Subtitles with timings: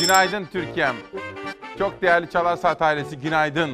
[0.00, 0.96] Günaydın Türkiye'm.
[1.78, 3.70] Çok değerli Çalar Saat ailesi günaydın.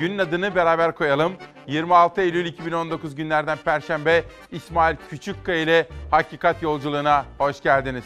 [0.00, 1.32] Günün adını beraber koyalım.
[1.66, 8.04] 26 Eylül 2019 günlerden Perşembe İsmail Küçükkaya ile Hakikat Yolculuğuna hoş geldiniz.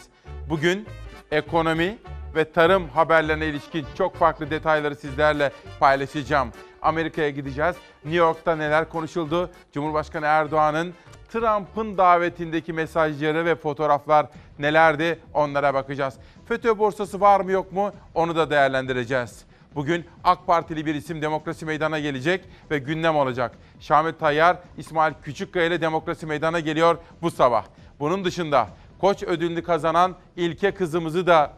[0.49, 0.87] Bugün
[1.31, 1.97] ekonomi
[2.35, 6.51] ve tarım haberlerine ilişkin çok farklı detayları sizlerle paylaşacağım.
[6.81, 7.75] Amerika'ya gideceğiz.
[8.03, 9.51] New York'ta neler konuşuldu?
[9.73, 10.93] Cumhurbaşkanı Erdoğan'ın
[11.31, 14.27] Trump'ın davetindeki mesajları ve fotoğraflar
[14.59, 16.13] nelerdi onlara bakacağız.
[16.45, 19.45] FETÖ borsası var mı yok mu onu da değerlendireceğiz.
[19.75, 23.57] Bugün AK Partili bir isim demokrasi meydana gelecek ve gündem olacak.
[23.79, 27.65] Şamil Tayyar, İsmail Küçükkaya ile demokrasi meydana geliyor bu sabah.
[27.99, 28.67] Bunun dışında
[29.01, 31.53] Koç ödülünü kazanan İlke kızımızı da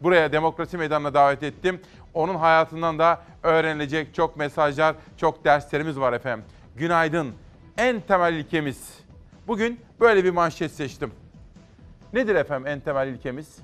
[0.00, 1.80] buraya demokrasi meydanına davet ettim.
[2.14, 6.44] Onun hayatından da öğrenilecek çok mesajlar, çok derslerimiz var efendim.
[6.76, 7.34] Günaydın.
[7.78, 9.07] En temel ilkemiz.
[9.48, 11.12] Bugün böyle bir manşet seçtim.
[12.12, 13.58] Nedir efendim en temel ilkemiz?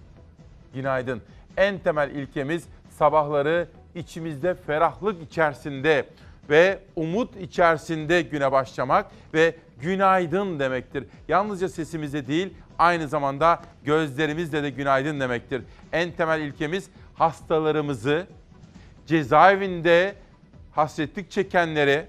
[0.75, 1.23] Günaydın.
[1.57, 6.07] En temel ilkemiz sabahları içimizde ferahlık içerisinde
[6.51, 11.05] ve umut içerisinde güne başlamak ve günaydın demektir.
[11.29, 15.63] Yalnızca sesimizde değil, aynı zamanda gözlerimizle de günaydın demektir.
[15.93, 18.27] En temel ilkemiz hastalarımızı,
[19.07, 20.15] cezaevinde
[20.73, 22.07] hasretlik çekenleri,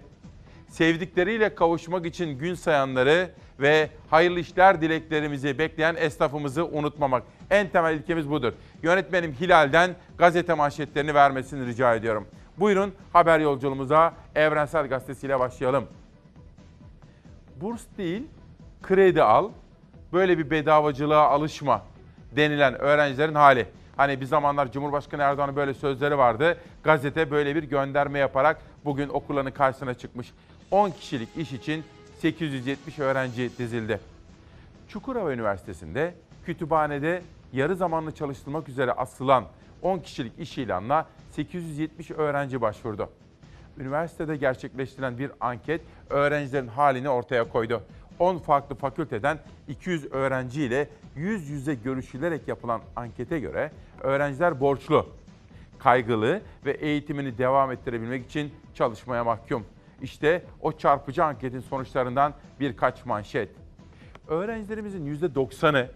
[0.70, 7.23] sevdikleriyle kavuşmak için gün sayanları ve hayırlı işler dileklerimizi bekleyen esnafımızı unutmamak.
[7.50, 8.53] En temel ilkemiz budur.
[8.84, 12.28] Yönetmenim Hilal'den gazete manşetlerini vermesini rica ediyorum.
[12.58, 15.86] Buyurun haber yolculuğumuza Evrensel Gazetesi ile başlayalım.
[17.61, 18.23] Burs değil,
[18.83, 19.50] kredi al,
[20.14, 21.81] böyle bir bedavacılığa alışma
[22.36, 23.67] denilen öğrencilerin hali.
[23.98, 26.58] Hani bir zamanlar Cumhurbaşkanı Erdoğan'ın böyle sözleri vardı.
[26.83, 30.31] Gazete böyle bir gönderme yaparak bugün okulların karşısına çıkmış.
[30.72, 31.83] 10 kişilik iş için
[32.26, 34.00] 870 öğrenci dizildi.
[34.88, 36.14] Çukurova Üniversitesi'nde
[36.45, 37.22] kütüphanede
[37.54, 39.45] yarı zamanlı çalıştırmak üzere asılan
[39.82, 43.09] 10 kişilik iş ilanına 870 öğrenci başvurdu.
[43.78, 47.83] Üniversitede gerçekleştirilen bir anket öğrencilerin halini ortaya koydu.
[48.20, 55.10] 10 farklı fakülteden 200 öğrenci ile yüz yüze görüşülerek yapılan ankete göre öğrenciler borçlu,
[55.80, 59.66] kaygılı ve eğitimini devam ettirebilmek için çalışmaya mahkum.
[60.02, 63.50] İşte o çarpıcı anketin sonuçlarından birkaç manşet.
[64.28, 65.92] Öğrencilerimizin %90'ı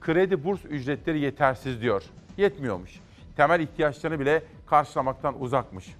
[0.00, 2.02] kredi burs ücretleri yetersiz diyor.
[2.36, 3.00] Yetmiyormuş.
[3.36, 5.94] Temel ihtiyaçlarını bile karşılamaktan uzakmış.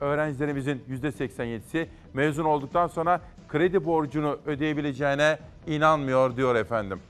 [0.00, 7.00] Öğrencilerimizin %87'si mezun olduktan sonra kredi borcunu ödeyebileceğine inanmıyor diyor efendim.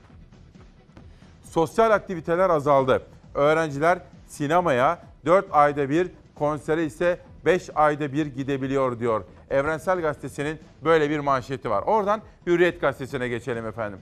[1.43, 3.01] Sosyal aktiviteler azaldı.
[3.33, 9.23] Öğrenciler sinemaya 4 ayda bir, konsere ise 5 ayda bir gidebiliyor diyor.
[9.49, 11.83] Evrensel Gazetesi'nin böyle bir manşeti var.
[11.83, 13.99] Oradan Hürriyet Gazetesi'ne geçelim efendim.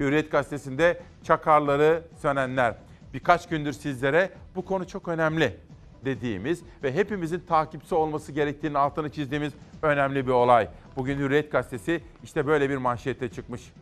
[0.00, 2.74] Hürriyet Gazetesi'nde çakarları sönenler.
[3.14, 5.56] Birkaç gündür sizlere bu konu çok önemli
[6.04, 9.52] dediğimiz ve hepimizin takipçisi olması gerektiğinin altını çizdiğimiz
[9.82, 10.68] önemli bir olay.
[10.96, 13.72] Bugün Hürriyet Gazetesi işte böyle bir manşette çıkmış.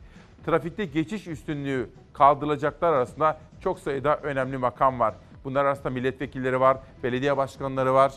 [0.47, 5.15] Trafikte geçiş üstünlüğü kaldırılacaklar arasında çok sayıda önemli makam var.
[5.44, 8.12] Bunlar arasında milletvekilleri var, belediye başkanları var,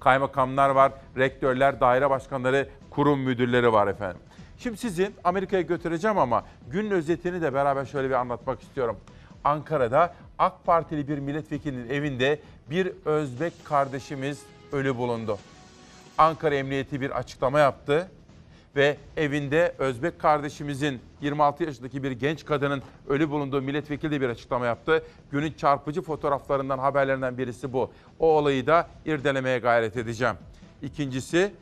[0.00, 4.20] kaymakamlar var, rektörler, daire başkanları, kurum müdürleri var efendim.
[4.58, 8.96] Şimdi sizi Amerika'ya götüreceğim ama günün özetini de beraber şöyle bir anlatmak istiyorum.
[9.44, 12.40] Ankara'da AK Partili bir milletvekilinin evinde
[12.70, 14.42] bir Özbek kardeşimiz
[14.72, 15.38] ölü bulundu.
[16.18, 18.10] Ankara Emniyeti bir açıklama yaptı
[18.76, 24.66] ve evinde Özbek kardeşimizin 26 yaşındaki bir genç kadının ölü bulunduğu milletvekili de bir açıklama
[24.66, 25.02] yaptı.
[25.30, 27.90] Günün çarpıcı fotoğraflarından haberlerinden birisi bu.
[28.18, 30.34] O olayı da irdelemeye gayret edeceğim.
[30.82, 31.52] İkincisi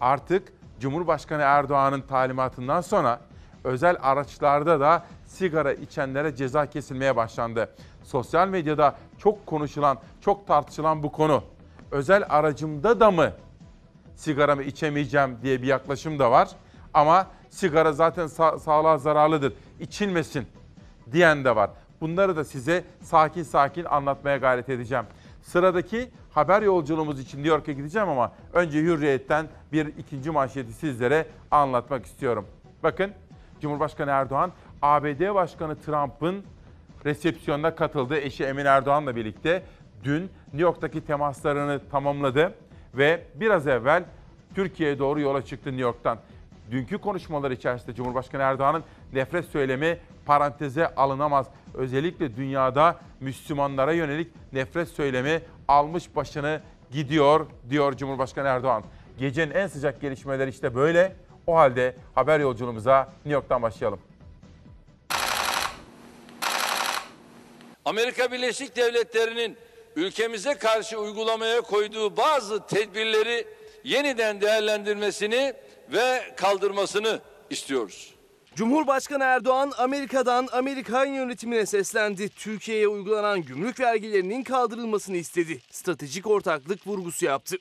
[0.00, 3.20] artık Cumhurbaşkanı Erdoğan'ın talimatından sonra
[3.64, 7.68] özel araçlarda da sigara içenlere ceza kesilmeye başlandı.
[8.04, 11.42] Sosyal medyada çok konuşulan, çok tartışılan bu konu.
[11.90, 13.32] Özel aracımda da mı
[14.16, 16.48] sigaramı içemeyeceğim diye bir yaklaşım da var.
[16.94, 20.46] Ama sigara zaten sa- sağlığa zararlıdır, içilmesin
[21.12, 21.70] diyen de var.
[22.00, 25.04] Bunları da size sakin sakin anlatmaya gayret edeceğim.
[25.42, 32.06] Sıradaki haber yolculuğumuz için New York'a gideceğim ama önce Hürriyet'ten bir ikinci manşeti sizlere anlatmak
[32.06, 32.46] istiyorum.
[32.82, 33.10] Bakın
[33.60, 34.52] Cumhurbaşkanı Erdoğan
[34.82, 36.44] ABD Başkanı Trump'ın
[37.04, 39.62] resepsiyonuna katıldığı eşi Emin Erdoğan'la birlikte
[40.04, 42.54] dün New York'taki temaslarını tamamladı
[42.94, 44.04] ve biraz evvel
[44.54, 46.18] Türkiye'ye doğru yola çıktı New York'tan.
[46.74, 51.46] Dünkü konuşmalar içerisinde Cumhurbaşkanı Erdoğan'ın nefret söylemi paranteze alınamaz.
[51.74, 56.60] Özellikle dünyada Müslümanlara yönelik nefret söylemi almış başını
[56.90, 58.84] gidiyor diyor Cumhurbaşkanı Erdoğan.
[59.18, 61.16] Gecenin en sıcak gelişmeleri işte böyle.
[61.46, 63.98] O halde haber yolculuğumuza New York'tan başlayalım.
[67.84, 69.56] Amerika Birleşik Devletleri'nin
[69.96, 73.46] ülkemize karşı uygulamaya koyduğu bazı tedbirleri
[73.84, 75.54] yeniden değerlendirmesini
[75.92, 77.20] ve kaldırmasını
[77.50, 78.14] istiyoruz.
[78.54, 82.28] Cumhurbaşkanı Erdoğan Amerika'dan Amerikan yönetimine seslendi.
[82.28, 85.60] Türkiye'ye uygulanan gümrük vergilerinin kaldırılmasını istedi.
[85.70, 87.56] Stratejik ortaklık vurgusu yaptı.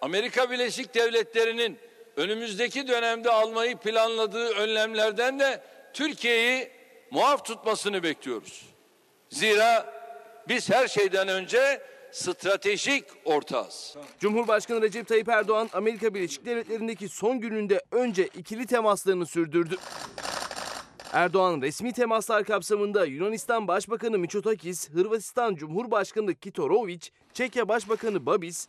[0.00, 1.78] Amerika Birleşik Devletleri'nin
[2.16, 5.62] önümüzdeki dönemde almayı planladığı önlemlerden de
[5.92, 6.70] Türkiye'yi
[7.10, 8.66] muaf tutmasını bekliyoruz.
[9.30, 9.86] Zira
[10.48, 11.82] biz her şeyden önce
[12.18, 13.96] stratejik ortağız.
[14.20, 19.76] Cumhurbaşkanı Recep Tayyip Erdoğan Amerika Birleşik Devletleri'ndeki son gününde önce ikili temaslarını sürdürdü.
[21.12, 27.00] Erdoğan resmi temaslar kapsamında Yunanistan Başbakanı Mitsotakis, Hırvatistan Cumhurbaşkanı Kitorovic,
[27.32, 28.68] Çekya Başbakanı Babis,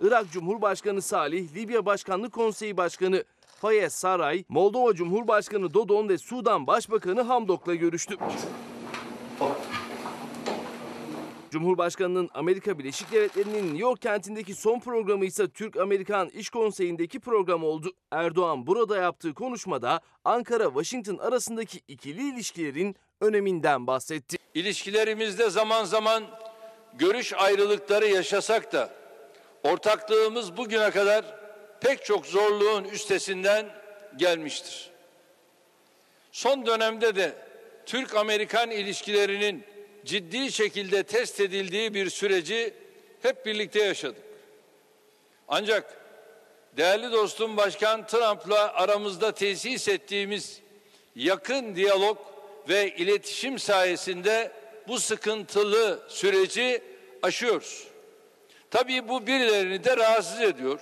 [0.00, 3.24] Irak Cumhurbaşkanı Salih, Libya Başkanlık Konseyi Başkanı
[3.60, 8.16] Fayez Saray, Moldova Cumhurbaşkanı Dodon ve Sudan Başbakanı Hamdok'la görüştü.
[11.56, 17.92] Cumhurbaşkanının Amerika Birleşik Devletleri'nin New York kentindeki son programı ise Türk-Amerikan İş Konseyi'ndeki program oldu.
[18.10, 24.36] Erdoğan burada yaptığı konuşmada Ankara-Washington arasındaki ikili ilişkilerin öneminden bahsetti.
[24.54, 26.24] İlişkilerimizde zaman zaman
[26.94, 28.90] görüş ayrılıkları yaşasak da
[29.62, 31.24] ortaklığımız bugüne kadar
[31.80, 33.66] pek çok zorluğun üstesinden
[34.16, 34.90] gelmiştir.
[36.32, 37.36] Son dönemde de
[37.86, 39.75] Türk-Amerikan ilişkilerinin
[40.06, 42.74] ciddi şekilde test edildiği bir süreci
[43.22, 44.22] hep birlikte yaşadık.
[45.48, 46.00] Ancak
[46.76, 50.60] değerli dostum Başkan Trump'la aramızda tesis ettiğimiz
[51.16, 52.18] yakın diyalog
[52.68, 54.52] ve iletişim sayesinde
[54.88, 56.82] bu sıkıntılı süreci
[57.22, 57.86] aşıyoruz.
[58.70, 60.80] Tabii bu birilerini de rahatsız ediyor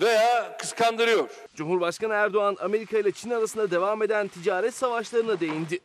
[0.00, 1.28] veya kıskandırıyor.
[1.54, 5.80] Cumhurbaşkanı Erdoğan Amerika ile Çin arasında devam eden ticaret savaşlarına değindi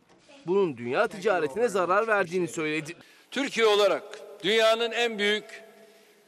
[0.47, 2.93] bunun dünya ticaretine zarar verdiğini söyledi.
[3.31, 4.03] Türkiye olarak
[4.43, 5.63] dünyanın en büyük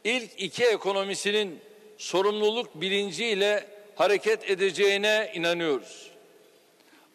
[0.03, 1.59] ilk iki ekonomisinin
[1.97, 3.65] sorumluluk bilinciyle
[3.95, 6.11] hareket edeceğine inanıyoruz.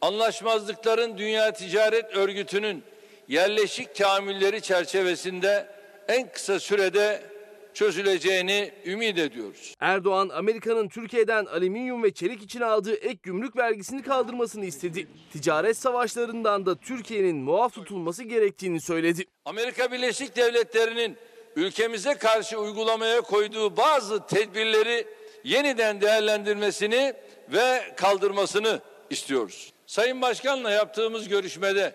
[0.01, 2.83] Anlaşmazlıkların Dünya Ticaret Örgütü'nün
[3.29, 5.67] yerleşik tahammülleri çerçevesinde
[6.09, 7.32] en kısa sürede
[7.75, 9.75] çözüleceğini ümit ediyoruz.
[9.81, 15.09] Erdoğan Amerika'nın Türkiye'den alüminyum ve çelik için aldığı ek gümrük vergisini kaldırmasını istedi.
[15.33, 19.25] Ticaret savaşlarından da Türkiye'nin muaf tutulması gerektiğini söyledi.
[19.45, 21.17] Amerika Birleşik Devletleri'nin
[21.57, 25.07] ülkemize karşı uygulamaya koyduğu bazı tedbirleri
[25.45, 27.15] yeniden değerlendirmesini
[27.49, 28.81] ve kaldırmasını
[29.11, 29.73] istiyoruz.
[29.87, 31.95] Sayın Başkan'la yaptığımız görüşmede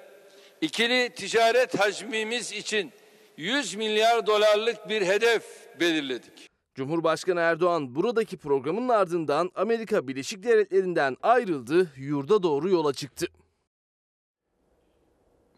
[0.62, 2.92] ikili ticaret hacmimiz için
[3.38, 5.44] 100 milyar dolarlık bir hedef
[5.80, 6.48] belirledik.
[6.76, 13.28] Cumhurbaşkanı Erdoğan buradaki programın ardından Amerika Birleşik Devletleri'nden ayrıldı, yurda doğru yola çıktı.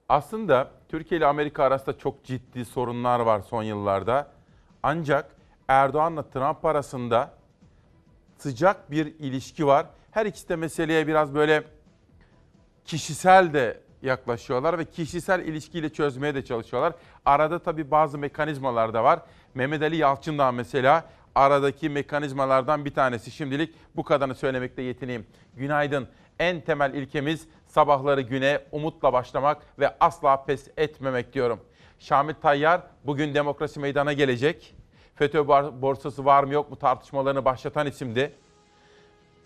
[0.09, 4.31] Aslında Türkiye ile Amerika arasında çok ciddi sorunlar var son yıllarda.
[4.83, 5.35] Ancak
[5.67, 7.33] Erdoğan'la Trump arasında
[8.37, 9.85] sıcak bir ilişki var.
[10.11, 11.63] Her ikisi de meseleye biraz böyle
[12.85, 16.93] kişisel de yaklaşıyorlar ve kişisel ilişkiyle çözmeye de çalışıyorlar.
[17.25, 19.19] Arada tabii bazı mekanizmalar da var.
[19.53, 21.05] Mehmet Ali Yalçın mesela
[21.35, 23.31] aradaki mekanizmalardan bir tanesi.
[23.31, 25.27] Şimdilik bu kadarını söylemekte yetineyim.
[25.55, 26.07] Günaydın.
[26.39, 31.59] En temel ilkemiz sabahları güne umutla başlamak ve asla pes etmemek diyorum.
[31.99, 34.75] Şamil Tayyar bugün demokrasi meydana gelecek.
[35.15, 35.47] FETÖ
[35.81, 38.33] borsası var mı yok mu tartışmalarını başlatan isimdi.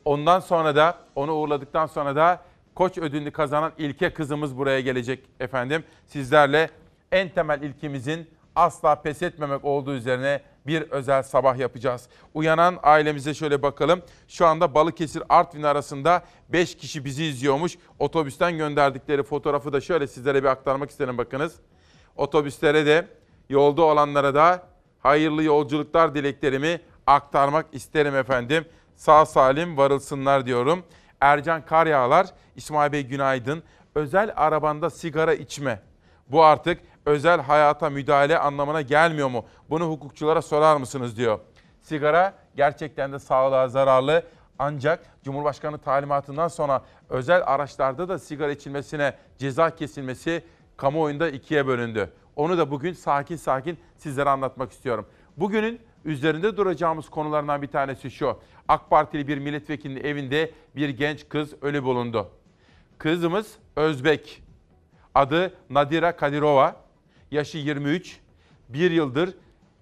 [0.05, 2.41] Ondan sonra da onu uğurladıktan sonra da
[2.75, 5.83] Koç ödülünü kazanan İlke kızımız buraya gelecek efendim.
[6.05, 6.69] Sizlerle
[7.11, 12.07] en temel ilkimizin asla pes etmemek olduğu üzerine bir özel sabah yapacağız.
[12.33, 14.01] Uyanan ailemize şöyle bakalım.
[14.27, 17.77] Şu anda Balıkesir Artvin arasında 5 kişi bizi izliyormuş.
[17.99, 21.55] Otobüsten gönderdikleri fotoğrafı da şöyle sizlere bir aktarmak isterim bakınız.
[22.15, 23.07] Otobüslere de
[23.49, 24.63] yolda olanlara da
[24.99, 28.65] hayırlı yolculuklar dileklerimi aktarmak isterim efendim.
[28.95, 30.83] Sağ salim varılsınlar diyorum.
[31.21, 33.63] Ercan Karyağlar, İsmail Bey günaydın.
[33.95, 35.81] Özel arabanda sigara içme.
[36.27, 39.45] Bu artık özel hayata müdahale anlamına gelmiyor mu?
[39.69, 41.39] Bunu hukukçulara sorar mısınız diyor.
[41.81, 44.23] Sigara gerçekten de sağlığa zararlı.
[44.59, 50.43] Ancak Cumhurbaşkanı talimatından sonra özel araçlarda da sigara içilmesine ceza kesilmesi
[50.77, 52.13] kamuoyunda ikiye bölündü.
[52.35, 55.05] Onu da bugün sakin sakin sizlere anlatmak istiyorum.
[55.37, 58.39] Bugünün üzerinde duracağımız konulardan bir tanesi şu.
[58.67, 62.31] AK Partili bir milletvekilinin evinde bir genç kız ölü bulundu.
[62.97, 64.43] Kızımız Özbek.
[65.15, 66.82] Adı Nadira Kadirova.
[67.33, 68.19] Yaşı 23.
[68.69, 69.35] Bir yıldır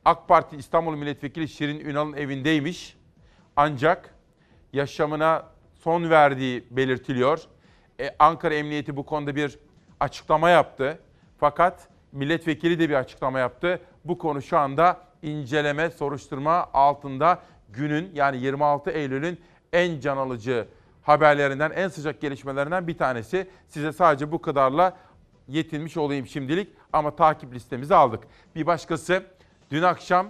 [0.05, 2.98] AK Parti İstanbul Milletvekili Şirin Ünal'ın evindeymiş.
[3.55, 4.15] Ancak
[4.74, 7.41] yaşamına son verdiği belirtiliyor.
[8.00, 9.60] Ee, Ankara Emniyeti bu konuda bir
[10.00, 11.00] açıklama yaptı.
[11.39, 13.79] Fakat milletvekili de bir açıklama yaptı.
[14.05, 19.41] Bu konu şu anda inceleme, soruşturma altında günün yani 26 Eylül'ün
[19.74, 20.67] en can alıcı
[21.01, 23.48] haberlerinden, en sıcak gelişmelerinden bir tanesi.
[23.67, 24.98] Size sadece bu kadarla
[25.48, 28.24] yetinmiş olayım şimdilik ama takip listemizi aldık.
[28.55, 29.24] Bir başkası
[29.71, 30.27] dün akşam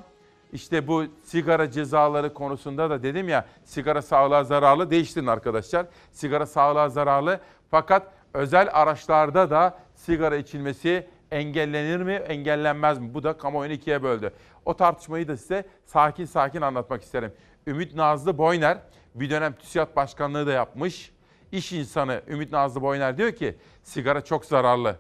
[0.54, 5.86] işte bu sigara cezaları konusunda da dedim ya sigara sağlığa zararlı değiştirin arkadaşlar.
[6.12, 7.40] Sigara sağlığa zararlı
[7.72, 13.14] fakat özel araçlarda da sigara içilmesi engellenir mi engellenmez mi?
[13.14, 14.34] Bu da kamuoyunu ikiye böldü.
[14.66, 17.34] O tartışmayı da size sakin sakin anlatmak isterim.
[17.68, 18.78] Ümit Nazlı Boyner
[19.16, 21.12] bir dönem TÜSİAD Başkanlığı da yapmış.
[21.52, 24.96] İş insanı Ümit Nazlı Boyner diyor ki sigara çok zararlı,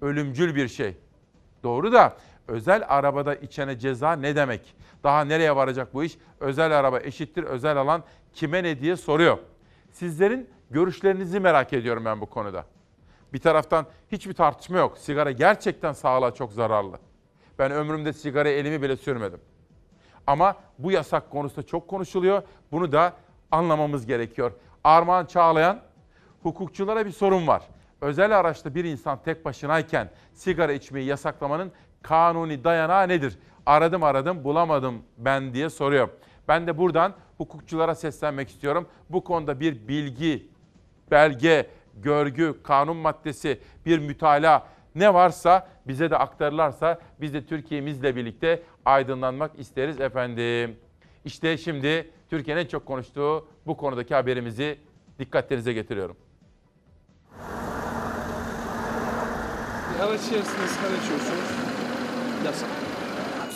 [0.00, 0.96] ölümcül bir şey.
[1.62, 2.16] Doğru da
[2.48, 4.74] özel arabada içene ceza ne demek?
[5.04, 6.18] Daha nereye varacak bu iş?
[6.40, 9.38] Özel araba eşittir özel alan kime ne diye soruyor.
[9.90, 12.64] Sizlerin görüşlerinizi merak ediyorum ben bu konuda.
[13.32, 14.98] Bir taraftan hiçbir tartışma yok.
[14.98, 16.98] Sigara gerçekten sağlığa çok zararlı.
[17.58, 19.40] Ben ömrümde sigara elimi bile sürmedim.
[20.26, 22.42] Ama bu yasak konusunda çok konuşuluyor.
[22.72, 23.12] Bunu da
[23.50, 24.52] anlamamız gerekiyor.
[24.84, 25.80] Armağan Çağlayan,
[26.46, 27.62] hukukçulara bir sorun var.
[28.00, 31.72] Özel araçta bir insan tek başınayken sigara içmeyi yasaklamanın
[32.02, 33.38] kanuni dayanağı nedir?
[33.66, 36.08] Aradım aradım bulamadım ben diye soruyor.
[36.48, 38.86] Ben de buradan hukukçulara seslenmek istiyorum.
[39.10, 40.48] Bu konuda bir bilgi,
[41.10, 48.62] belge, görgü, kanun maddesi, bir mütalaa ne varsa bize de aktarırlarsa biz de Türkiye'mizle birlikte
[48.84, 50.76] aydınlanmak isteriz efendim.
[51.24, 54.78] İşte şimdi Türkiye'nin en çok konuştuğu bu konudaki haberimizi
[55.18, 56.16] dikkatlerinize getiriyorum.
[60.02, 61.50] Araç içerisinde sigara içiyorsunuz.
[62.44, 62.68] Yasak.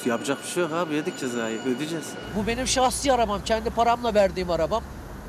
[0.07, 2.13] Yapacak bir şey yok abi yedik cezayı ödeyeceğiz.
[2.37, 3.41] Bu benim şahsi arabam.
[3.45, 4.83] Kendi paramla verdiğim arabam.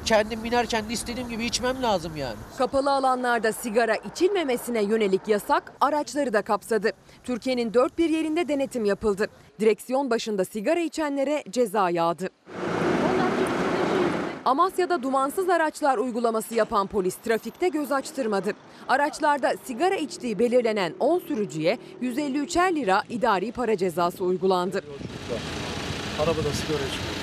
[0.05, 2.35] Kendim binerken de istediğim gibi içmem lazım yani.
[2.57, 6.91] Kapalı alanlarda sigara içilmemesine yönelik yasak araçları da kapsadı.
[7.23, 9.27] Türkiye'nin dört bir yerinde denetim yapıldı.
[9.59, 12.29] Direksiyon başında sigara içenlere ceza yağdı.
[14.45, 18.51] Amasya'da dumansız araçlar uygulaması yapan polis trafikte göz açtırmadı.
[18.87, 24.83] Araçlarda sigara içtiği belirlenen 10 sürücüye 153'er lira idari para cezası uygulandı.
[26.19, 27.21] Arabada sigara içmiyoruz.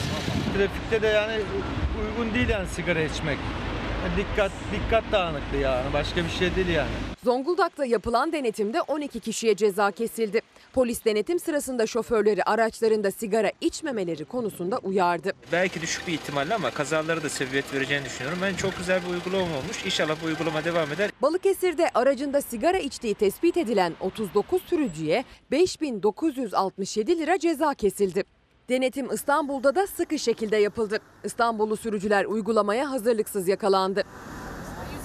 [0.56, 1.40] Trafikte de yani
[2.02, 3.38] uygun değil yani sigara içmek.
[4.16, 6.90] Dikkat dikkat dağınıklığı yani başka bir şey değil yani.
[7.24, 10.40] Zonguldak'ta yapılan denetimde 12 kişiye ceza kesildi.
[10.72, 15.32] Polis denetim sırasında şoförleri araçlarında sigara içmemeleri konusunda uyardı.
[15.52, 18.38] belki düşük bir ihtimalle ama kazalara da sebebiyet vereceğini düşünüyorum.
[18.42, 19.84] Ben çok güzel bir uygulama olmuş.
[19.84, 21.10] İnşallah bu uygulama devam eder.
[21.22, 28.24] Balıkesir'de aracında sigara içtiği tespit edilen 39 sürücüye 5967 lira ceza kesildi.
[28.68, 30.98] Denetim İstanbul'da da sıkı şekilde yapıldı.
[31.24, 34.04] İstanbullu sürücüler uygulamaya hazırlıksız yakalandı.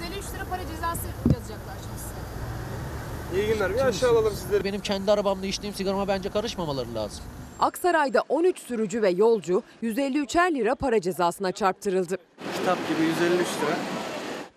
[0.01, 3.41] 153 lira para cezası yazacaklar şimdi size.
[3.41, 3.73] İyi günler.
[3.75, 4.63] Bir aşağı alalım sizleri.
[4.63, 7.23] Benim kendi arabamda içtiğim sigarama bence karışmamaları lazım.
[7.59, 12.17] Aksaray'da 13 sürücü ve yolcu 153'er lira para cezasına çarptırıldı.
[12.57, 13.75] Kitap gibi 153 lira.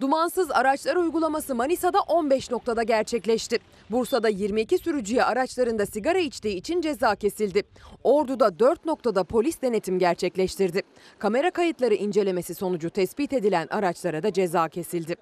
[0.00, 3.59] Dumansız araçlar uygulaması Manisa'da 15 noktada gerçekleşti.
[3.91, 7.62] Bursa'da 22 sürücüye araçlarında sigara içtiği için ceza kesildi.
[8.05, 10.83] Ordu'da 4 noktada polis denetim gerçekleştirdi.
[11.19, 15.15] Kamera kayıtları incelemesi sonucu tespit edilen araçlara da ceza kesildi.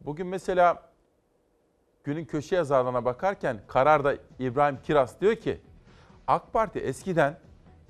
[0.00, 0.92] Bugün mesela
[2.04, 5.60] günün köşe yazarlarına bakarken kararda İbrahim Kiras diyor ki
[6.26, 7.38] AK Parti eskiden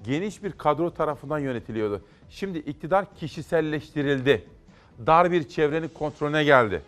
[0.03, 2.05] geniş bir kadro tarafından yönetiliyordu.
[2.29, 4.58] Şimdi iktidar kişiselleştirildi.
[5.07, 6.83] Dar bir çevrenin kontrolüne geldi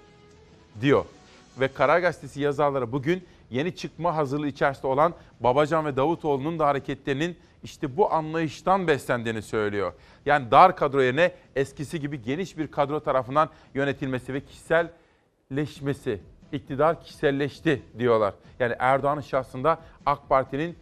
[0.80, 1.04] diyor.
[1.60, 7.36] Ve Karar Gazetesi yazarları bugün yeni çıkma hazırlığı içerisinde olan Babacan ve Davutoğlu'nun da hareketlerinin
[7.62, 9.92] işte bu anlayıştan beslendiğini söylüyor.
[10.26, 16.20] Yani dar kadro yerine eskisi gibi geniş bir kadro tarafından yönetilmesi ve kişiselleşmesi.
[16.52, 18.34] İktidar kişiselleşti diyorlar.
[18.58, 20.76] Yani Erdoğan'ın şahsında AK Parti'nin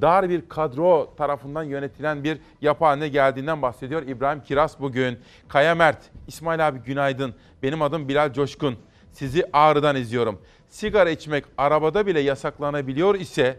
[0.00, 5.18] dar bir kadro tarafından yönetilen bir yapı haline geldiğinden bahsediyor İbrahim Kiras bugün.
[5.48, 7.34] Kaya Mert, İsmail abi günaydın.
[7.62, 8.76] Benim adım Bilal Coşkun.
[9.12, 10.40] Sizi Ağrı'dan izliyorum.
[10.68, 13.58] Sigara içmek arabada bile yasaklanabiliyor ise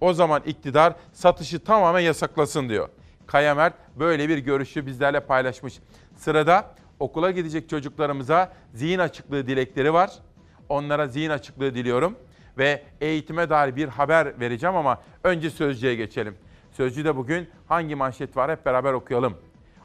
[0.00, 2.88] o zaman iktidar satışı tamamen yasaklasın diyor.
[3.26, 5.74] Kaya Mert böyle bir görüşü bizlerle paylaşmış.
[6.16, 10.10] Sırada okula gidecek çocuklarımıza zihin açıklığı dilekleri var.
[10.68, 12.16] Onlara zihin açıklığı diliyorum
[12.58, 16.36] ve eğitime dair bir haber vereceğim ama önce Sözcü'ye geçelim.
[16.72, 19.34] Sözcü'de bugün hangi manşet var hep beraber okuyalım.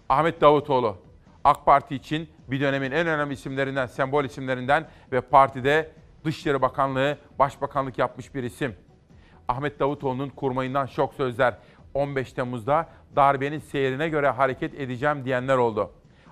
[0.10, 0.98] Ahmet Davutoğlu,
[1.44, 5.92] AK Parti için bir dönemin en önemli isimlerinden, sembol isimlerinden ve partide
[6.26, 8.76] Dışişleri Bakanlığı, Başbakanlık yapmış bir isim.
[9.48, 11.58] Ahmet Davutoğlu'nun kurmayından şok sözler.
[11.94, 15.92] 15 Temmuz'da darbenin seyrine göre hareket edeceğim diyenler oldu.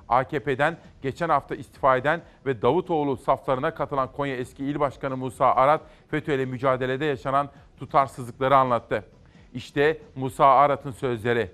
[0.09, 5.81] AKP'den geçen hafta istifa eden ve Davutoğlu saflarına katılan Konya eski İl Başkanı Musa Arat,
[6.07, 7.49] FETÖ ile mücadelede yaşanan
[7.79, 9.03] tutarsızlıkları anlattı.
[9.53, 11.51] İşte Musa Arat'ın sözleri.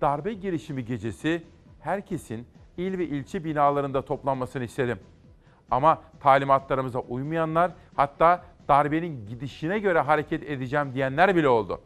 [0.00, 1.42] Darbe girişimi gecesi
[1.80, 4.98] herkesin il ve ilçe binalarında toplanmasını istedim.
[5.70, 11.80] Ama talimatlarımıza uymayanlar hatta darbenin gidişine göre hareket edeceğim diyenler bile oldu.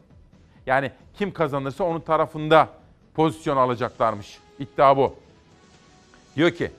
[0.65, 2.69] Yani kim kazanırsa onun tarafında
[3.13, 4.39] pozisyon alacaklarmış.
[4.59, 5.15] İddia bu.
[6.35, 6.71] Diyor ki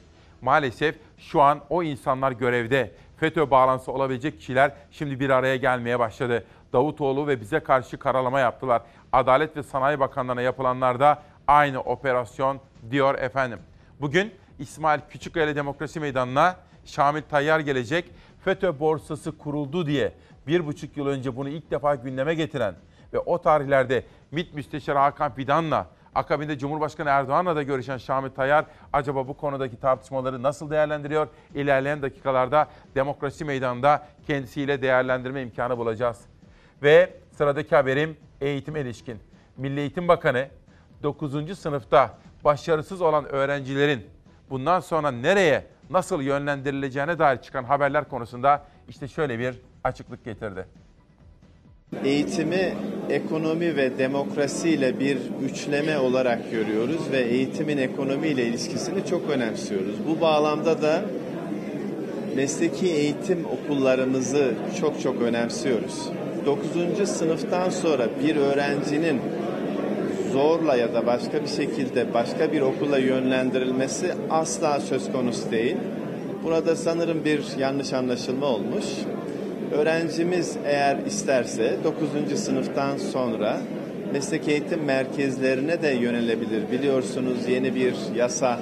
[0.42, 2.92] maalesef şu an o insanlar görevde.
[3.16, 6.44] FETÖ bağlantısı olabilecek kişiler şimdi bir araya gelmeye başladı.
[6.72, 8.82] Davutoğlu ve bize karşı karalama yaptılar.
[9.12, 12.60] Adalet ve Sanayi Bakanlığı'na yapılanlar da aynı operasyon
[12.90, 13.58] diyor efendim.
[14.00, 18.10] Bugün İsmail Küçükkaya Demokrasi Meydanı'na Şamil Tayyar gelecek.
[18.44, 20.12] FETÖ borsası kuruldu diye
[20.46, 22.74] bir buçuk yıl önce bunu ilk defa gündeme getiren
[23.12, 25.86] ve o tarihlerde MİT Müsteşarı Hakan Fidan'la
[26.16, 31.28] akabinde Cumhurbaşkanı Erdoğan'la da görüşen Şamil Tayyar acaba bu konudaki tartışmaları nasıl değerlendiriyor?
[31.54, 36.20] İlerleyen dakikalarda demokrasi meydanında kendisiyle değerlendirme imkanı bulacağız.
[36.82, 39.18] Ve sıradaki haberim eğitime ilişkin.
[39.56, 40.48] Milli Eğitim Bakanı
[41.02, 41.58] 9.
[41.58, 44.06] sınıfta başarısız olan öğrencilerin
[44.50, 50.66] bundan sonra nereye, nasıl yönlendirileceğine dair çıkan haberler konusunda işte şöyle bir açıklık getirdi.
[52.04, 52.74] Eğitimi
[53.10, 59.94] ekonomi ve demokrasiyle bir üçleme olarak görüyoruz ve eğitimin ekonomiyle ilişkisini çok önemsiyoruz.
[60.08, 61.02] Bu bağlamda da
[62.36, 66.08] mesleki eğitim okullarımızı çok çok önemsiyoruz.
[66.46, 67.08] 9.
[67.08, 69.20] sınıftan sonra bir öğrencinin
[70.32, 75.76] zorla ya da başka bir şekilde başka bir okula yönlendirilmesi asla söz konusu değil.
[76.44, 78.84] Burada sanırım bir yanlış anlaşılma olmuş.
[79.72, 82.38] Öğrencimiz eğer isterse 9.
[82.40, 83.58] sınıftan sonra
[84.12, 86.70] meslek eğitim merkezlerine de yönelebilir.
[86.72, 88.58] Biliyorsunuz yeni bir yasa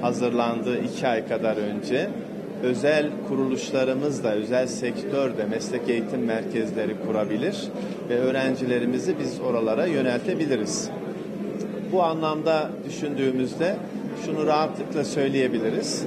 [0.00, 2.08] hazırlandı iki ay kadar önce.
[2.62, 7.68] Özel kuruluşlarımız da, özel sektör de meslek eğitim merkezleri kurabilir
[8.08, 10.90] ve öğrencilerimizi biz oralara yöneltebiliriz.
[11.92, 13.76] Bu anlamda düşündüğümüzde
[14.26, 16.04] şunu rahatlıkla söyleyebiliriz.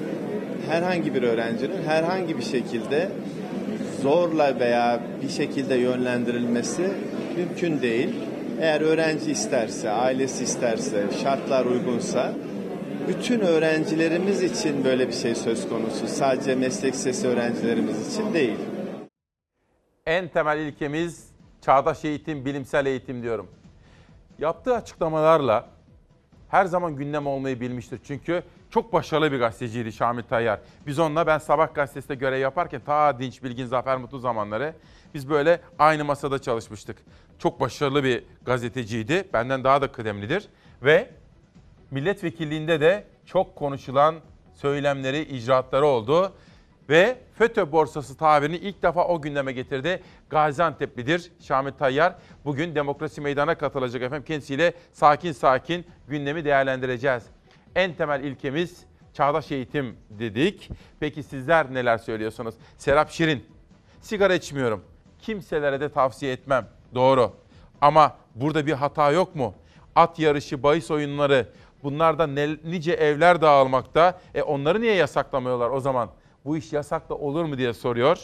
[0.69, 3.09] Herhangi bir öğrencinin herhangi bir şekilde
[4.01, 6.91] zorla veya bir şekilde yönlendirilmesi
[7.37, 8.15] mümkün değil.
[8.61, 12.33] Eğer öğrenci isterse, ailesi isterse, şartlar uygunsa
[13.07, 16.07] bütün öğrencilerimiz için böyle bir şey söz konusu.
[16.07, 18.57] Sadece meslek sesi öğrencilerimiz için değil.
[20.05, 21.27] En temel ilkemiz
[21.61, 23.47] çağdaş eğitim, bilimsel eğitim diyorum.
[24.39, 25.69] Yaptığı açıklamalarla
[26.49, 27.99] her zaman gündem olmayı bilmiştir.
[28.03, 30.59] Çünkü çok başarılı bir gazeteciydi Şamil Tayyar.
[30.87, 34.73] Biz onunla ben Sabah gazetesinde görev yaparken ta Dinç Bilgin Zafer Mutlu zamanları
[35.13, 36.97] biz böyle aynı masada çalışmıştık.
[37.39, 39.27] Çok başarılı bir gazeteciydi.
[39.33, 40.47] Benden daha da kıdemlidir.
[40.83, 41.09] Ve
[41.91, 44.15] milletvekilliğinde de çok konuşulan
[44.53, 46.33] söylemleri, icraatları oldu.
[46.89, 50.03] Ve FETÖ borsası tabirini ilk defa o gündeme getirdi.
[50.29, 52.15] Gaziantep'lidir Şamil Tayyar.
[52.45, 54.25] Bugün Demokrasi Meydanı'na katılacak efendim.
[54.27, 57.23] Kendisiyle sakin sakin gündemi değerlendireceğiz.
[57.75, 60.69] En temel ilkemiz çağdaş eğitim dedik.
[60.99, 62.55] Peki sizler neler söylüyorsunuz?
[62.77, 63.45] Serap Şirin,
[64.01, 64.83] sigara içmiyorum.
[65.21, 66.67] Kimselere de tavsiye etmem.
[66.95, 67.33] Doğru.
[67.81, 69.53] Ama burada bir hata yok mu?
[69.95, 71.49] At yarışı, bahis oyunları,
[71.83, 72.27] bunlarda
[72.63, 74.19] nice evler dağılmakta.
[74.35, 76.09] E onları niye yasaklamıyorlar o zaman?
[76.45, 78.17] Bu iş yasakla olur mu diye soruyor.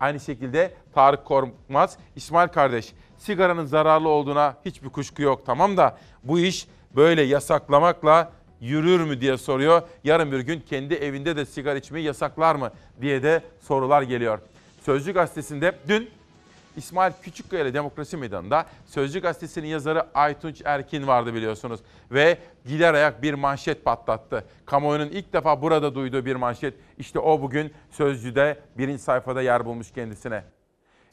[0.00, 6.38] Aynı şekilde Tarık Korkmaz, İsmail kardeş, sigaranın zararlı olduğuna hiçbir kuşku yok tamam da bu
[6.38, 8.32] iş böyle yasaklamakla
[8.64, 9.82] yürür mü diye soruyor.
[10.04, 14.38] Yarın bir gün kendi evinde de sigara içmeyi yasaklar mı diye de sorular geliyor.
[14.82, 16.10] Sözcü gazetesinde dün
[16.76, 21.80] İsmail Küçükkaya ile Demokrasi Meydanı'nda Sözcü Gazetesi'nin yazarı Aytunç Erkin vardı biliyorsunuz.
[22.10, 24.44] Ve gider ayak bir manşet patlattı.
[24.66, 26.74] Kamuoyunun ilk defa burada duyduğu bir manşet.
[26.98, 30.44] İşte o bugün Sözcü'de birinci sayfada yer bulmuş kendisine.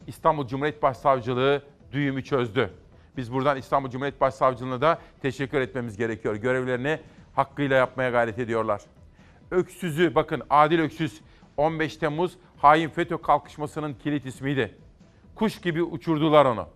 [0.07, 1.61] İstanbul Cumhuriyet Başsavcılığı
[1.91, 2.69] düğümü çözdü.
[3.17, 6.35] Biz buradan İstanbul Cumhuriyet Başsavcılığı'na da teşekkür etmemiz gerekiyor.
[6.35, 6.99] Görevlerini
[7.41, 8.82] hakkıyla yapmaya gayret ediyorlar.
[9.51, 11.21] Öksüz'ü bakın Adil Öksüz
[11.58, 14.75] 15 Temmuz hain FETÖ kalkışmasının kilit ismiydi.
[15.36, 16.67] Kuş gibi uçurdular onu.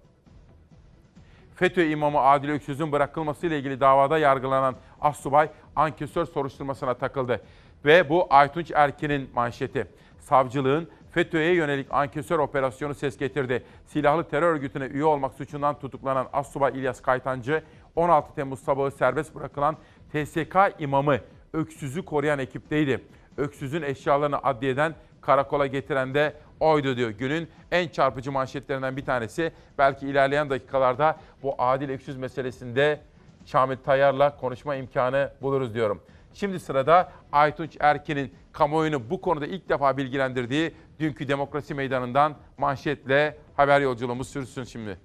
[1.55, 7.41] FETÖ imamı Adil Öksüz'ün bırakılmasıyla ilgili davada yargılanan Assubay ankesör soruşturmasına takıldı.
[7.85, 9.87] Ve bu Aytunç Erkin'in manşeti.
[10.19, 13.63] Savcılığın FETÖ'ye yönelik ankesör operasyonu ses getirdi.
[13.85, 17.63] Silahlı terör örgütüne üye olmak suçundan tutuklanan Assubay İlyas Kaytancı,
[17.95, 19.77] 16 Temmuz sabahı serbest bırakılan
[20.15, 21.19] TSK imamı
[21.53, 23.01] Öksüz'ü koruyan ekipteydi.
[23.37, 27.09] Öksüz'ün eşyalarını adliyeden karakola getiren de oydu diyor.
[27.09, 29.51] Günün en çarpıcı manşetlerinden bir tanesi.
[29.77, 33.01] Belki ilerleyen dakikalarda bu adil öksüz meselesinde
[33.45, 36.01] Şamil Tayyar'la konuşma imkanı buluruz diyorum.
[36.33, 43.81] Şimdi sırada Aytunç Erkin'in kamuoyunu bu konuda ilk defa bilgilendirdiği dünkü demokrasi meydanından manşetle haber
[43.81, 44.97] yolculuğumuz sürsün şimdi.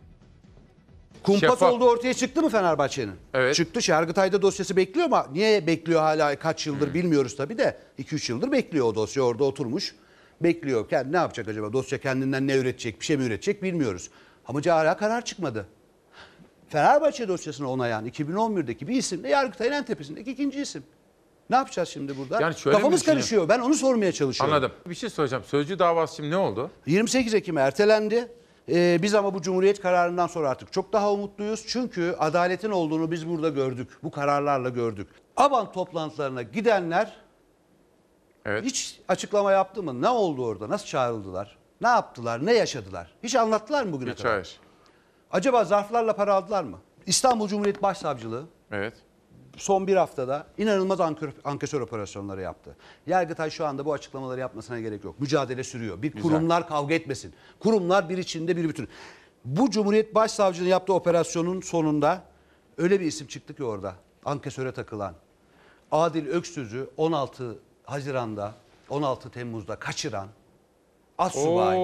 [1.23, 1.73] Kumpas Şeffaf.
[1.73, 3.15] olduğu ortaya çıktı mı Fenerbahçe'nin?
[3.35, 3.55] Evet.
[3.55, 3.91] Çıktı.
[3.91, 7.79] Yargıtay'da dosyası bekliyor ama niye bekliyor hala kaç yıldır bilmiyoruz tabii de.
[7.99, 9.95] 2-3 yıldır bekliyor o dosya orada oturmuş.
[10.41, 10.89] Bekliyor.
[10.89, 11.73] Kendi ne yapacak acaba?
[11.73, 14.11] Dosya kendinden ne üretecek, bir şey mi üretecek bilmiyoruz.
[14.47, 15.67] Ama hala karar çıkmadı.
[16.69, 20.83] Fenerbahçe dosyasını onayan 2011'deki bir isim de Yargıtay'ın en tepesindeki ikinci isim.
[21.51, 22.41] Ne yapacağız şimdi burada?
[22.41, 23.21] Yani şöyle mi Kafamız düşünüyorum?
[23.21, 23.49] karışıyor.
[23.49, 24.55] Ben onu sormaya çalışıyorum.
[24.55, 24.73] Anladım.
[24.87, 25.45] Bir şey soracağım.
[25.47, 26.71] Sözcü davası şimdi ne oldu?
[26.87, 28.29] 28 Ekim ertelendi.
[28.71, 31.65] Ee, biz ama bu Cumhuriyet kararından sonra artık çok daha umutluyuz.
[31.67, 33.89] Çünkü adaletin olduğunu biz burada gördük.
[34.03, 35.09] Bu kararlarla gördük.
[35.37, 37.17] Aban toplantılarına gidenler
[38.45, 38.65] Evet.
[38.65, 40.03] hiç açıklama yaptı mı?
[40.03, 40.69] Ne oldu orada?
[40.69, 41.59] Nasıl çağrıldılar?
[41.81, 42.47] Ne yaptılar?
[42.47, 43.11] Ne yaşadılar?
[43.23, 44.33] Hiç anlattılar mı bugüne Hiç kadar?
[44.33, 44.61] hayır.
[45.33, 46.79] Acaba zarflarla para aldılar mı?
[47.07, 48.95] İstanbul Cumhuriyet Başsavcılığı Evet.
[49.61, 52.77] Son bir haftada inanılmaz ankör, ankesör operasyonları yaptı.
[53.07, 55.21] Yargıtay şu anda bu açıklamaları yapmasına gerek yok.
[55.21, 56.03] Mücadele sürüyor.
[56.03, 57.35] Bir kurumlar kavga etmesin.
[57.61, 58.89] Kurumlar bir içinde bir bütün.
[59.45, 62.23] Bu Cumhuriyet Başsavcılığı yaptığı operasyonun sonunda
[62.79, 63.95] öyle bir isim çıktı ki orada.
[64.25, 65.15] Ankesöre takılan.
[65.93, 68.55] Adil Öksüz'ü 16 Haziran'da
[68.89, 70.29] 16 Temmuz'da kaçıran
[71.19, 71.77] Assubay.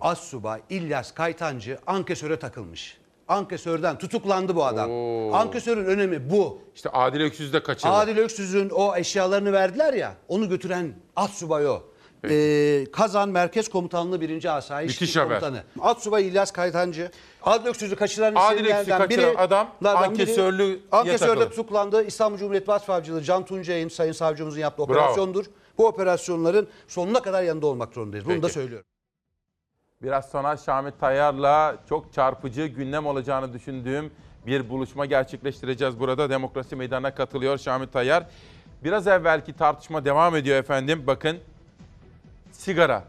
[0.00, 2.99] Assubay İlyas Kaytancı ankesöre takılmış.
[3.30, 4.90] Ankesörden tutuklandı bu adam.
[4.90, 5.32] Oo.
[5.34, 6.58] Ankesörün önemi bu.
[6.74, 7.92] İşte Adil Öksüz de kaçırdı.
[7.92, 11.82] Adil Öksüz'ün o eşyalarını verdiler ya onu götüren Assubay o.
[12.30, 14.56] Ee, Kazan Merkez Komutanlığı 1.
[14.56, 15.14] Asayiş.
[15.14, 15.62] Komutanı.
[15.80, 17.10] Assubay İlyas Kaytancı.
[17.42, 22.04] Adil Öksüz'ü kaçıran Adil Öksüz'ü kaçıran adam lardan biri- Ankesörde tutuklandı.
[22.06, 24.92] İstanbul Cumhuriyet Başsavcılığı Can Tuncay'ın Sayın Savcımızın yaptığı Bravo.
[24.98, 25.44] operasyondur.
[25.78, 28.26] Bu operasyonların sonuna kadar yanında olmak zorundayız.
[28.26, 28.52] Bunu da Peki.
[28.54, 28.86] söylüyorum.
[30.02, 34.10] Biraz sonra Şamit Tayyar'la çok çarpıcı gündem olacağını düşündüğüm
[34.46, 36.30] bir buluşma gerçekleştireceğiz burada.
[36.30, 38.26] Demokrasi Meydanı'na katılıyor Şamit Tayyar.
[38.84, 41.04] Biraz evvelki tartışma devam ediyor efendim.
[41.06, 41.38] Bakın
[42.52, 43.04] sigara.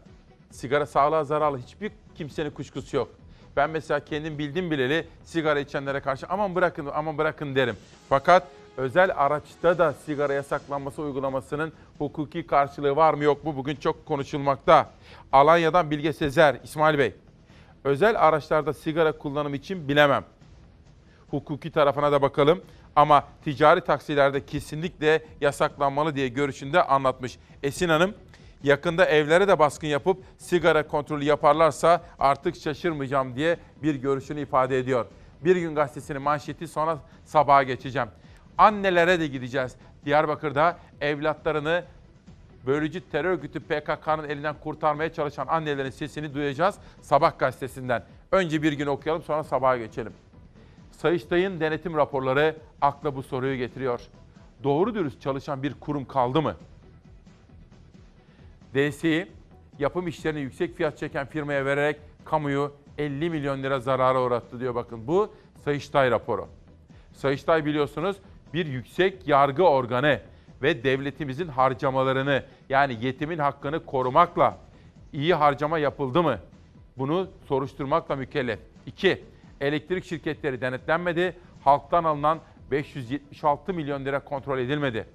[0.50, 1.58] Sigara sağlığa zararlı.
[1.58, 3.08] Hiçbir kimsenin kuşkusu yok.
[3.56, 7.76] Ben mesela kendim bildim bileli sigara içenlere karşı aman bırakın aman bırakın derim.
[8.08, 14.06] Fakat özel araçta da sigara yasaklanması uygulamasının hukuki karşılığı var mı yok mu bugün çok
[14.06, 14.90] konuşulmakta.
[15.32, 17.14] Alanya'dan Bilge Sezer, İsmail Bey.
[17.84, 20.24] Özel araçlarda sigara kullanımı için bilemem.
[21.30, 22.62] Hukuki tarafına da bakalım.
[22.96, 27.38] Ama ticari taksilerde kesinlikle yasaklanmalı diye görüşünde anlatmış.
[27.62, 28.14] Esin Hanım
[28.62, 35.06] yakında evlere de baskın yapıp sigara kontrolü yaparlarsa artık şaşırmayacağım diye bir görüşünü ifade ediyor.
[35.40, 38.08] Bir gün gazetesinin manşeti sonra sabaha geçeceğim.
[38.58, 39.76] Annelere de gideceğiz.
[40.04, 41.84] Diyarbakır'da evlatlarını
[42.66, 48.04] bölücü terör örgütü PKK'nın elinden kurtarmaya çalışan annelerin sesini duyacağız Sabah gazetesinden.
[48.32, 50.12] Önce bir gün okuyalım sonra sabaha geçelim.
[50.90, 54.00] Sayıştay'ın denetim raporları akla bu soruyu getiriyor.
[54.64, 56.56] Doğru dürüst çalışan bir kurum kaldı mı?
[58.74, 59.28] DSİ
[59.78, 65.06] yapım işlerini yüksek fiyat çeken firmaya vererek kamuyu 50 milyon lira zarara uğrattı diyor bakın.
[65.06, 65.34] Bu
[65.64, 66.48] Sayıştay raporu.
[67.12, 68.16] Sayıştay biliyorsunuz
[68.54, 70.20] bir yüksek yargı organı
[70.62, 74.58] ve devletimizin harcamalarını yani yetimin hakkını korumakla
[75.12, 76.38] iyi harcama yapıldı mı?
[76.98, 78.58] Bunu soruşturmakla mükellef.
[78.86, 79.24] 2.
[79.60, 81.36] Elektrik şirketleri denetlenmedi.
[81.64, 82.38] Halktan alınan
[82.70, 85.06] 576 milyon lira kontrol edilmedi.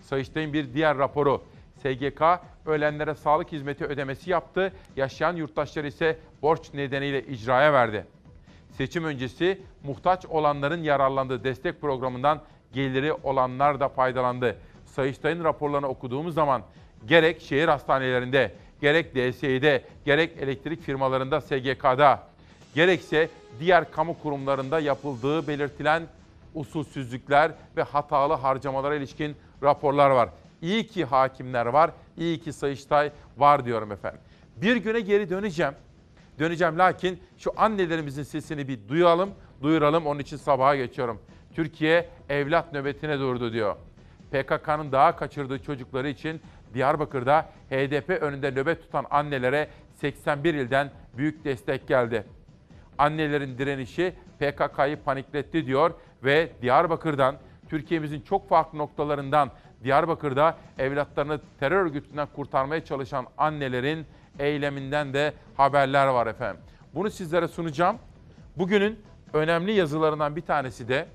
[0.00, 1.42] Sayıştay'ın bir diğer raporu.
[1.78, 2.22] SGK
[2.66, 4.72] ölenlere sağlık hizmeti ödemesi yaptı.
[4.96, 8.06] Yaşayan yurttaşlar ise borç nedeniyle icraya verdi.
[8.76, 12.40] Seçim öncesi muhtaç olanların yararlandığı destek programından
[12.72, 14.56] geliri olanlar da faydalandı.
[14.86, 16.62] Sayıştay'ın raporlarını okuduğumuz zaman
[17.06, 22.22] gerek şehir hastanelerinde, gerek DSİ'de, gerek elektrik firmalarında SGK'da,
[22.74, 23.28] gerekse
[23.60, 26.02] diğer kamu kurumlarında yapıldığı belirtilen
[26.54, 30.28] usulsüzlükler ve hatalı harcamalara ilişkin raporlar var.
[30.62, 34.20] İyi ki hakimler var, iyi ki Sayıştay var diyorum efendim.
[34.56, 35.72] Bir güne geri döneceğim.
[36.38, 39.30] Döneceğim lakin şu annelerimizin sesini bir duyalım,
[39.62, 40.06] duyuralım.
[40.06, 41.20] Onun için sabaha geçiyorum.
[41.54, 43.76] Türkiye evlat nöbetine durdu diyor.
[44.30, 46.40] PKK'nın daha kaçırdığı çocukları için
[46.74, 52.26] Diyarbakır'da HDP önünde nöbet tutan annelere 81 ilden büyük destek geldi.
[52.98, 55.94] Annelerin direnişi PKK'yı panikletti diyor
[56.24, 57.36] ve Diyarbakır'dan
[57.68, 59.50] Türkiye'mizin çok farklı noktalarından
[59.84, 64.06] Diyarbakır'da evlatlarını terör örgütünden kurtarmaya çalışan annelerin
[64.38, 66.62] eyleminden de haberler var efendim.
[66.94, 67.98] Bunu sizlere sunacağım.
[68.56, 68.98] Bugünün
[69.32, 71.06] önemli yazılarından bir tanesi de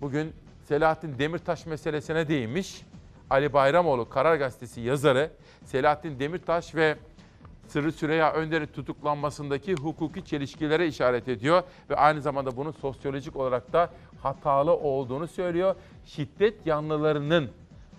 [0.00, 0.32] bugün
[0.68, 2.82] Selahattin Demirtaş meselesine değinmiş.
[3.30, 5.30] Ali Bayramoğlu Karar Gazetesi yazarı
[5.64, 6.96] Selahattin Demirtaş ve
[7.68, 13.90] Sırrı Süreyya Önder'in tutuklanmasındaki hukuki çelişkilere işaret ediyor ve aynı zamanda bunun sosyolojik olarak da
[14.22, 15.74] hatalı olduğunu söylüyor.
[16.04, 17.50] Şiddet yanlılarının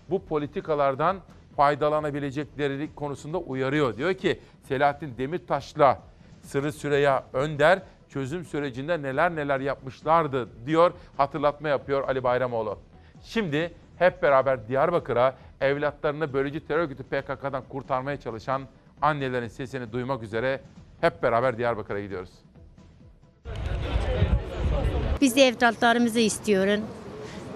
[0.10, 1.17] bu politikalardan
[1.55, 3.97] faydalanabilecekleri konusunda uyarıyor.
[3.97, 5.99] Diyor ki Selahattin Demirtaş'la
[6.41, 10.93] Sırrı Süreyya Önder çözüm sürecinde neler neler yapmışlardı diyor.
[11.17, 12.79] Hatırlatma yapıyor Ali Bayramoğlu.
[13.23, 18.61] Şimdi hep beraber Diyarbakır'a evlatlarını bölücü terör örgütü PKK'dan kurtarmaya çalışan
[19.01, 20.61] annelerin sesini duymak üzere
[21.01, 22.31] hep beraber Diyarbakır'a gidiyoruz.
[25.21, 26.79] Biz evlatlarımızı istiyoruz.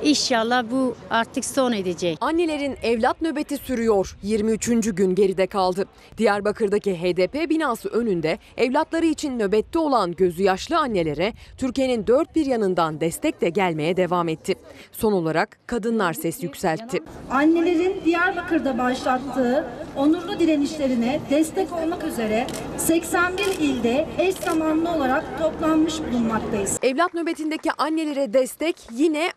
[0.03, 2.17] İnşallah bu artık son edecek.
[2.21, 4.17] Annelerin evlat nöbeti sürüyor.
[4.23, 4.95] 23.
[4.95, 5.85] gün geride kaldı.
[6.17, 13.01] Diyarbakır'daki HDP binası önünde evlatları için nöbette olan gözü yaşlı annelere Türkiye'nin dört bir yanından
[13.01, 14.55] destek de gelmeye devam etti.
[14.91, 17.03] Son olarak kadınlar ses yükseltti.
[17.31, 26.79] Annelerin Diyarbakır'da başlattığı onurlu direnişlerine destek olmak üzere 81 ilde eş zamanlı olarak toplanmış bulunmaktayız.
[26.83, 29.31] Evlat nöbetindeki annelere destek yine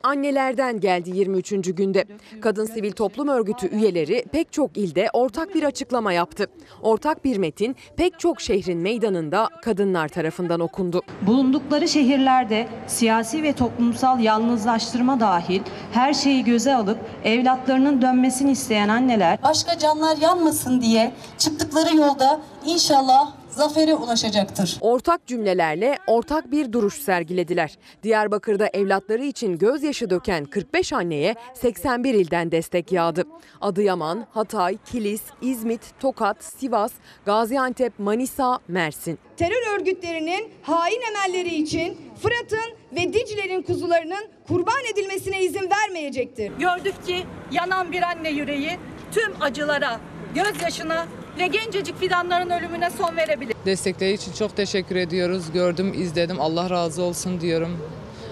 [0.48, 1.50] annelerden geldi 23.
[1.76, 2.04] günde.
[2.40, 6.46] Kadın Sivil Toplum Örgütü üyeleri pek çok ilde ortak bir açıklama yaptı.
[6.82, 11.02] Ortak bir metin pek çok şehrin meydanında kadınlar tarafından okundu.
[11.22, 15.61] Bulundukları şehirlerde siyasi ve toplumsal yalnızlaştırma dahil
[15.92, 23.38] her şeyi göze alıp evlatlarının dönmesini isteyen anneler başka canlar yanmasın diye çıktıkları yolda inşallah
[23.58, 24.78] zafere ulaşacaktır.
[24.80, 27.78] Ortak cümlelerle ortak bir duruş sergilediler.
[28.02, 33.24] Diyarbakır'da evlatları için gözyaşı döken 45 anneye 81 ilden destek yağdı.
[33.60, 36.92] Adıyaman, Hatay, Kilis, İzmit, Tokat, Sivas,
[37.24, 39.18] Gaziantep, Manisa, Mersin.
[39.36, 46.52] Terör örgütlerinin hain emelleri için Fırat'ın ve Dicle'nin kuzularının kurban edilmesine izin vermeyecektir.
[46.58, 48.70] Gördük ki yanan bir anne yüreği
[49.12, 50.00] tüm acılara,
[50.34, 51.06] gözyaşına
[51.38, 53.56] ve gencecik fidanların ölümüne son verebilir.
[53.66, 55.52] Destekleri için çok teşekkür ediyoruz.
[55.52, 56.40] Gördüm, izledim.
[56.40, 57.78] Allah razı olsun diyorum.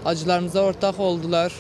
[0.04, 1.52] Acılarımıza ortak oldular.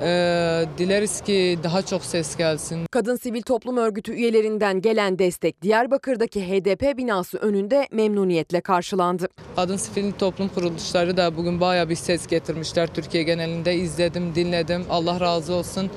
[0.00, 2.86] Ee, dileriz ki daha çok ses gelsin.
[2.90, 9.28] Kadın Sivil Toplum Örgütü üyelerinden gelen destek Diyarbakır'daki HDP binası önünde memnuniyetle karşılandı.
[9.56, 12.94] Kadın sivil toplum kuruluşları da bugün bayağı bir ses getirmişler.
[12.94, 14.84] Türkiye genelinde izledim, dinledim.
[14.90, 15.90] Allah razı olsun.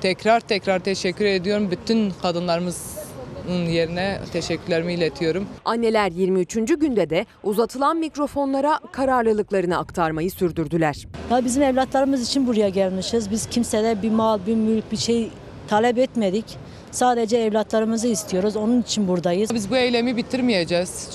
[0.00, 1.70] Tekrar tekrar teşekkür ediyorum.
[1.70, 3.01] Bütün kadınlarımız
[3.48, 5.46] yerine teşekkürlerimi iletiyorum.
[5.64, 6.54] Anneler 23.
[6.54, 11.06] günde de uzatılan mikrofonlara kararlılıklarını aktarmayı sürdürdüler.
[11.30, 13.30] Ya bizim evlatlarımız için buraya gelmişiz.
[13.30, 15.30] Biz kimsede bir mal, bir mülk, bir şey
[15.68, 16.44] talep etmedik.
[16.90, 18.56] Sadece evlatlarımızı istiyoruz.
[18.56, 19.54] Onun için buradayız.
[19.54, 21.10] Biz bu eylemi bitirmeyeceğiz.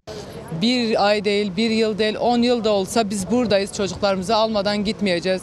[0.62, 3.74] Bir ay değil, bir yıl değil, on yıl da olsa biz buradayız.
[3.74, 5.42] Çocuklarımızı almadan gitmeyeceğiz.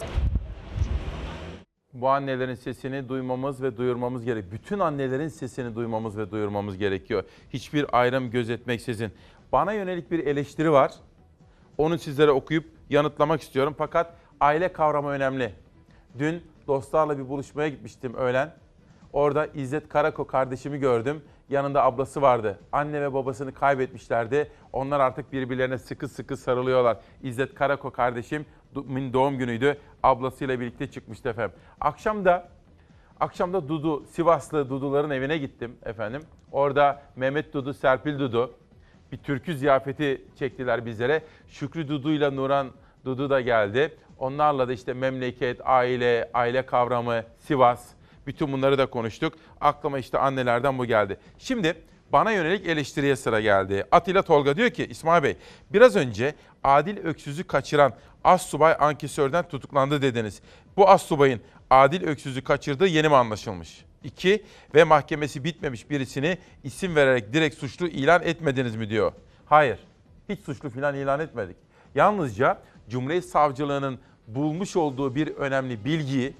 [1.95, 4.51] Bu annelerin sesini duymamız ve duyurmamız gerek.
[4.51, 7.23] Bütün annelerin sesini duymamız ve duyurmamız gerekiyor.
[7.49, 9.11] Hiçbir ayrım gözetmeksizin.
[9.51, 10.93] Bana yönelik bir eleştiri var.
[11.77, 13.75] Onu sizlere okuyup yanıtlamak istiyorum.
[13.77, 15.53] Fakat aile kavramı önemli.
[16.19, 18.53] Dün dostlarla bir buluşmaya gitmiştim öğlen.
[19.13, 21.21] Orada İzzet Karako kardeşimi gördüm.
[21.49, 22.59] Yanında ablası vardı.
[22.71, 24.51] Anne ve babasını kaybetmişlerdi.
[24.73, 26.97] Onlar artık birbirlerine sıkı sıkı sarılıyorlar.
[27.23, 28.45] İzzet Karako kardeşim
[29.13, 29.77] doğum günüydü.
[30.03, 31.57] Ablasıyla birlikte çıkmıştı efendim.
[31.81, 32.49] Akşam da
[33.19, 36.21] akşamda Dudu, Sivaslı Duduların evine gittim efendim.
[36.51, 38.53] Orada Mehmet Dudu, Serpil Dudu
[39.11, 41.23] bir türkü ziyafeti çektiler bizlere.
[41.47, 42.71] Şükrü Dudu ile Nuran
[43.05, 43.97] Dudu da geldi.
[44.19, 47.87] Onlarla da işte memleket, aile, aile kavramı, Sivas,
[48.27, 49.33] bütün bunları da konuştuk.
[49.61, 51.17] Aklıma işte annelerden bu geldi.
[51.37, 51.75] Şimdi
[52.11, 53.85] bana yönelik eleştiriye sıra geldi.
[53.91, 55.37] Atilla Tolga diyor ki İsmail Bey
[55.73, 57.93] biraz önce Adil Öksüz'ü kaçıran
[58.25, 60.41] Assubay ankesörden tutuklandı dediniz.
[60.77, 63.85] Bu Assubay'ın Adil Öksüz'ü kaçırdığı yeni mi anlaşılmış?
[64.03, 64.43] İki
[64.75, 69.11] ve mahkemesi bitmemiş birisini isim vererek direkt suçlu ilan etmediniz mi diyor.
[69.45, 69.79] Hayır
[70.29, 71.57] hiç suçlu filan ilan etmedik.
[71.95, 72.59] Yalnızca
[72.89, 76.33] Cumhuriyet Savcılığı'nın bulmuş olduğu bir önemli bilgiyi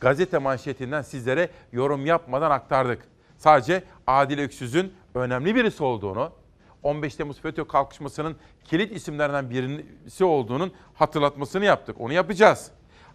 [0.00, 3.02] gazete manşetinden sizlere yorum yapmadan aktardık.
[3.38, 6.32] Sadece Adil Öksüz'ün önemli birisi olduğunu,
[6.82, 12.00] 15 Temmuz FETÖ kalkışmasının kilit isimlerinden birisi olduğunun hatırlatmasını yaptık.
[12.00, 12.70] Onu yapacağız.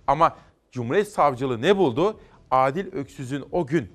[0.07, 0.35] Ama
[0.71, 2.19] Cumhuriyet Savcılığı ne buldu?
[2.51, 3.91] Adil Öksüz'ün o gün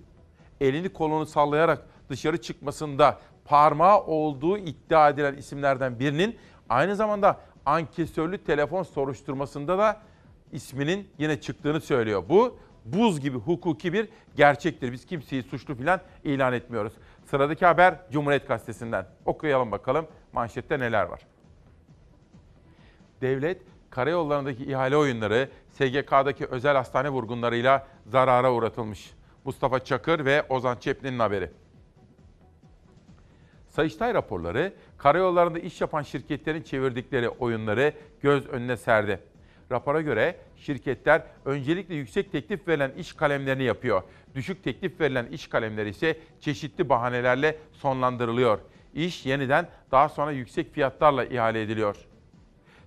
[0.60, 6.36] elini kolunu sallayarak dışarı çıkmasında parmağı olduğu iddia edilen isimlerden birinin
[6.68, 10.00] aynı zamanda ankesörlü telefon soruşturmasında da
[10.52, 12.24] isminin yine çıktığını söylüyor.
[12.28, 14.92] Bu buz gibi hukuki bir gerçektir.
[14.92, 16.92] Biz kimseyi suçlu filan ilan etmiyoruz.
[17.30, 19.06] Sıradaki haber Cumhuriyet Gazetesi'nden.
[19.24, 21.20] Okuyalım bakalım manşette neler var.
[23.20, 29.14] Devlet karayollarındaki ihale oyunları SGK'daki özel hastane vurgunlarıyla zarara uğratılmış.
[29.44, 31.50] Mustafa Çakır ve Ozan Çeplin'in haberi.
[33.68, 39.20] Sayıştay raporları karayollarında iş yapan şirketlerin çevirdikleri oyunları göz önüne serdi.
[39.72, 44.02] Rapora göre şirketler öncelikle yüksek teklif verilen iş kalemlerini yapıyor.
[44.34, 48.58] Düşük teklif verilen iş kalemleri ise çeşitli bahanelerle sonlandırılıyor.
[48.94, 51.96] İş yeniden daha sonra yüksek fiyatlarla ihale ediliyor.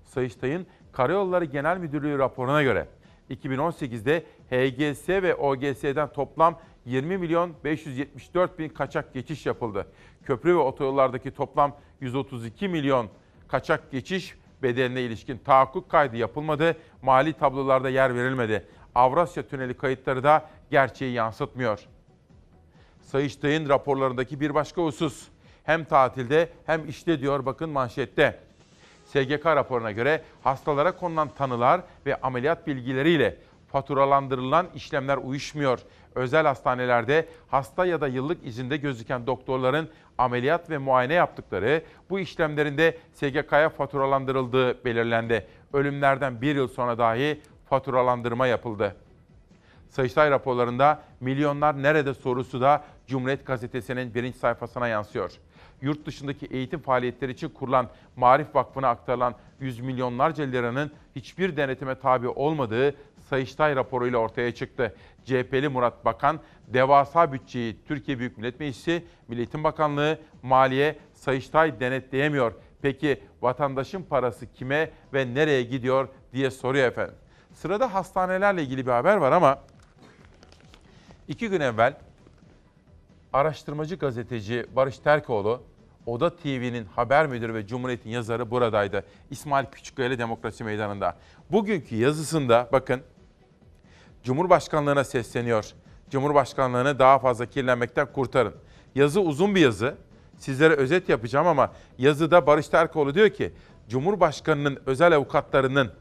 [0.03, 2.87] Sayıştay'ın Karayolları Genel Müdürlüğü raporuna göre
[3.29, 9.87] 2018'de HGS ve OGS'den toplam 20 milyon 574 bin kaçak geçiş yapıldı.
[10.25, 13.09] Köprü ve otoyollardaki toplam 132 milyon
[13.47, 18.67] kaçak geçiş bedeline ilişkin tahakkuk kaydı yapılmadı, mali tablolarda yer verilmedi.
[18.95, 21.79] Avrasya Tüneli kayıtları da gerçeği yansıtmıyor.
[23.01, 25.27] Sayıştay'ın raporlarındaki bir başka husus.
[25.63, 28.39] Hem tatilde hem işte diyor bakın manşette.
[29.05, 33.37] SGK raporuna göre hastalara konulan tanılar ve ameliyat bilgileriyle
[33.71, 35.79] faturalandırılan işlemler uyuşmuyor.
[36.15, 42.97] Özel hastanelerde hasta ya da yıllık izinde gözüken doktorların ameliyat ve muayene yaptıkları bu işlemlerinde
[43.13, 45.47] SGK'ya faturalandırıldığı belirlendi.
[45.73, 48.95] Ölümlerden bir yıl sonra dahi faturalandırma yapıldı.
[49.89, 55.31] Sayıştay raporlarında milyonlar nerede sorusu da Cumhuriyet Gazetesi'nin birinci sayfasına yansıyor.
[55.81, 62.27] Yurt dışındaki eğitim faaliyetleri için kurulan Marif Vakfı'na aktarılan yüz milyonlarca liranın hiçbir denetime tabi
[62.27, 62.95] olmadığı
[63.29, 64.95] Sayıştay raporuyla ortaya çıktı.
[65.25, 72.53] CHP'li Murat Bakan, devasa bütçeyi Türkiye Büyük Millet Meclisi, Milli Eğitim Bakanlığı, Maliye, Sayıştay denetleyemiyor.
[72.81, 77.20] Peki vatandaşın parası kime ve nereye gidiyor diye soruyor efendim.
[77.53, 79.59] Sırada hastanelerle ilgili bir haber var ama
[81.27, 81.97] iki gün evvel
[83.33, 85.63] araştırmacı gazeteci Barış Terkoğlu,
[86.05, 89.05] Oda TV'nin haber müdürü ve Cumhuriyet'in yazarı buradaydı.
[89.29, 91.17] İsmail Küçükkaya Demokrasi Meydanı'nda.
[91.51, 93.01] Bugünkü yazısında bakın
[94.23, 95.65] Cumhurbaşkanlığına sesleniyor.
[96.09, 98.55] Cumhurbaşkanlığını daha fazla kirlenmekten kurtarın.
[98.95, 99.95] Yazı uzun bir yazı.
[100.37, 103.53] Sizlere özet yapacağım ama yazıda Barış Terkoğlu diyor ki
[103.89, 105.91] Cumhurbaşkanının özel avukatlarının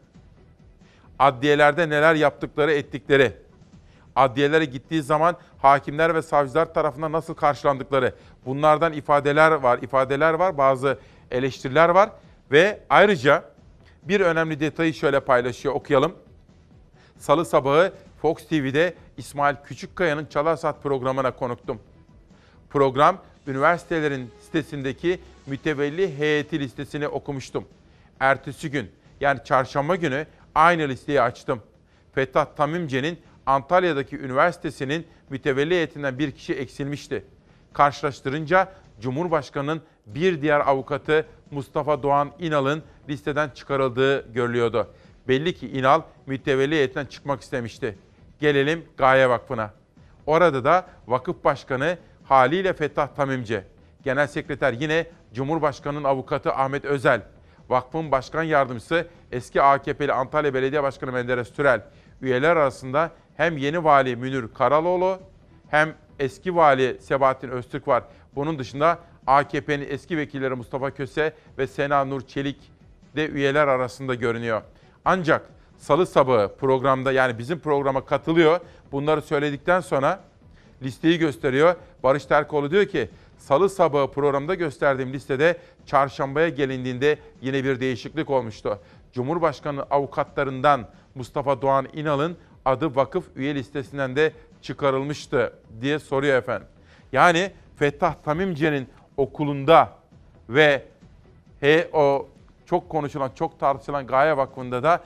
[1.20, 3.32] adliyelerde neler yaptıkları ettikleri,
[4.16, 8.14] adliyelere gittiği zaman hakimler ve savcılar tarafından nasıl karşılandıkları
[8.46, 10.98] bunlardan ifadeler var, ifadeler var, bazı
[11.30, 12.10] eleştiriler var
[12.52, 13.44] ve ayrıca
[14.02, 16.12] bir önemli detayı şöyle paylaşıyor okuyalım.
[17.18, 21.80] Salı sabahı Fox TV'de İsmail Küçükkaya'nın Çalar Saat programına konuktum.
[22.70, 27.64] Program üniversitelerin sitesindeki mütevelli heyeti listesini okumuştum.
[28.20, 31.62] Ertesi gün yani çarşamba günü aynı listeyi açtım.
[32.12, 37.24] Fethah Tamimce'nin Antalya'daki üniversitesinin mütevelli heyetinden bir kişi eksilmişti.
[37.72, 38.68] Karşılaştırınca
[39.00, 44.90] Cumhurbaşkanı'nın bir diğer avukatı Mustafa Doğan İnal'ın listeden çıkarıldığı görülüyordu.
[45.28, 47.98] Belli ki İnal mütevelli heyetinden çıkmak istemişti.
[48.40, 49.70] Gelelim Gaye Vakfı'na.
[50.26, 53.64] Orada da vakıf başkanı haliyle Fettah Tamimce.
[54.04, 57.22] Genel sekreter yine Cumhurbaşkanı'nın avukatı Ahmet Özel.
[57.70, 61.82] Vakfın başkan yardımcısı eski AKP'li Antalya Belediye Başkanı Menderes Türel.
[62.22, 65.18] Üyeler arasında hem yeni vali Münir Karaloğlu
[65.68, 68.04] hem eski vali Sebahattin Öztürk var.
[68.34, 72.72] Bunun dışında AKP'nin eski vekilleri Mustafa Köse ve Sena Nur Çelik
[73.16, 74.62] de üyeler arasında görünüyor.
[75.04, 75.46] Ancak
[75.78, 78.60] salı sabahı programda yani bizim programa katılıyor.
[78.92, 80.20] Bunları söyledikten sonra
[80.82, 81.74] listeyi gösteriyor.
[82.02, 88.78] Barış Terkoğlu diyor ki salı sabahı programda gösterdiğim listede çarşambaya gelindiğinde yine bir değişiklik olmuştu.
[89.12, 96.68] Cumhurbaşkanı avukatlarından Mustafa Doğan İnal'ın adı vakıf üye listesinden de çıkarılmıştı diye soruyor efendim.
[97.12, 99.88] Yani Fettah Tamimce'nin okulunda
[100.48, 100.84] ve
[101.60, 102.28] he, o
[102.66, 105.00] çok konuşulan, çok tartışılan Gaye Vakfı'nda da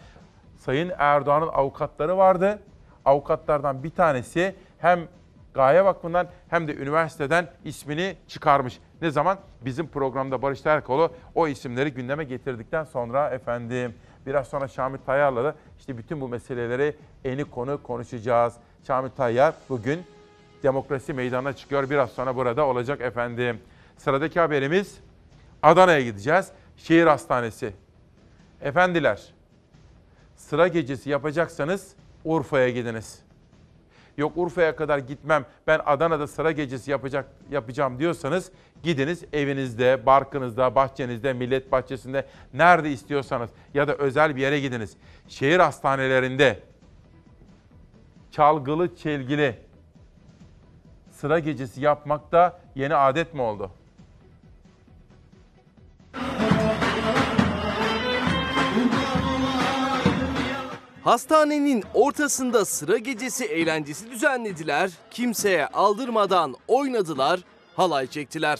[0.56, 2.58] Sayın Erdoğan'ın avukatları vardı.
[3.04, 5.08] Avukatlardan bir tanesi hem
[5.54, 8.78] Gaye Vakfı'ndan hem de üniversiteden ismini çıkarmış.
[9.02, 9.38] Ne zaman?
[9.64, 13.94] Bizim programda Barış Terkoğlu o isimleri gündeme getirdikten sonra efendim
[14.26, 18.54] biraz sonra Şamil Tayyar'la da işte bütün bu meseleleri eni konu konuşacağız.
[18.86, 20.02] Şamil Tayyar bugün
[20.62, 21.90] demokrasi meydanına çıkıyor.
[21.90, 23.60] Biraz sonra burada olacak efendim.
[23.96, 24.98] Sıradaki haberimiz
[25.62, 26.48] Adana'ya gideceğiz.
[26.76, 27.72] Şehir Hastanesi.
[28.60, 29.22] Efendiler,
[30.36, 33.23] sıra gecesi yapacaksanız Urfa'ya gidiniz.
[34.16, 41.32] Yok Urfa'ya kadar gitmem, ben Adana'da sıra gecesi yapacak yapacağım diyorsanız gidiniz evinizde, barkınızda, bahçenizde,
[41.32, 44.96] millet bahçesinde nerede istiyorsanız ya da özel bir yere gidiniz.
[45.28, 46.60] Şehir hastanelerinde
[48.30, 49.58] çalgılı, çelgili
[51.10, 53.70] sıra gecesi yapmak da yeni adet mi oldu?
[61.04, 67.40] Hastanenin ortasında sıra gecesi eğlencesi düzenlediler, kimseye aldırmadan oynadılar,
[67.76, 68.58] halay çektiler.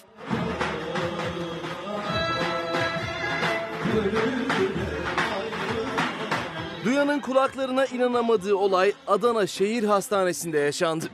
[6.84, 11.10] Duyanın kulaklarına inanamadığı olay Adana Şehir Hastanesi'nde yaşandı.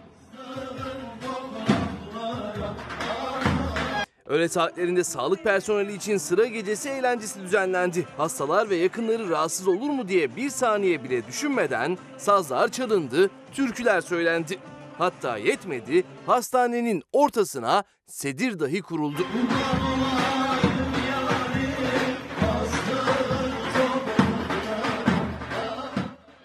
[4.30, 8.06] Öğle saatlerinde sağlık personeli için sıra gecesi eğlencesi düzenlendi.
[8.16, 14.58] Hastalar ve yakınları rahatsız olur mu diye bir saniye bile düşünmeden sazlar çalındı, türküler söylendi.
[14.98, 19.26] Hatta yetmedi, hastanenin ortasına sedir dahi kuruldu.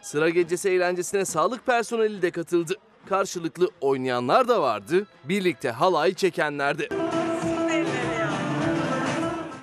[0.01, 2.73] Sıra gecesi eğlencesine sağlık personeli de katıldı.
[3.09, 7.04] Karşılıklı oynayanlar da vardı, birlikte halay çekenler de.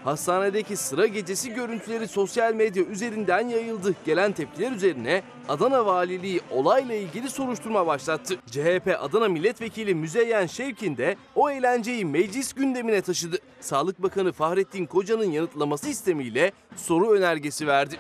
[0.05, 3.95] Hastanedeki sıra gecesi görüntüleri sosyal medya üzerinden yayıldı.
[4.07, 8.35] Gelen tepkiler üzerine Adana Valiliği olayla ilgili soruşturma başlattı.
[8.47, 13.39] CHP Adana Milletvekili Müzeyyen Şevkin de o eğlenceyi meclis gündemine taşıdı.
[13.61, 17.97] Sağlık Bakanı Fahrettin Koca'nın yanıtlaması istemiyle soru önergesi verdi.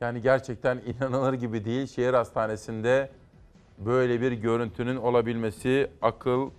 [0.00, 1.86] Yani gerçekten inanılır gibi değil.
[1.86, 3.10] Şehir hastanesinde
[3.78, 6.50] böyle bir görüntünün olabilmesi akıl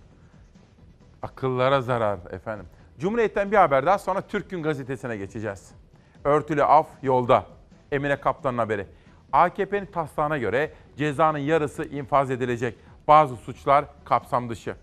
[1.22, 2.66] akıllara zarar efendim.
[2.98, 5.74] Cumhuriyet'ten bir haber daha sonra Türk Gün Gazetesi'ne geçeceğiz.
[6.24, 7.46] Örtülü af yolda.
[7.92, 8.86] Emine Kaptan'ın haberi.
[9.32, 12.78] AKP'nin taslağına göre cezanın yarısı infaz edilecek.
[13.08, 14.74] Bazı suçlar kapsam dışı.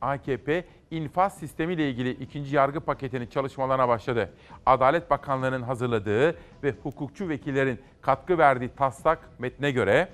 [0.00, 4.30] AKP infaz sistemiyle ilgili ikinci yargı paketinin çalışmalarına başladı.
[4.66, 10.08] Adalet Bakanlığı'nın hazırladığı ve hukukçu vekillerin katkı verdiği taslak metne göre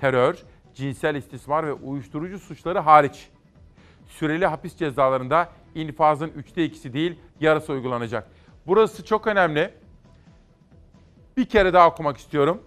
[0.00, 0.42] terör,
[0.74, 3.30] cinsel istismar ve uyuşturucu suçları hariç
[4.08, 8.28] süreli hapis cezalarında infazın üçte ikisi değil yarısı uygulanacak.
[8.66, 9.74] Burası çok önemli.
[11.36, 12.62] Bir kere daha okumak istiyorum.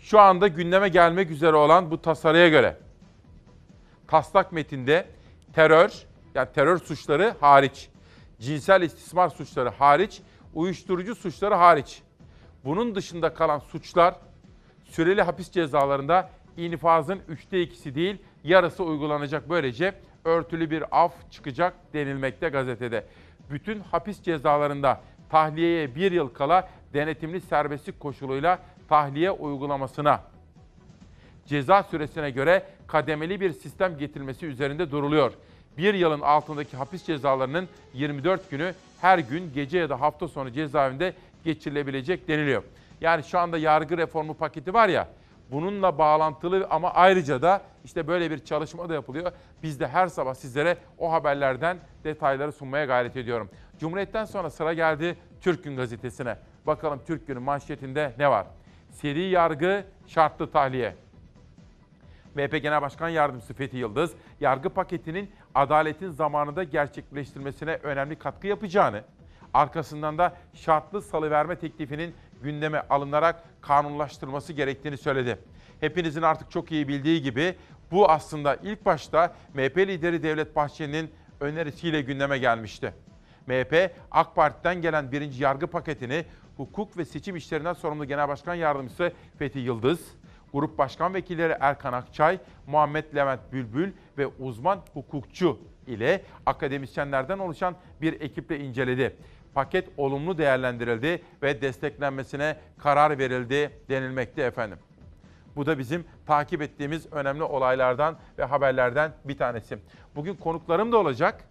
[0.00, 2.76] Şu anda gündeme gelmek üzere olan bu tasarıya göre
[4.08, 5.06] taslak metinde
[5.52, 5.92] terör,
[6.34, 7.88] yani terör suçları hariç,
[8.40, 10.20] cinsel istismar suçları hariç,
[10.54, 12.02] uyuşturucu suçları hariç.
[12.64, 14.14] Bunun dışında kalan suçlar
[14.84, 19.50] süreli hapis cezalarında infazın üçte ikisi değil yarısı uygulanacak.
[19.50, 19.94] Böylece
[20.24, 23.04] örtülü bir af çıkacak denilmekte gazetede.
[23.50, 25.00] Bütün hapis cezalarında
[25.30, 28.58] tahliyeye bir yıl kala denetimli serbestlik koşuluyla
[28.88, 30.22] tahliye uygulamasına
[31.46, 35.32] ceza süresine göre kademeli bir sistem getirilmesi üzerinde duruluyor.
[35.78, 41.14] Bir yılın altındaki hapis cezalarının 24 günü her gün gece ya da hafta sonu cezaevinde
[41.44, 42.62] geçirilebilecek deniliyor.
[43.00, 45.08] Yani şu anda yargı reformu paketi var ya
[45.52, 49.32] bununla bağlantılı ama ayrıca da işte böyle bir çalışma da yapılıyor.
[49.62, 53.50] Biz de her sabah sizlere o haberlerden detayları sunmaya gayret ediyorum.
[53.78, 56.36] Cumhuriyet'ten sonra sıra geldi Türk Gün gazetesine.
[56.66, 58.46] Bakalım Türk Gün'ün manşetinde ne var?
[58.90, 60.94] Seri yargı, şartlı tahliye.
[62.34, 69.02] MHP Genel Başkan Yardımcısı Fethi Yıldız, yargı paketinin adaletin zamanında gerçekleştirmesine önemli katkı yapacağını,
[69.54, 75.38] arkasından da şartlı salıverme teklifinin gündeme alınarak kanunlaştırılması gerektiğini söyledi.
[75.80, 77.54] Hepinizin artık çok iyi bildiği gibi
[77.90, 81.10] bu aslında ilk başta MHP lideri Devlet Bahçeli'nin
[81.40, 82.94] önerisiyle gündeme gelmişti.
[83.46, 86.24] MHP, AK Parti'den gelen birinci yargı paketini
[86.56, 90.00] hukuk ve seçim işlerinden sorumlu Genel Başkan Yardımcısı Fethi Yıldız,
[90.52, 98.20] Grup Başkan Vekilleri Erkan Akçay, Muhammed Levent Bülbül ve uzman hukukçu ile akademisyenlerden oluşan bir
[98.20, 99.16] ekiple inceledi.
[99.54, 104.78] Paket olumlu değerlendirildi ve desteklenmesine karar verildi denilmekte efendim.
[105.56, 109.78] Bu da bizim takip ettiğimiz önemli olaylardan ve haberlerden bir tanesi.
[110.16, 111.44] Bugün konuklarım da olacak.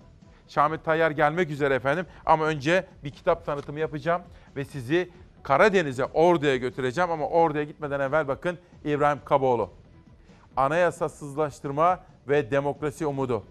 [0.47, 4.21] Şamil Tayyar gelmek üzere efendim ama önce bir kitap tanıtımı yapacağım
[4.55, 5.09] ve sizi
[5.43, 9.69] Karadeniz'e, Ordu'ya götüreceğim ama Ordu'ya gitmeden evvel bakın İbrahim Kaboğlu.
[10.57, 13.43] Anayasasızlaştırma ve demokrasi umudu.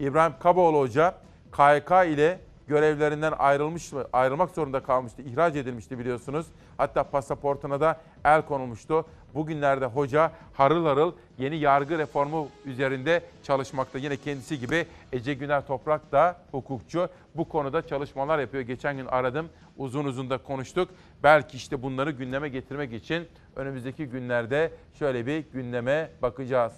[0.00, 1.14] İbrahim Kaboğlu Hoca
[1.52, 2.40] KYK ile
[2.70, 5.22] görevlerinden ayrılmış ayrılmak zorunda kalmıştı.
[5.22, 6.46] ihraç edilmişti biliyorsunuz.
[6.76, 9.06] Hatta pasaportuna da el konulmuştu.
[9.34, 13.98] Bugünlerde hoca harıl harıl yeni yargı reformu üzerinde çalışmakta.
[13.98, 17.08] Yine kendisi gibi Ece Güner Toprak da hukukçu.
[17.34, 18.62] Bu konuda çalışmalar yapıyor.
[18.62, 19.48] Geçen gün aradım.
[19.76, 20.88] Uzun uzun da konuştuk.
[21.22, 26.72] Belki işte bunları gündeme getirmek için önümüzdeki günlerde şöyle bir gündeme bakacağız.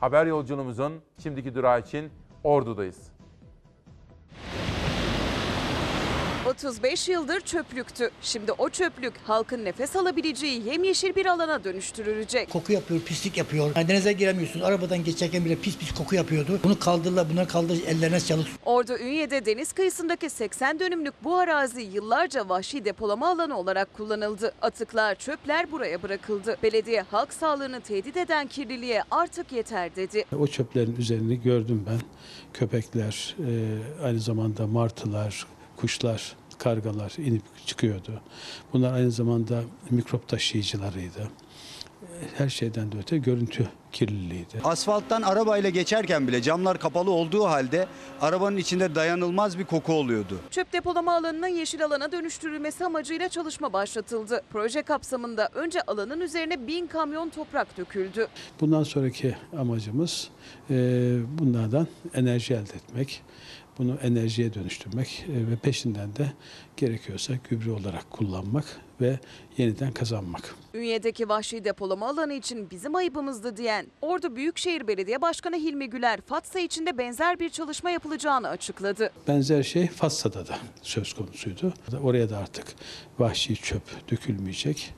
[0.00, 0.92] Haber yolculuğumuzun
[1.22, 2.10] şimdiki durağı için
[2.44, 3.13] Ordu'dayız.
[6.46, 8.10] 35 yıldır çöplüktü.
[8.22, 12.50] Şimdi o çöplük halkın nefes alabileceği yemyeşil bir alana dönüştürülecek.
[12.50, 13.72] Koku yapıyor, pislik yapıyor.
[13.76, 14.66] Yani denize giremiyorsunuz.
[14.66, 16.60] Arabadan geçerken bile pis pis koku yapıyordu.
[16.64, 17.80] Bunu kaldırdılar, bunlar kaldırdı.
[17.86, 18.46] Ellerine sağlık.
[18.64, 24.52] Ordu Ünye'de deniz kıyısındaki 80 dönümlük bu arazi yıllarca vahşi depolama alanı olarak kullanıldı.
[24.62, 26.56] Atıklar, çöpler buraya bırakıldı.
[26.62, 30.24] Belediye halk sağlığını tehdit eden kirliliğe artık yeter dedi.
[30.38, 32.00] O çöplerin üzerini gördüm ben.
[32.52, 33.52] Köpekler, e,
[34.04, 38.20] aynı zamanda martılar, kuşlar, kargalar inip çıkıyordu.
[38.72, 41.28] Bunlar aynı zamanda mikrop taşıyıcılarıydı.
[42.38, 44.60] Her şeyden de öte görüntü kirliliğiydi.
[44.64, 47.86] Asfalttan arabayla geçerken bile camlar kapalı olduğu halde
[48.20, 50.40] arabanın içinde dayanılmaz bir koku oluyordu.
[50.50, 54.42] Çöp depolama alanının yeşil alana dönüştürülmesi amacıyla çalışma başlatıldı.
[54.50, 58.26] Proje kapsamında önce alanın üzerine bin kamyon toprak döküldü.
[58.60, 60.28] Bundan sonraki amacımız
[60.70, 60.74] e,
[61.38, 63.22] bunlardan enerji elde etmek,
[63.78, 66.32] bunu enerjiye dönüştürmek e, ve peşinden de
[66.76, 68.64] gerekiyorsa gübre olarak kullanmak
[69.00, 69.18] ve
[69.56, 70.54] yeniden kazanmak.
[70.74, 76.60] Ünye'deki vahşi depolama alanı için bizim ayıbımızdı diyen Ordu Büyükşehir Belediye Başkanı Hilmi Güler, Fatsa
[76.60, 79.10] için de benzer bir çalışma yapılacağını açıkladı.
[79.28, 81.74] Benzer şey Fatsa'da da söz konusuydu.
[82.02, 82.66] Oraya da artık
[83.18, 84.94] vahşi çöp dökülmeyecek.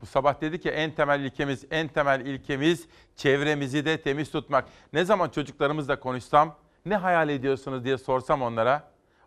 [0.00, 2.86] Bu sabah dedi ki en temel ilkemiz, en temel ilkemiz
[3.16, 4.68] çevremizi de temiz tutmak.
[4.92, 6.56] Ne zaman çocuklarımızla konuşsam,
[6.86, 8.82] ne hayal ediyorsunuz diye sorsam onlara,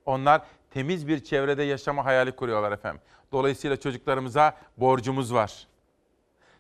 [0.05, 0.41] onlar
[0.71, 3.01] temiz bir çevrede yaşama hayali kuruyorlar efendim.
[3.31, 5.67] Dolayısıyla çocuklarımıza borcumuz var.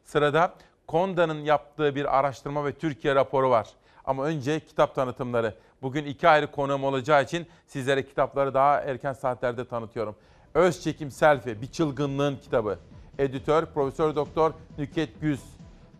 [0.03, 0.53] Sırada
[0.87, 3.67] Konda'nın yaptığı bir araştırma ve Türkiye raporu var.
[4.05, 5.53] Ama önce kitap tanıtımları.
[5.81, 10.15] Bugün iki ayrı konuğum olacağı için sizlere kitapları daha erken saatlerde tanıtıyorum.
[10.53, 12.79] Öz Çekim Selfie, Bir Çılgınlığın kitabı.
[13.19, 15.41] Editör Profesör Doktor Nüket Güz.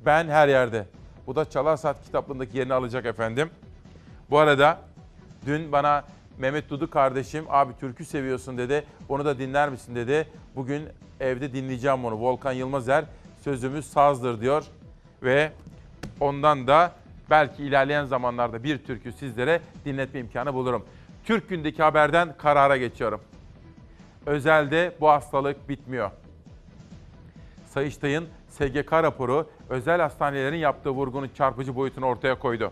[0.05, 0.85] Ben her yerde.
[1.27, 3.49] Bu da Çalar Saat kitaplığındaki yerini alacak efendim.
[4.29, 4.79] Bu arada
[5.45, 6.03] dün bana
[6.37, 8.83] Mehmet Dudu kardeşim abi türkü seviyorsun dedi.
[9.09, 10.27] Onu da dinler misin dedi.
[10.55, 10.83] Bugün
[11.19, 12.15] evde dinleyeceğim onu.
[12.15, 13.05] Volkan Yılmazer
[13.43, 14.63] sözümüz sazdır diyor.
[15.23, 15.51] Ve
[16.19, 16.91] ondan da
[17.29, 20.85] belki ilerleyen zamanlarda bir türkü sizlere dinletme imkanı bulurum.
[21.25, 23.21] Türk gündeki haberden karara geçiyorum.
[24.25, 26.11] Özelde bu hastalık bitmiyor.
[27.67, 32.71] Sayıştay'ın SGK raporu özel hastanelerin yaptığı vurgunun çarpıcı boyutunu ortaya koydu.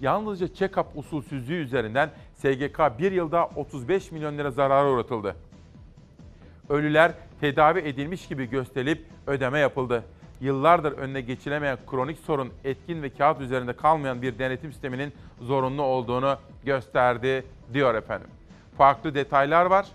[0.00, 5.36] Yalnızca check-up usulsüzlüğü üzerinden SGK bir yılda 35 milyon lira zarara uğratıldı.
[6.68, 10.04] Ölüler tedavi edilmiş gibi gösterilip ödeme yapıldı.
[10.40, 16.36] Yıllardır önüne geçilemeyen kronik sorun etkin ve kağıt üzerinde kalmayan bir denetim sisteminin zorunlu olduğunu
[16.64, 18.28] gösterdi diyor efendim.
[18.78, 19.86] Farklı detaylar var.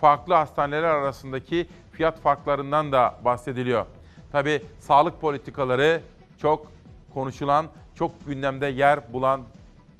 [0.00, 3.86] Farklı hastaneler arasındaki fiyat farklarından da bahsediliyor.
[4.32, 6.00] Tabii sağlık politikaları
[6.38, 6.72] çok
[7.14, 9.42] konuşulan, çok gündemde yer bulan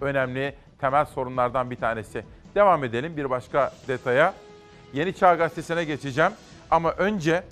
[0.01, 2.25] önemli temel sorunlardan bir tanesi.
[2.55, 4.35] Devam edelim bir başka detaya.
[4.93, 6.33] Yeni Çağ Gazetesi'ne geçeceğim
[6.71, 7.45] ama önce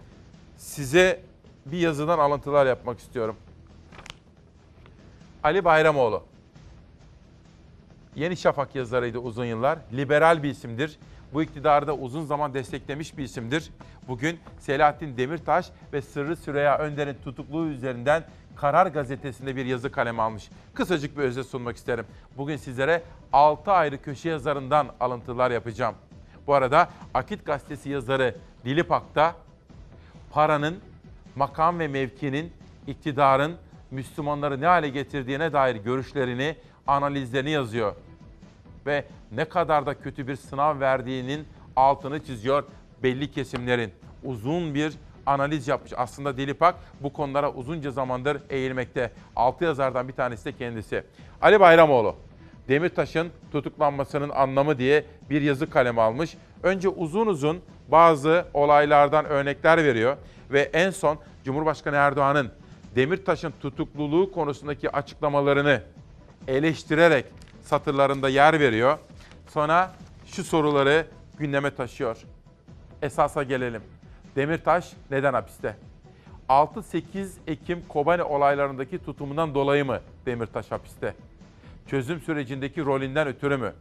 [0.57, 1.20] size
[1.66, 3.36] bir yazıdan alıntılar yapmak istiyorum.
[5.43, 6.22] Ali Bayramoğlu.
[8.16, 9.78] Yeni Şafak yazarıydı uzun yıllar.
[9.93, 10.99] Liberal bir isimdir.
[11.34, 13.70] Bu iktidarı da uzun zaman desteklemiş bir isimdir.
[14.09, 18.24] Bugün Selahattin Demirtaş ve Sırrı Süreyya Önder'in tutukluğu üzerinden
[18.61, 20.50] Karar Gazetesi'nde bir yazı kaleme almış.
[20.74, 22.06] Kısacık bir özet sunmak isterim.
[22.36, 23.02] Bugün sizlere
[23.32, 25.94] 6 ayrı köşe yazarından alıntılar yapacağım.
[26.46, 29.34] Bu arada Akit Gazetesi yazarı Dilipak'ta
[30.30, 30.78] paranın,
[31.36, 32.52] makam ve mevkinin,
[32.86, 33.56] iktidarın
[33.90, 36.56] Müslümanları ne hale getirdiğine dair görüşlerini,
[36.86, 37.94] analizlerini yazıyor.
[38.86, 41.46] Ve ne kadar da kötü bir sınav verdiğinin
[41.76, 42.64] altını çiziyor
[43.02, 43.92] belli kesimlerin.
[44.24, 44.92] Uzun bir
[45.31, 45.93] analiz yapmış.
[45.97, 49.11] Aslında Dilipak bu konulara uzunca zamandır eğilmekte.
[49.37, 51.05] Altı yazardan bir tanesi de kendisi.
[51.43, 52.16] Ali Bayramoğlu,
[52.68, 56.37] Demirtaş'ın tutuklanmasının anlamı diye bir yazı kaleme almış.
[56.62, 60.16] Önce uzun uzun bazı olaylardan örnekler veriyor
[60.51, 62.53] ve en son Cumhurbaşkanı Erdoğan'ın
[62.97, 65.83] Demirtaş'ın tutukluluğu konusundaki açıklamalarını
[66.49, 67.24] eleştirerek
[67.62, 68.99] satırlarında yer veriyor.
[69.49, 69.93] Sonra
[70.26, 71.07] şu soruları
[71.39, 72.16] gündeme taşıyor.
[73.03, 73.83] Esasa gelelim.
[74.37, 75.76] Demirtaş neden hapiste?
[76.49, 81.14] 6-8 Ekim Kobane olaylarındaki tutumundan dolayı mı Demirtaş hapiste?
[81.87, 83.72] Çözüm sürecindeki rolünden ötürü mü?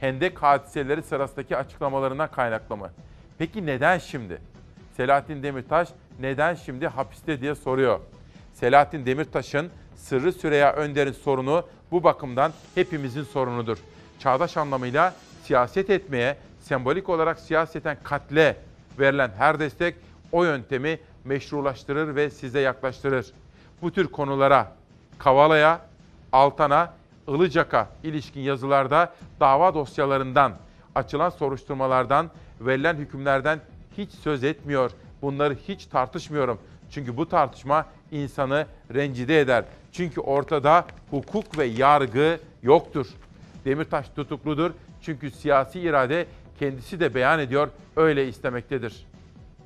[0.00, 2.90] Hendek hadiseleri sırasındaki açıklamalarından kaynaklı mı?
[3.38, 4.38] Peki neden şimdi?
[4.96, 5.88] Selahattin Demirtaş
[6.20, 8.00] neden şimdi hapiste diye soruyor.
[8.52, 13.78] Selahattin Demirtaş'ın Sırrı Süreyya Önder'in sorunu bu bakımdan hepimizin sorunudur.
[14.18, 18.56] Çağdaş anlamıyla siyaset etmeye, sembolik olarak siyaseten katle
[18.98, 19.94] verilen her destek
[20.32, 23.26] o yöntemi meşrulaştırır ve size yaklaştırır.
[23.82, 24.72] Bu tür konulara,
[25.18, 25.80] Kavala'ya,
[26.32, 26.92] Altan'a,
[27.28, 30.52] Ilıcak'a ilişkin yazılarda dava dosyalarından,
[30.94, 32.30] Açılan soruşturmalardan,
[32.60, 33.60] verilen hükümlerden
[33.98, 34.90] hiç söz etmiyor.
[35.22, 36.58] Bunları hiç tartışmıyorum.
[36.90, 39.64] Çünkü bu tartışma insanı rencide eder.
[39.92, 43.06] Çünkü ortada hukuk ve yargı yoktur.
[43.64, 44.70] Demirtaş tutukludur
[45.02, 46.26] çünkü siyasi irade
[46.62, 49.06] kendisi de beyan ediyor, öyle istemektedir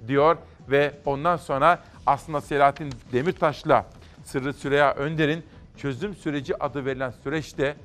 [0.08, 0.36] diyor
[0.70, 3.86] ve ondan sonra aslında Selahattin Demirtaş'la
[4.24, 5.44] Sırrı Süreyya Önder'in
[5.76, 7.76] çözüm süreci adı verilen süreçte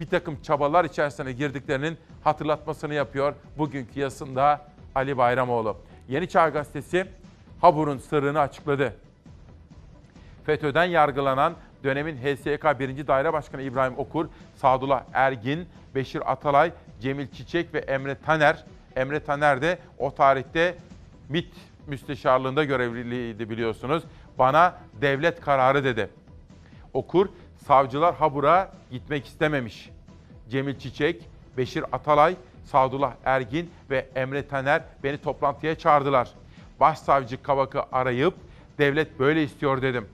[0.00, 5.76] bir takım çabalar içerisine girdiklerinin hatırlatmasını yapıyor bugünkü yazısında Ali Bayramoğlu.
[6.08, 7.06] Yeni Çağ Gazetesi
[7.60, 8.92] Habur'un sırrını açıkladı.
[10.46, 11.54] FETÖ'den yargılanan
[11.84, 13.06] dönemin HSYK 1.
[13.06, 18.64] Daire Başkanı İbrahim Okur, Sadullah Ergin, Beşir Atalay, Cemil Çiçek ve Emre Taner.
[18.96, 20.74] Emre Taner de o tarihte
[21.28, 21.54] MİT
[21.86, 24.02] müsteşarlığında görevliydi biliyorsunuz.
[24.38, 26.08] Bana devlet kararı dedi.
[26.92, 27.28] Okur,
[27.66, 29.90] savcılar Habur'a gitmek istememiş.
[30.50, 36.30] Cemil Çiçek, Beşir Atalay, Sadullah Ergin ve Emre Taner beni toplantıya çağırdılar.
[36.80, 38.34] Başsavcı Kavak'ı arayıp
[38.78, 40.08] devlet böyle istiyor dedim.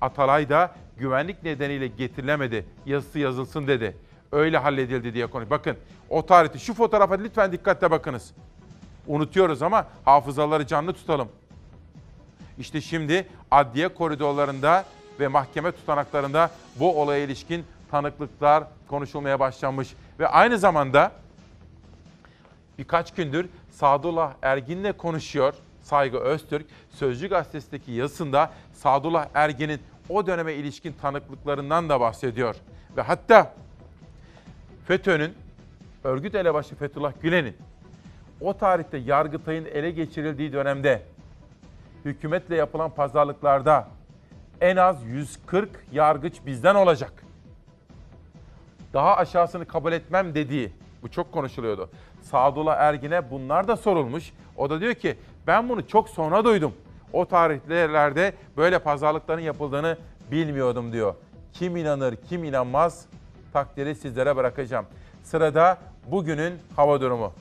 [0.00, 2.66] Atalay da güvenlik nedeniyle getirilemedi.
[2.86, 3.96] Yazısı yazılsın dedi.
[4.32, 5.50] Öyle halledildi diye konuş.
[5.50, 5.76] Bakın
[6.10, 8.32] o tarihte şu fotoğrafa lütfen dikkatle bakınız.
[9.06, 11.28] Unutuyoruz ama hafızaları canlı tutalım.
[12.58, 14.84] İşte şimdi adliye koridorlarında
[15.20, 19.94] ve mahkeme tutanaklarında bu olaya ilişkin tanıklıklar konuşulmaya başlanmış.
[20.18, 21.12] Ve aynı zamanda
[22.78, 26.66] birkaç gündür Sadullah Ergin'le konuşuyor Saygı Öztürk.
[26.90, 32.56] Sözcü gazetesindeki yazısında Sadullah Ergin'in o döneme ilişkin tanıklıklarından da bahsediyor.
[32.96, 33.54] Ve hatta
[34.86, 35.34] FETÖ'nün,
[36.04, 37.56] örgüt elebaşı Fethullah Gülen'in
[38.40, 41.02] o tarihte Yargıtay'ın ele geçirildiği dönemde
[42.04, 43.88] hükümetle yapılan pazarlıklarda
[44.60, 47.12] en az 140 yargıç bizden olacak.
[48.92, 50.72] Daha aşağısını kabul etmem dediği,
[51.02, 51.90] bu çok konuşuluyordu.
[52.22, 54.32] Sadullah Ergin'e bunlar da sorulmuş.
[54.56, 55.16] O da diyor ki
[55.46, 56.72] ben bunu çok sonra duydum.
[57.12, 59.98] O tarihlerde böyle pazarlıkların yapıldığını
[60.30, 61.14] bilmiyordum diyor.
[61.52, 63.06] Kim inanır, kim inanmaz
[63.52, 64.86] takdiri sizlere bırakacağım.
[65.24, 65.78] Sırada
[66.10, 67.32] bugünün hava durumu.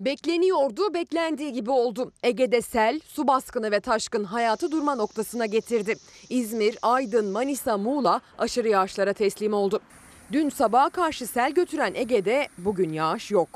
[0.00, 2.12] Bekleniyordu, beklendiği gibi oldu.
[2.22, 5.94] Ege'de sel, su baskını ve taşkın hayatı durma noktasına getirdi.
[6.30, 9.80] İzmir, Aydın, Manisa, Muğla aşırı yağışlara teslim oldu.
[10.32, 13.48] Dün sabaha karşı sel götüren Ege'de bugün yağış yok.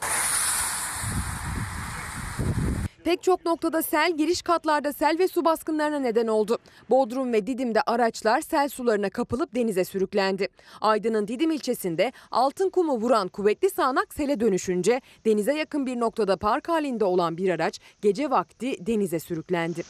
[3.05, 6.59] Pek çok noktada sel giriş katlarda sel ve su baskınlarına neden oldu.
[6.91, 10.49] Bodrum ve Didim'de araçlar sel sularına kapılıp denize sürüklendi.
[10.81, 16.69] Aydın'ın Didim ilçesinde altın kumu vuran kuvvetli sağanak sele dönüşünce denize yakın bir noktada park
[16.69, 19.83] halinde olan bir araç gece vakti denize sürüklendi.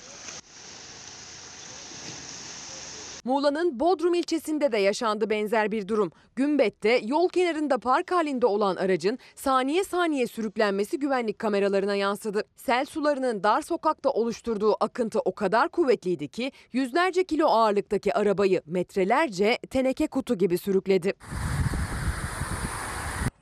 [3.25, 6.13] Muğla'nın Bodrum ilçesinde de yaşandı benzer bir durum.
[6.37, 12.45] Gümbet'te yol kenarında park halinde olan aracın saniye saniye sürüklenmesi güvenlik kameralarına yansıdı.
[12.57, 19.59] Sel sularının dar sokakta oluşturduğu akıntı o kadar kuvvetliydi ki yüzlerce kilo ağırlıktaki arabayı metrelerce
[19.71, 21.13] teneke kutu gibi sürükledi.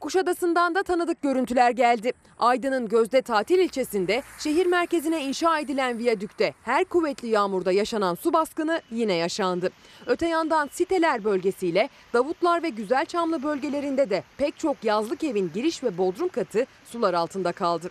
[0.00, 2.12] Kuşadası'ndan da tanıdık görüntüler geldi.
[2.38, 8.82] Aydın'ın Gözde Tatil ilçesinde şehir merkezine inşa edilen viyadükte her kuvvetli yağmurda yaşanan su baskını
[8.90, 9.70] yine yaşandı.
[10.06, 15.98] Öte yandan siteler bölgesiyle Davutlar ve Güzelçamlı bölgelerinde de pek çok yazlık evin giriş ve
[15.98, 17.88] bodrum katı sular altında kaldı.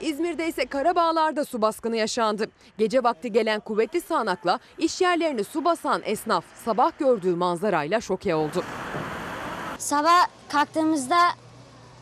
[0.00, 2.50] İzmir'de ise Karabağlar'da su baskını yaşandı.
[2.78, 8.64] Gece vakti gelen kuvvetli sağanakla iş yerlerini su basan esnaf sabah gördüğü manzarayla şoke oldu.
[9.78, 11.18] Sabah kalktığımızda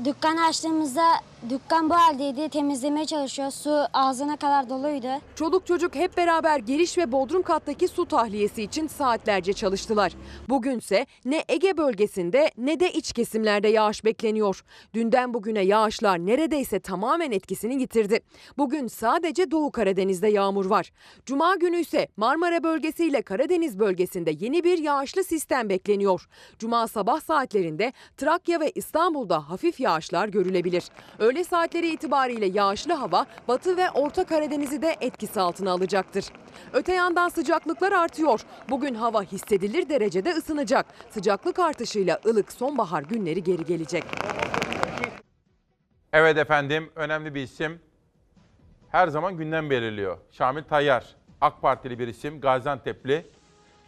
[0.05, 1.20] dükkan açtığımızda
[1.51, 2.49] dükkan bu haldeydi.
[2.49, 3.51] Temizlemeye çalışıyor.
[3.51, 5.09] Su ağzına kadar doluydu.
[5.34, 10.12] Çoluk çocuk hep beraber giriş ve bodrum kattaki su tahliyesi için saatlerce çalıştılar.
[10.49, 14.64] Bugünse ne Ege bölgesinde ne de iç kesimlerde yağış bekleniyor.
[14.95, 18.20] Dünden bugüne yağışlar neredeyse tamamen etkisini yitirdi.
[18.59, 20.91] Bugün sadece Doğu Karadeniz'de yağmur var.
[21.26, 26.28] Cuma günü ise Marmara bölgesiyle Karadeniz bölgesinde yeni bir yağışlı sistem bekleniyor.
[26.59, 30.84] Cuma sabah saatlerinde Trakya ve İstanbul'da hafif yağışlar görülebilir.
[31.27, 36.24] Öğle saatleri itibariyle yağışlı hava Batı ve Orta Karadeniz'i de etkisi altına alacaktır.
[36.72, 38.41] Öte yandan sıcaklıklar artıyor.
[38.70, 40.87] Bugün hava hissedilir derecede ısınacak.
[41.11, 44.05] Sıcaklık artışıyla ılık sonbahar günleri geri gelecek.
[46.12, 47.81] Evet efendim, önemli bir isim.
[48.91, 50.18] Her zaman gündem belirliyor.
[50.33, 53.27] Şamil Tayyar, AK Partili bir isim, Gaziantep'li.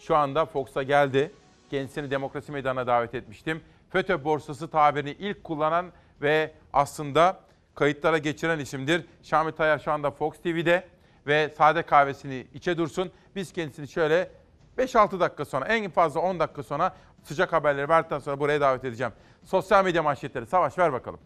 [0.01, 1.32] Şu anda Fox'a geldi.
[1.70, 3.61] Kendisini demokrasi meydanına davet etmiştim.
[3.91, 7.40] FETÖ borsası tabirini ilk kullanan ve aslında
[7.74, 9.06] kayıtlara geçiren isimdir.
[9.22, 10.88] Şamil Tayyar şu anda Fox TV'de
[11.26, 13.10] ve sade kahvesini içe dursun.
[13.36, 14.30] Biz kendisini şöyle
[14.78, 19.12] 5-6 dakika sonra en fazla 10 dakika sonra sıcak haberleri verdikten sonra buraya davet edeceğim.
[19.44, 20.46] Sosyal medya manşetleri.
[20.46, 21.20] Savaş ver bakalım.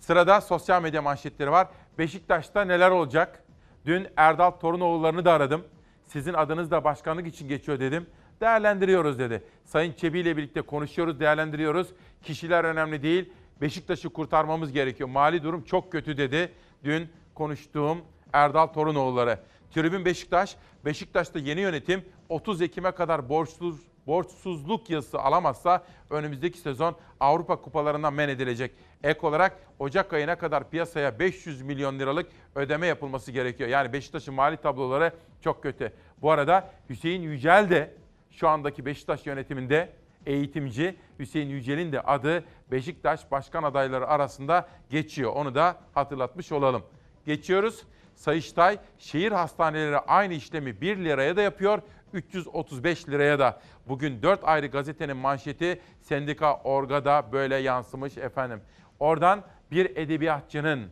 [0.00, 1.68] Sırada sosyal medya manşetleri var.
[1.98, 3.44] Beşiktaş'ta neler olacak?
[3.86, 5.64] Dün Erdal Torunoğullarını da aradım.
[6.06, 8.06] Sizin adınız da başkanlık için geçiyor dedim.
[8.40, 9.44] Değerlendiriyoruz dedi.
[9.64, 11.88] Sayın Çebi ile birlikte konuşuyoruz, değerlendiriyoruz.
[12.22, 13.32] Kişiler önemli değil.
[13.60, 15.08] Beşiktaş'ı kurtarmamız gerekiyor.
[15.08, 16.52] Mali durum çok kötü dedi.
[16.84, 17.98] Dün konuştuğum
[18.32, 19.38] Erdal Torunoğulları.
[19.74, 27.56] Tribün Beşiktaş, Beşiktaş'ta yeni yönetim 30 Ekim'e kadar borçsuz borçsuzluk yazısı alamazsa önümüzdeki sezon Avrupa
[27.56, 28.72] kupalarından men edilecek.
[29.02, 33.68] Ek olarak Ocak ayına kadar piyasaya 500 milyon liralık ödeme yapılması gerekiyor.
[33.68, 35.92] Yani Beşiktaş'ın mali tabloları çok kötü.
[36.22, 37.94] Bu arada Hüseyin Yücel de
[38.30, 39.92] şu andaki Beşiktaş yönetiminde
[40.28, 45.32] eğitimci Hüseyin Yücel'in de adı Beşiktaş başkan adayları arasında geçiyor.
[45.32, 46.82] Onu da hatırlatmış olalım.
[47.26, 47.84] Geçiyoruz.
[48.14, 53.60] Sayıştay şehir hastaneleri aynı işlemi 1 liraya da yapıyor, 335 liraya da.
[53.88, 58.60] Bugün 4 ayrı gazetenin manşeti Sendika Orga'da böyle yansımış efendim.
[59.00, 60.88] Oradan bir edebiyatçının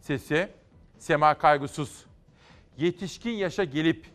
[0.00, 0.48] sesi
[0.98, 2.06] Sema Kaygusuz.
[2.76, 4.06] Yetişkin yaşa gelip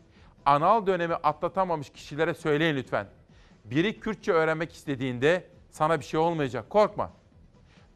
[0.44, 3.06] anal dönemi atlatamamış kişilere söyleyin lütfen.
[3.70, 6.70] Biri Kürtçe öğrenmek istediğinde sana bir şey olmayacak.
[6.70, 7.12] Korkma.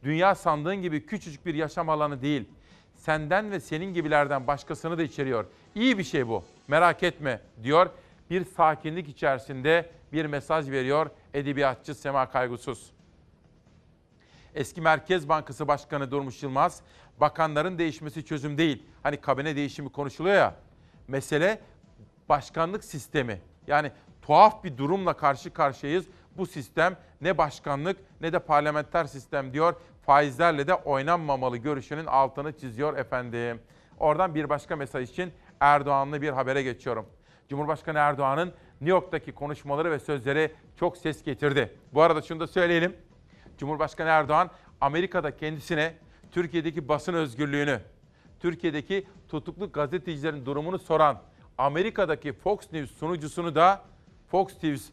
[0.03, 2.49] Dünya sandığın gibi küçücük bir yaşam alanı değil.
[2.97, 5.47] Senden ve senin gibilerden başkasını da içeriyor.
[5.75, 6.45] İyi bir şey bu.
[6.69, 7.91] Merak etme diyor.
[8.31, 12.91] Bir sakinlik içerisinde bir mesaj veriyor edebiyatçı Sema Kaygusuz.
[14.55, 16.83] Eski Merkez Bankası Başkanı Durmuş Yılmaz,
[17.21, 18.83] bakanların değişmesi çözüm değil.
[19.03, 20.55] Hani kabine değişimi konuşuluyor ya.
[21.09, 21.61] Mesele
[22.29, 23.41] başkanlık sistemi.
[23.67, 23.93] Yani
[24.23, 26.07] tuhaf bir durumla karşı karşıyayız.
[26.37, 29.75] Bu sistem ne başkanlık ne de parlamenter sistem diyor.
[30.07, 33.61] Faizlerle de oynanmamalı görüşünün altını çiziyor efendim.
[33.99, 37.07] Oradan bir başka mesaj için Erdoğan'lı bir habere geçiyorum.
[37.49, 41.77] Cumhurbaşkanı Erdoğan'ın New York'taki konuşmaları ve sözleri çok ses getirdi.
[41.95, 42.97] Bu arada şunu da söyleyelim.
[43.59, 44.51] Cumhurbaşkanı Erdoğan
[44.81, 45.95] Amerika'da kendisine
[46.33, 47.81] Türkiye'deki basın özgürlüğünü,
[48.41, 51.23] Türkiye'deki tutuklu gazetecilerin durumunu soran
[51.59, 53.83] Amerika'daki Fox News sunucusunu da
[54.31, 54.91] Fox News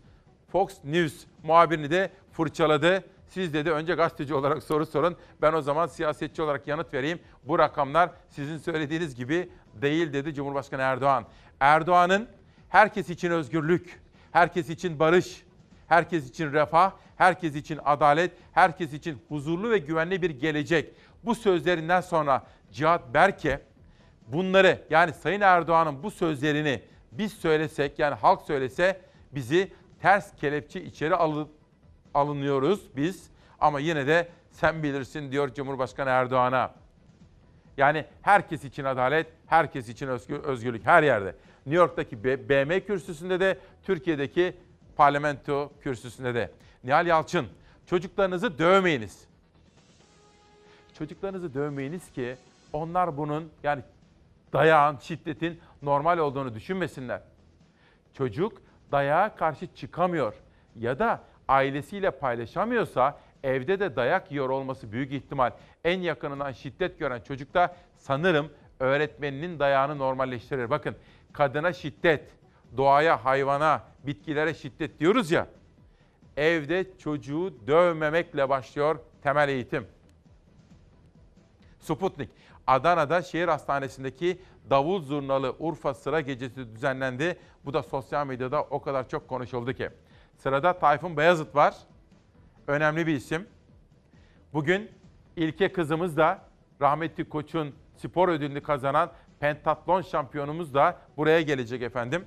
[0.52, 1.14] Fox News
[1.44, 3.04] muhabirini de fırçaladı.
[3.28, 5.16] Siz dedi önce gazeteci olarak soru sorun.
[5.42, 7.20] Ben o zaman siyasetçi olarak yanıt vereyim.
[7.44, 9.50] Bu rakamlar sizin söylediğiniz gibi
[9.82, 11.26] değil dedi Cumhurbaşkanı Erdoğan.
[11.60, 12.28] Erdoğan'ın
[12.70, 15.44] herkes için özgürlük, herkes için barış,
[15.88, 20.94] herkes için refah, herkes için adalet, herkes için huzurlu ve güvenli bir gelecek.
[21.24, 23.62] Bu sözlerinden sonra Cihat Berke
[24.28, 26.82] bunları yani Sayın Erdoğan'ın bu sözlerini
[27.12, 29.02] biz söylesek yani halk söylese
[29.32, 29.72] bizi
[30.02, 31.50] ters kelepçe içeri alıp
[32.14, 33.30] alınıyoruz biz.
[33.60, 36.74] Ama yine de sen bilirsin diyor Cumhurbaşkanı Erdoğan'a.
[37.78, 41.36] Yani herkes için adalet, herkes için özgür, özgürlük her yerde.
[41.66, 44.56] New York'taki BM kürsüsünde de, Türkiye'deki
[44.96, 46.52] parlamento kürsüsünde de.
[46.84, 47.48] Nihal Yalçın,
[47.86, 49.28] çocuklarınızı dövmeyiniz.
[50.98, 52.36] Çocuklarınızı dövmeyiniz ki
[52.74, 53.82] onlar bunun yani
[54.54, 57.22] dayağın, şiddetin normal olduğunu düşünmesinler.
[58.14, 58.62] Çocuk
[58.92, 60.34] dayağa karşı çıkamıyor
[60.76, 65.52] ya da ailesiyle paylaşamıyorsa evde de dayak yiyor olması büyük ihtimal.
[65.84, 70.70] En yakınından şiddet gören çocuk da sanırım öğretmeninin dayağını normalleştirir.
[70.70, 70.96] Bakın
[71.34, 72.24] kadına şiddet,
[72.78, 75.48] doğaya, hayvana, bitkilere şiddet diyoruz ya.
[76.38, 79.88] Evde çocuğu dövmemekle başlıyor temel eğitim.
[81.80, 82.30] Sputnik.
[82.68, 87.40] Adana'da şehir hastanesindeki davul zurnalı Urfa sıra gecesi düzenlendi.
[87.66, 89.90] Bu da sosyal medyada o kadar çok konuşuldu ki.
[90.38, 91.76] Sırada Tayfun Beyazıt var.
[92.68, 93.48] Önemli bir isim.
[94.54, 94.92] Bugün
[95.36, 96.40] İlke kızımız da
[96.82, 102.26] rahmetli koçun spor ödülünü kazanan pentatlon şampiyonumuz da buraya gelecek efendim.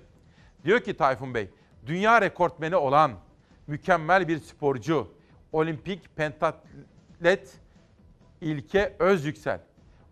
[0.65, 1.51] Diyor ki Tayfun Bey,
[1.87, 3.13] dünya rekortmeni olan
[3.67, 5.09] mükemmel bir sporcu,
[5.53, 7.61] olimpik pentatlet
[8.41, 9.61] İlke Özyüksel.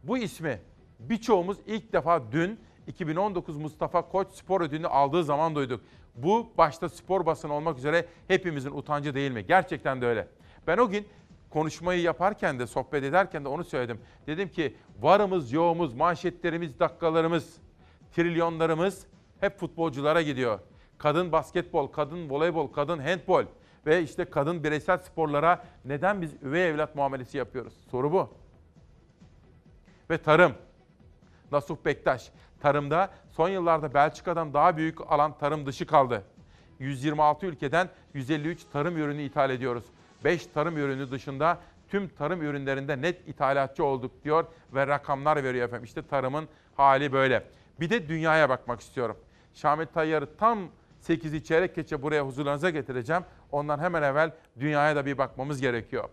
[0.02, 0.60] Bu ismi
[0.98, 5.80] birçoğumuz ilk defa dün 2019 Mustafa Koç spor ödülünü aldığı zaman duyduk.
[6.14, 9.46] Bu başta spor basını olmak üzere hepimizin utancı değil mi?
[9.46, 10.28] Gerçekten de öyle.
[10.66, 11.08] Ben o gün
[11.50, 14.00] konuşmayı yaparken de sohbet ederken de onu söyledim.
[14.26, 17.56] Dedim ki varımız yoğumuz, manşetlerimiz, dakikalarımız,
[18.12, 19.06] trilyonlarımız
[19.40, 20.58] hep futbolculara gidiyor.
[20.98, 23.44] Kadın basketbol, kadın voleybol, kadın handbol
[23.86, 27.74] ve işte kadın bireysel sporlara neden biz üvey evlat muamelesi yapıyoruz?
[27.90, 28.30] Soru bu.
[30.10, 30.54] Ve tarım.
[31.52, 32.30] Nasuh Bektaş.
[32.60, 36.24] Tarımda son yıllarda Belçika'dan daha büyük alan tarım dışı kaldı.
[36.78, 39.84] 126 ülkeden 153 tarım ürünü ithal ediyoruz.
[40.24, 44.44] 5 tarım ürünü dışında tüm tarım ürünlerinde net ithalatçı olduk diyor
[44.74, 45.84] ve rakamlar veriyor efendim.
[45.84, 47.44] İşte tarımın hali böyle.
[47.80, 49.16] Bir de dünyaya bakmak istiyorum.
[49.54, 50.58] Şamil Tayyar'ı tam
[51.02, 53.22] 8'i çeyrek geçe buraya huzurlarınıza getireceğim.
[53.52, 54.30] Ondan hemen evvel
[54.60, 56.08] dünyaya da bir bakmamız gerekiyor.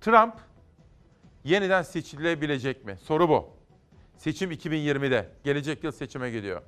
[0.00, 0.34] Trump
[1.44, 2.96] yeniden seçilebilecek mi?
[3.02, 3.50] Soru bu.
[4.16, 5.28] Seçim 2020'de.
[5.44, 6.62] Gelecek yıl seçime gidiyor.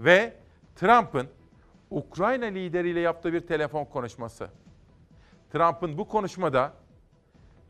[0.00, 0.34] Ve
[0.76, 1.28] Trump'ın
[1.90, 4.50] Ukrayna lideriyle yaptığı bir telefon konuşması.
[5.52, 6.72] Trump'ın bu konuşmada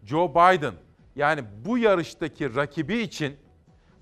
[0.05, 0.75] Joe Biden
[1.17, 3.37] yani bu yarıştaki rakibi için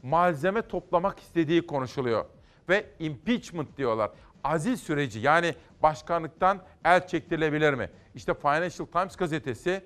[0.02, 2.24] malzeme toplamak istediği konuşuluyor.
[2.68, 4.10] Ve impeachment diyorlar.
[4.44, 7.90] Azil süreci yani başkanlıktan el çektirilebilir mi?
[8.14, 9.84] İşte Financial Times gazetesi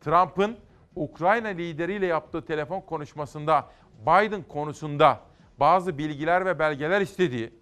[0.00, 0.56] Trump'ın
[0.96, 3.68] Ukrayna lideriyle yaptığı telefon konuşmasında
[4.02, 5.20] Biden konusunda
[5.60, 7.52] bazı bilgiler ve belgeler istediği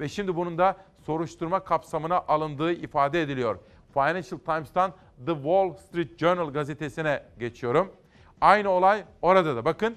[0.00, 0.76] ve şimdi bunun da
[1.06, 3.58] soruşturma kapsamına alındığı ifade ediliyor.
[3.94, 4.92] Financial Times'tan
[5.26, 7.92] The Wall Street Journal gazetesine geçiyorum.
[8.40, 9.96] Aynı olay orada da bakın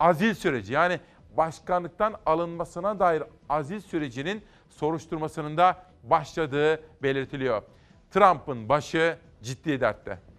[0.00, 1.00] azil süreci yani
[1.36, 7.62] başkanlıktan alınmasına dair azil sürecinin soruşturmasının da başladığı belirtiliyor.
[8.10, 10.31] Trump'ın başı ciddi dertte.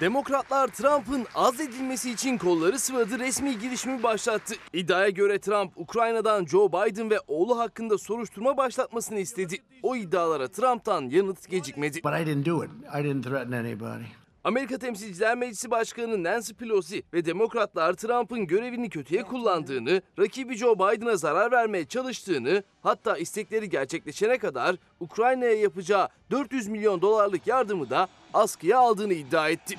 [0.00, 4.54] Demokratlar Trump'ın azledilmesi için kolları sıvadı resmi girişimi başlattı.
[4.72, 9.56] İddiaya göre Trump Ukrayna'dan Joe Biden ve oğlu hakkında soruşturma başlatmasını istedi.
[9.82, 12.00] O iddialara Trump'tan yanıt gecikmedi.
[12.04, 12.70] But I didn't do it.
[13.00, 14.04] I didn't threaten anybody.
[14.44, 21.16] Amerika Temsilciler Meclisi Başkanı Nancy Pelosi ve Demokratlar Trump'ın görevini kötüye kullandığını, rakibi Joe Biden'a
[21.16, 28.78] zarar vermeye çalıştığını, hatta istekleri gerçekleşene kadar Ukrayna'ya yapacağı 400 milyon dolarlık yardımı da askıya
[28.78, 29.78] aldığını iddia etti.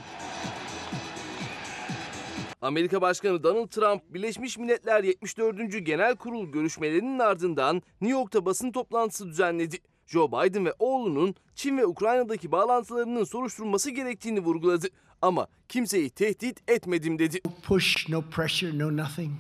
[2.62, 5.86] Amerika Başkanı Donald Trump, Birleşmiş Milletler 74.
[5.86, 9.78] Genel Kurul görüşmelerinin ardından New York'ta basın toplantısı düzenledi.
[10.06, 14.88] Joe Biden ve oğlunun Çin ve Ukrayna'daki bağlantılarının soruşturulması gerektiğini vurguladı.
[15.22, 17.42] Ama kimseyi tehdit etmedim dedi.
[17.64, 19.40] Push, no pressure, no nothing.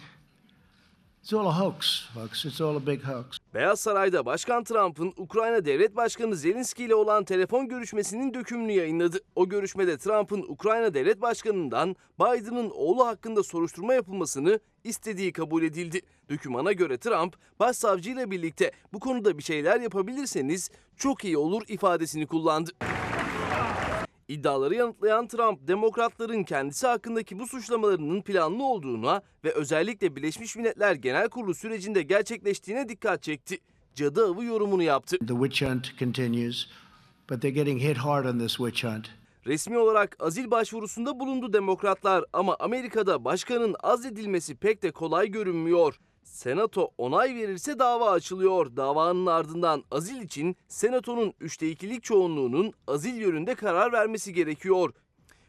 [1.26, 2.45] It's all a hoax, folks.
[2.45, 3.38] It's all a big hoax.
[3.53, 9.19] Beyaz Saray'da Başkan Trump'ın Ukrayna Devlet Başkanı Zelenski ile olan telefon görüşmesinin dökümünü yayınladı.
[9.36, 16.01] O görüşmede Trump'ın Ukrayna Devlet Başkanı'ndan Biden'ın oğlu hakkında soruşturma yapılmasını istediği kabul edildi.
[16.30, 22.28] Dökümana göre Trump, başsavcı ile birlikte bu konuda bir şeyler yapabilirseniz çok iyi olur ifadesini
[22.28, 22.71] kullandı.
[24.28, 31.30] İddiaları yanıtlayan Trump, demokratların kendisi hakkındaki bu suçlamalarının planlı olduğuna ve özellikle Birleşmiş Milletler Genel
[31.30, 33.57] Kurulu sürecinde gerçekleştiğine dikkat çekti.
[33.95, 35.17] Cadı avı yorumunu yaptı.
[35.17, 36.67] The witch hunt continues,
[37.30, 39.09] but they're getting hit hard on this witch hunt.
[39.45, 45.99] Resmi olarak azil başvurusunda bulundu demokratlar ama Amerika'da başkanın azledilmesi pek de kolay görünmüyor.
[46.36, 48.75] Senato onay verirse dava açılıyor.
[48.75, 54.93] Davanın ardından azil için Senato'nun 3'te 2'lik çoğunluğunun azil yönünde karar vermesi gerekiyor.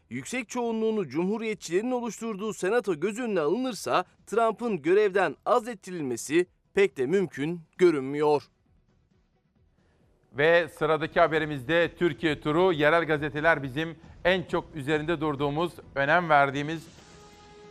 [0.09, 8.43] Yüksek çoğunluğunu Cumhuriyetçilerin oluşturduğu Senato göz önüne alınırsa Trump'ın görevden azlettirilmesi pek de mümkün görünmüyor.
[10.33, 16.87] Ve sıradaki haberimizde Türkiye turu yerel gazeteler bizim en çok üzerinde durduğumuz, önem verdiğimiz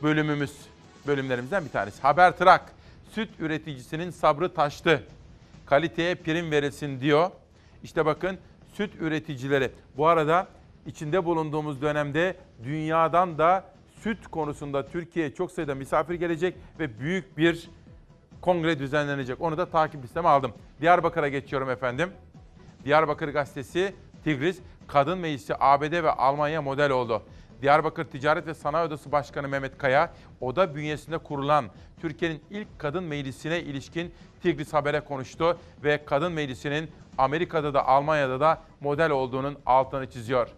[0.02, 0.52] bölümümüz,
[1.06, 2.02] bölümlerimizden bir tanesi.
[2.02, 2.75] Haber Trak,
[3.16, 5.02] süt üreticisinin sabrı taştı.
[5.66, 7.30] Kaliteye prim verilsin diyor.
[7.82, 8.38] İşte bakın
[8.74, 9.70] süt üreticileri.
[9.96, 10.48] Bu arada
[10.86, 13.64] içinde bulunduğumuz dönemde dünyadan da
[14.02, 17.70] süt konusunda Türkiye'ye çok sayıda misafir gelecek ve büyük bir
[18.40, 19.40] kongre düzenlenecek.
[19.40, 20.52] Onu da takip listeme aldım.
[20.80, 22.10] Diyarbakır'a geçiyorum efendim.
[22.84, 23.94] Diyarbakır Gazetesi
[24.24, 27.22] Tigris Kadın Meclisi ABD ve Almanya model oldu.
[27.62, 31.64] Diyarbakır Ticaret ve Sanayi Odası Başkanı Mehmet Kaya, oda bünyesinde kurulan
[32.00, 38.62] Türkiye'nin ilk kadın meclisine ilişkin Tigris Haber'e konuştu ve kadın meclisinin Amerika'da da Almanya'da da
[38.80, 40.48] model olduğunun altını çiziyor.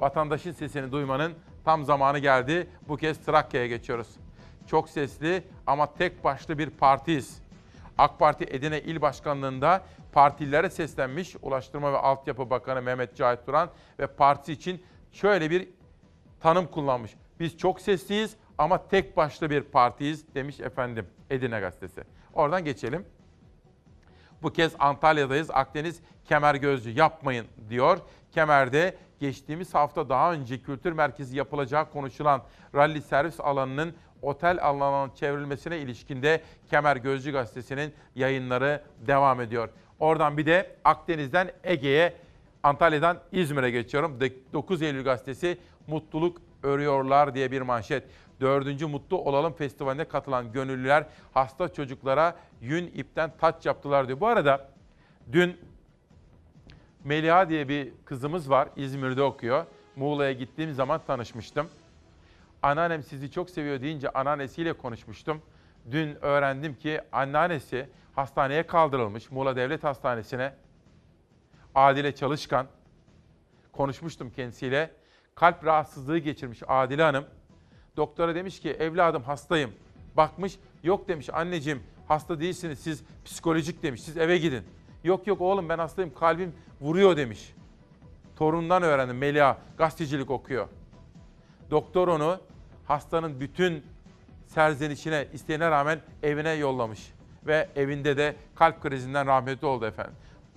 [0.00, 1.32] Vatandaşın sesini duymanın
[1.64, 2.68] tam zamanı geldi.
[2.88, 4.08] Bu kez Trakya'ya geçiyoruz.
[4.66, 7.38] Çok sesli ama tek başlı bir partiyiz.
[7.98, 9.82] AK Parti Edirne İl Başkanlığı'nda
[10.12, 14.82] partililere seslenmiş Ulaştırma ve Altyapı Bakanı Mehmet Cahit Duran ve partisi için
[15.12, 15.68] şöyle bir
[16.44, 17.14] tanım kullanmış.
[17.40, 22.04] Biz çok sesliyiz ama tek başlı bir partiyiz demiş efendim Edirne Gazetesi.
[22.34, 23.06] Oradan geçelim.
[24.42, 25.50] Bu kez Antalya'dayız.
[25.50, 27.98] Akdeniz kemer gözcü yapmayın diyor.
[28.32, 32.42] Kemer'de geçtiğimiz hafta daha önce kültür merkezi yapılacağı konuşulan
[32.74, 39.68] rally servis alanının otel alanına çevrilmesine ilişkinde Kemer Gözcü Gazetesi'nin yayınları devam ediyor.
[39.98, 42.16] Oradan bir de Akdeniz'den Ege'ye,
[42.62, 44.18] Antalya'dan İzmir'e geçiyorum.
[44.52, 48.04] 9 Eylül Gazetesi mutluluk örüyorlar diye bir manşet.
[48.40, 54.20] Dördüncü Mutlu Olalım Festivali'ne katılan gönüllüler hasta çocuklara yün ipten taç yaptılar diyor.
[54.20, 54.68] Bu arada
[55.32, 55.56] dün
[57.04, 58.68] Meliha diye bir kızımız var.
[58.76, 59.66] İzmir'de okuyor.
[59.96, 61.68] Muğla'ya gittiğim zaman tanışmıştım.
[62.62, 65.42] Anneannem sizi çok seviyor deyince anneannesiyle konuşmuştum.
[65.90, 70.54] Dün öğrendim ki anneannesi hastaneye kaldırılmış Muğla Devlet Hastanesi'ne.
[71.74, 72.66] Adile Çalışkan.
[73.72, 74.90] Konuşmuştum kendisiyle.
[75.34, 77.24] Kalp rahatsızlığı geçirmiş Adile Hanım.
[77.96, 79.70] Doktora demiş ki evladım hastayım.
[80.16, 84.62] Bakmış yok demiş anneciğim hasta değilsiniz siz psikolojik demiş siz eve gidin.
[85.04, 87.54] Yok yok oğlum ben hastayım kalbim vuruyor demiş.
[88.36, 90.68] Torunundan öğrendim Melia gazetecilik okuyor.
[91.70, 92.40] Doktor onu
[92.84, 93.84] hastanın bütün
[94.46, 97.12] serzenişine isteğine rağmen evine yollamış.
[97.46, 100.14] Ve evinde de kalp krizinden rahmetli oldu efendim.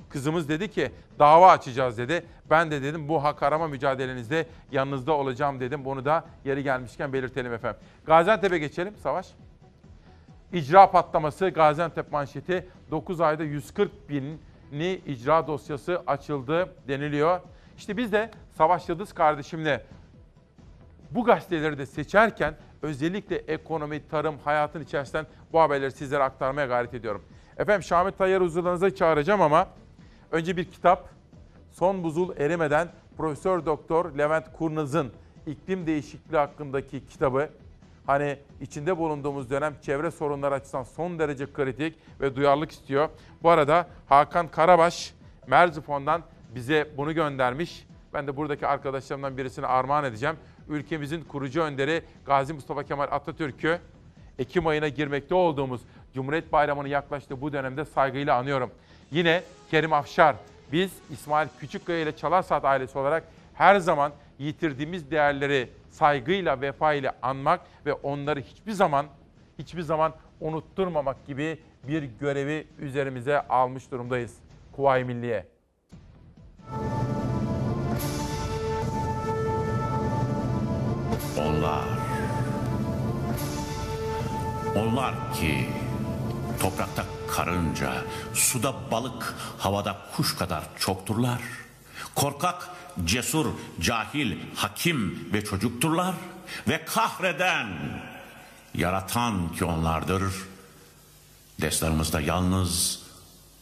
[0.10, 2.26] Kızımız dedi ki dava açacağız dedi.
[2.50, 5.86] Ben de dedim bu hak arama mücadelenizde yanınızda olacağım dedim.
[5.86, 7.80] Bunu da yeri gelmişken belirtelim efendim.
[8.06, 9.28] Gaziantep'e geçelim Savaş.
[10.54, 17.40] İcra patlaması Gaziantep manşeti 9 ayda 140 binli icra dosyası açıldı deniliyor.
[17.78, 19.86] İşte biz de Savaş Yıldız kardeşimle
[21.12, 27.24] bu gazeteleri de seçerken özellikle ekonomi, tarım, hayatın içerisinden bu haberleri sizlere aktarmaya gayret ediyorum.
[27.58, 29.68] Efendim Şamil Tayyar huzurlarınıza çağıracağım ama
[30.32, 31.10] önce bir kitap.
[31.72, 35.12] Son buzul erimeden Profesör Doktor Levent Kurnaz'ın
[35.48, 37.50] iklim değişikliği hakkındaki kitabı.
[38.06, 43.10] Hani içinde bulunduğumuz dönem çevre sorunları açısından son derece kritik ve duyarlılık istiyor.
[43.44, 45.14] Bu arada Hakan Karabaş
[45.48, 46.22] Merzifon'dan
[46.56, 47.88] bize bunu göndermiş.
[48.14, 50.36] Ben de buradaki arkadaşlarımdan birisine armağan edeceğim.
[50.70, 53.80] Ülkemizin kurucu önderi Gazi Mustafa Kemal Atatürk'ü
[54.40, 55.82] Ekim ayına girmekte olduğumuz
[56.14, 58.72] Cumhuriyet Bayramı'nın yaklaştığı bu dönemde saygıyla anıyorum.
[59.12, 60.36] Yine Kerim Afşar,
[60.72, 67.12] biz İsmail Küçükkaya ile Çalar Saat ailesi olarak her zaman yitirdiğimiz değerleri saygıyla, vefa ile
[67.22, 69.06] anmak ve onları hiçbir zaman
[69.60, 74.36] hiçbir zaman unutturmamak gibi bir görevi üzerimize almış durumdayız.
[74.76, 75.46] Kuvayi Milliye.
[81.38, 81.86] Onlar.
[84.76, 85.66] Onlar ki
[86.62, 88.04] toprakta karınca,
[88.34, 91.42] suda balık, havada kuş kadar çokturlar.
[92.16, 92.70] Korkak,
[93.06, 93.46] cesur,
[93.82, 96.16] cahil, hakim ve çocukturlar.
[96.68, 97.68] Ve kahreden,
[98.76, 100.34] yaratan ki onlardır.
[101.62, 103.00] Destanımızda yalnız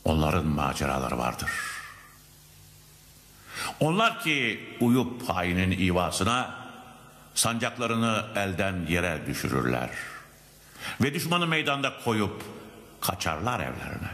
[0.05, 1.49] onların maceraları vardır.
[3.79, 6.55] Onlar ki uyup hainin ivasına
[7.35, 9.89] sancaklarını elden yere düşürürler.
[11.01, 12.43] Ve düşmanı meydanda koyup
[13.07, 14.11] kaçarlar evlerine.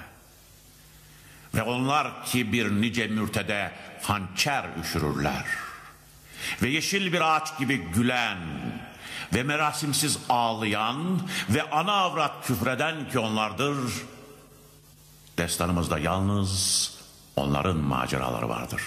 [1.56, 3.72] Ve onlar ki bir nice mürtede
[4.02, 5.46] hançer üşürürler.
[6.62, 8.38] Ve yeşil bir ağaç gibi gülen
[9.34, 13.78] ve merasimsiz ağlayan ve ana avrat küfreden ki onlardır.
[15.38, 16.92] Destanımızda yalnız
[17.36, 18.82] onların maceraları vardır.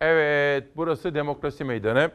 [0.00, 2.10] Evet, burası demokrasi meydanı.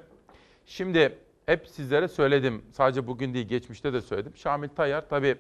[0.66, 2.66] Şimdi hep sizlere söyledim.
[2.74, 4.34] Sadece bugün değil, geçmişte de söyledim.
[4.36, 5.38] Şamil Tayyar tabii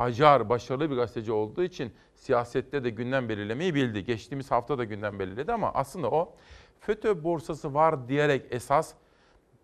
[0.00, 4.04] acar, başarılı bir gazeteci olduğu için siyasette de gündem belirlemeyi bildi.
[4.04, 6.34] Geçtiğimiz hafta da gündem belirledi ama aslında o
[6.80, 8.94] FETÖ borsası var diyerek esas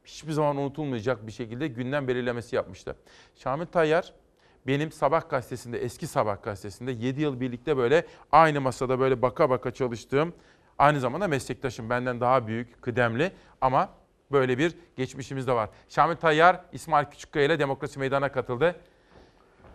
[0.05, 2.97] hiçbir zaman unutulmayacak bir şekilde gündem belirlemesi yapmıştı.
[3.35, 4.13] Şamil Tayyar
[4.67, 9.71] benim Sabah gazetesinde, eski Sabah gazetesinde 7 yıl birlikte böyle aynı masada böyle baka baka
[9.71, 10.33] çalıştığım,
[10.79, 13.89] aynı zamanda meslektaşım benden daha büyük, kıdemli ama
[14.33, 15.71] böyle bir geçmişimiz de var.
[15.89, 18.77] Şamil Tayyar, İsmail Küçükkaya ile Demokrasi Meydanı'na katıldı.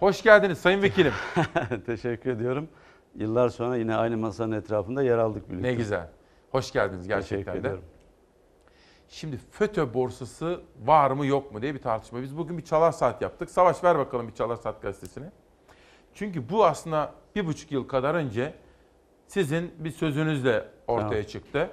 [0.02, 1.14] Hoş geldiniz Sayın Vekilim.
[1.86, 2.70] Teşekkür ediyorum.
[3.16, 5.68] Yıllar sonra yine aynı masanın etrafında yer aldık birlikte.
[5.68, 6.08] Ne güzel.
[6.52, 7.68] Hoş geldiniz gerçekten Teşekkür de.
[7.68, 7.84] ederim.
[9.08, 12.22] Şimdi FETÖ borsası var mı yok mu diye bir tartışma.
[12.22, 13.50] Biz bugün bir çalar saat yaptık.
[13.50, 15.26] Savaş ver bakalım bir çalar saat gazetesini.
[16.14, 18.54] Çünkü bu aslında bir buçuk yıl kadar önce
[19.28, 21.24] sizin bir sözünüzle ortaya Tamam.
[21.24, 21.70] çıktı.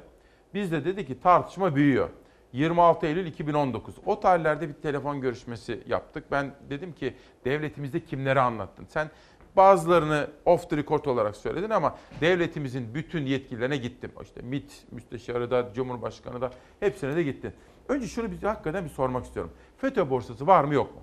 [0.55, 2.09] Biz de dedi ki tartışma büyüyor.
[2.53, 3.95] 26 Eylül 2019.
[4.07, 6.25] O tarihlerde bir telefon görüşmesi yaptık.
[6.31, 8.87] Ben dedim ki devletimizde kimleri anlattın?
[8.89, 9.11] Sen
[9.57, 14.11] bazılarını off the record olarak söyledin ama devletimizin bütün yetkililerine gittim.
[14.23, 17.53] İşte MİT müsteşarı da, Cumhurbaşkanı da hepsine de gittin.
[17.89, 19.53] Önce şunu bir hakikaten bir sormak istiyorum.
[19.77, 21.01] FETÖ borsası var mı yok mu?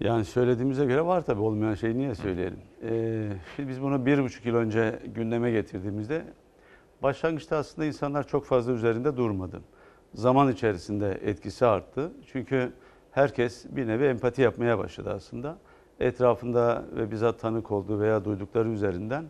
[0.00, 2.58] Yani söylediğimize göre var tabii olmayan şeyi niye söyleyelim?
[2.82, 6.24] Ee, şimdi biz bunu bir buçuk yıl önce gündeme getirdiğimizde
[7.02, 9.62] başlangıçta aslında insanlar çok fazla üzerinde durmadı.
[10.14, 12.12] Zaman içerisinde etkisi arttı.
[12.32, 12.72] Çünkü
[13.10, 15.58] herkes bir nevi empati yapmaya başladı aslında.
[16.00, 19.24] Etrafında ve bizzat tanık olduğu veya duydukları üzerinden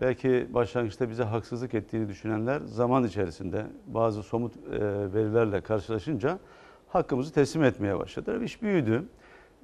[0.00, 4.80] belki başlangıçta bize haksızlık ettiğini düşünenler zaman içerisinde bazı somut e,
[5.14, 6.38] verilerle karşılaşınca
[6.88, 8.40] hakkımızı teslim etmeye başladılar.
[8.40, 9.04] İş büyüdü.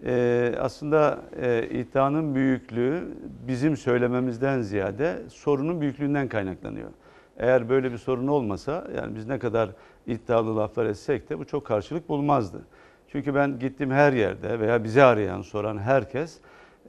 [0.04, 3.08] Ee, aslında e, iddianın büyüklüğü
[3.48, 6.90] bizim söylememizden ziyade sorunun büyüklüğünden kaynaklanıyor.
[7.36, 9.70] Eğer böyle bir sorun olmasa yani biz ne kadar
[10.06, 12.66] iddialı laflar etsek de bu çok karşılık bulmazdı.
[13.08, 16.38] Çünkü ben gittiğim her yerde veya bizi arayan, soran herkes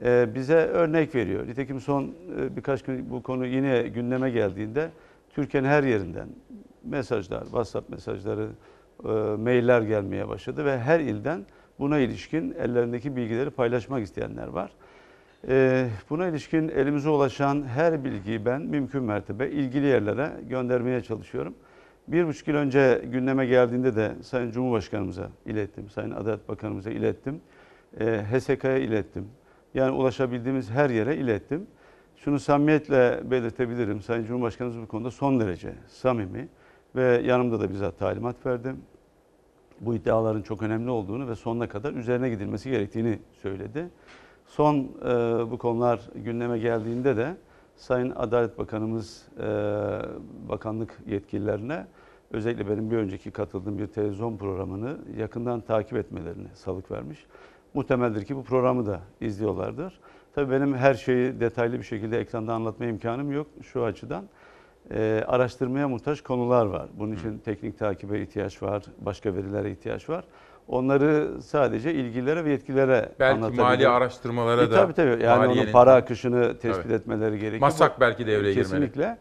[0.04, 1.46] e, bize örnek veriyor.
[1.46, 4.90] Nitekim son e, birkaç gün bu konu yine gündeme geldiğinde
[5.30, 6.28] Türkiye'nin her yerinden
[6.84, 8.48] mesajlar, WhatsApp mesajları,
[9.04, 11.46] e, mailler gelmeye başladı ve her ilden
[11.78, 14.70] buna ilişkin ellerindeki bilgileri paylaşmak isteyenler var.
[16.10, 21.54] Buna ilişkin elimize ulaşan her bilgiyi ben mümkün mertebe ilgili yerlere göndermeye çalışıyorum.
[22.08, 27.40] Bir buçuk yıl önce gündeme geldiğinde de Sayın Cumhurbaşkanımıza ilettim, Sayın Adalet Bakanımıza ilettim,
[28.00, 29.28] e, HSK'ya ilettim.
[29.74, 31.66] Yani ulaşabildiğimiz her yere ilettim.
[32.16, 34.02] Şunu samimiyetle belirtebilirim.
[34.02, 36.48] Sayın Cumhurbaşkanımız bu konuda son derece samimi
[36.96, 38.76] ve yanımda da bizzat talimat verdim.
[39.80, 43.88] Bu iddiaların çok önemli olduğunu ve sonuna kadar üzerine gidilmesi gerektiğini söyledi.
[44.46, 45.10] Son e,
[45.50, 47.36] bu konular gündeme geldiğinde de
[47.76, 49.44] Sayın Adalet Bakanımız e,
[50.48, 51.86] bakanlık yetkililerine
[52.30, 57.26] özellikle benim bir önceki katıldığım bir televizyon programını yakından takip etmelerini salık vermiş.
[57.74, 60.00] Muhtemeldir ki bu programı da izliyorlardır.
[60.34, 64.24] Tabii benim her şeyi detaylı bir şekilde ekranda anlatma imkanım yok şu açıdan.
[64.90, 66.88] E, araştırmaya muhtaç konular var.
[66.98, 70.24] Bunun için teknik takibe ihtiyaç var, başka verilere ihtiyaç var.
[70.68, 75.22] Onları sadece ilgililere ve yetkililere Belki mali araştırmalara E, da, Tabii tabii.
[75.22, 76.94] Yani onun para akışını tespit Tabii.
[76.94, 77.60] etmeleri gerekiyor.
[77.60, 78.54] Masak belki devreye girmeli.
[78.54, 79.18] Kesinlikle.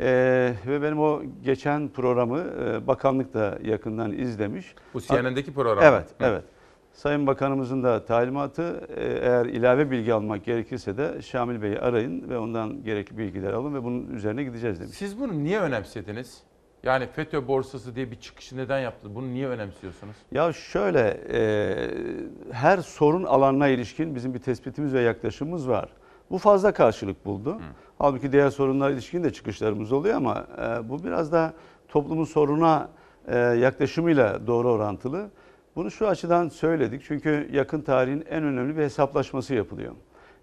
[0.00, 4.74] Ee, ve benim o geçen programı e, bakanlık da yakından izlemiş.
[4.94, 5.84] Bu CNN'deki program.
[5.84, 6.24] Evet, Hı.
[6.24, 6.44] evet.
[6.92, 12.38] Sayın Bakanımızın da talimatı e, eğer ilave bilgi almak gerekirse de Şamil Bey'i arayın ve
[12.38, 14.94] ondan gerekli bilgiler alın ve bunun üzerine gideceğiz demiş.
[14.96, 16.42] Siz bunu niye önemsediniz?
[16.82, 19.14] Yani FETÖ borsası diye bir çıkışı neden yaptınız?
[19.14, 20.16] Bunu niye önemsiyorsunuz?
[20.32, 21.40] Ya şöyle, e,
[22.52, 25.88] her sorun alanına ilişkin bizim bir tespitimiz ve yaklaşımımız var.
[26.30, 27.58] Bu fazla karşılık buldu.
[27.98, 31.52] Halbuki diğer sorunlara ilişkin de çıkışlarımız oluyor ama e, bu biraz da
[31.88, 32.88] toplumun soruna
[33.26, 35.30] e, yaklaşımıyla doğru orantılı.
[35.76, 39.92] Bunu şu açıdan söyledik çünkü yakın tarihin en önemli bir hesaplaşması yapılıyor.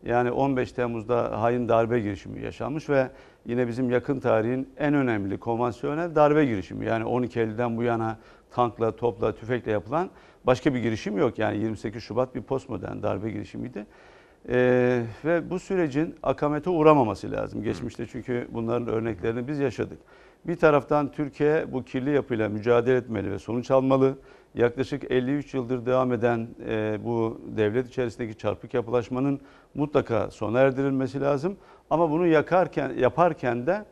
[0.04, 3.10] Yani 15 Temmuz'da hain darbe girişimi yaşanmış ve
[3.46, 6.86] yine bizim yakın tarihin en önemli konvansiyonel darbe girişimi.
[6.86, 8.18] Yani 12 Eylül'den bu yana
[8.52, 10.10] tankla, topla, tüfekle yapılan
[10.44, 11.40] başka bir girişim yok.
[11.40, 13.86] Yani 28 Şubat bir postmodern darbe girişimiydi.
[14.50, 17.64] Ee, ve bu sürecin akamete uğramaması lazım.
[17.64, 19.98] Geçmişte çünkü bunların örneklerini biz yaşadık.
[20.48, 24.18] Bir taraftan Türkiye bu kirli yapıyla mücadele etmeli ve sonuç almalı.
[24.56, 29.40] Yaklaşık 53 yıldır devam eden e, bu devlet içerisindeki çarpık yapılaşmanın
[29.76, 31.58] mutlaka sona erdirilmesi lazım.
[31.90, 33.86] Ama bunu yakarken yaparken de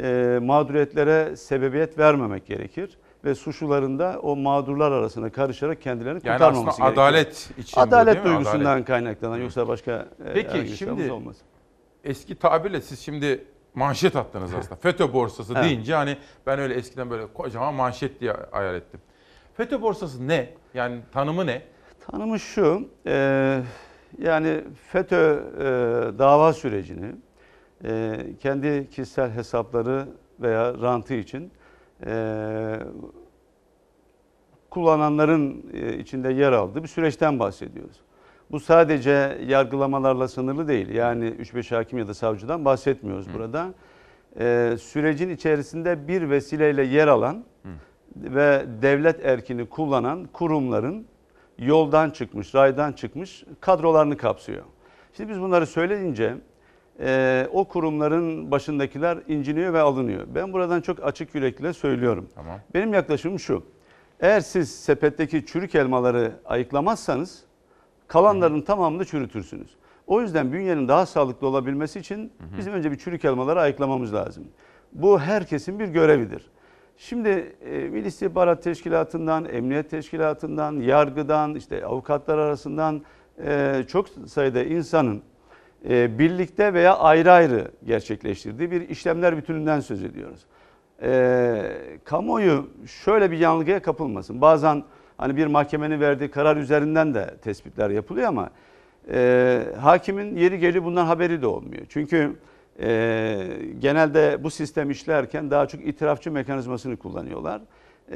[0.00, 6.78] e, mağduriyetlere sebebiyet vermemek gerekir ve suçluların da o mağdurlar arasına karışarak kendilerini Yani kurtarmaması
[6.82, 6.92] gerekiyor.
[7.06, 8.24] adalet için bu, Adalet mi?
[8.30, 8.86] duygusundan Adalet.
[8.86, 9.92] kaynaklanan yoksa başka
[10.24, 11.36] e, Peki şimdi olmaz.
[12.04, 13.44] eski tabirle siz şimdi
[13.74, 14.76] manşet attınız aslında.
[14.76, 15.64] FETÖ borsası Evet.
[15.64, 16.16] deyince hani
[16.46, 19.00] ben öyle eskiden böyle kocaman manşet diye hayal ettim.
[19.54, 20.50] FETÖ borsası ne?
[20.74, 21.62] Yani tanımı ne?
[22.10, 23.60] Tanımı şu, e,
[24.18, 27.12] yani FETÖ e, dava sürecini
[27.84, 30.08] e, kendi kişisel hesapları
[30.40, 31.52] veya rantı için
[32.06, 32.78] e,
[34.70, 38.00] kullananların e, içinde yer aldığı bir süreçten bahsediyoruz.
[38.50, 40.88] Bu sadece yargılamalarla sınırlı değil.
[40.88, 43.74] Yani 3-5 hakim ya da savcıdan bahsetmiyoruz burada.
[44.40, 47.44] E, sürecin içerisinde bir vesileyle yer alan
[48.16, 51.06] ve devlet erkini kullanan kurumların
[51.58, 54.64] yoldan çıkmış, raydan çıkmış kadrolarını kapsıyor.
[55.12, 56.36] Şimdi biz bunları söyleyince
[57.00, 60.26] e, o kurumların başındakiler inciniyor ve alınıyor.
[60.34, 62.28] Ben buradan çok açık yürekle söylüyorum.
[62.34, 62.60] Tamam.
[62.74, 63.62] Benim yaklaşımım şu.
[64.20, 67.44] Eğer siz sepetteki çürük elmaları ayıklamazsanız
[68.06, 69.76] kalanların tamamını çürütürsünüz.
[70.06, 74.44] O yüzden bünyenin daha sağlıklı olabilmesi için bizim önce bir çürük elmaları ayıklamamız lazım.
[74.92, 76.50] Bu herkesin bir görevidir.
[76.96, 83.02] Şimdi e, Milli İstihbarat Teşkilatı'ndan, Emniyet Teşkilatı'ndan, yargıdan, işte avukatlar arasından
[83.44, 85.22] e, çok sayıda insanın
[85.88, 90.40] e, birlikte veya ayrı ayrı gerçekleştirdiği bir işlemler bütününden söz ediyoruz.
[91.02, 91.62] E,
[92.04, 94.40] kamuoyu şöyle bir yanılgıya kapılmasın.
[94.40, 94.84] Bazen
[95.16, 98.50] hani bir mahkemenin verdiği karar üzerinden de tespitler yapılıyor ama
[99.12, 101.82] e, hakimin yeri geliyor bundan haberi de olmuyor.
[101.88, 102.36] Çünkü
[102.80, 103.48] e,
[103.78, 107.60] genelde bu sistem işlerken daha çok itirafçı mekanizmasını kullanıyorlar.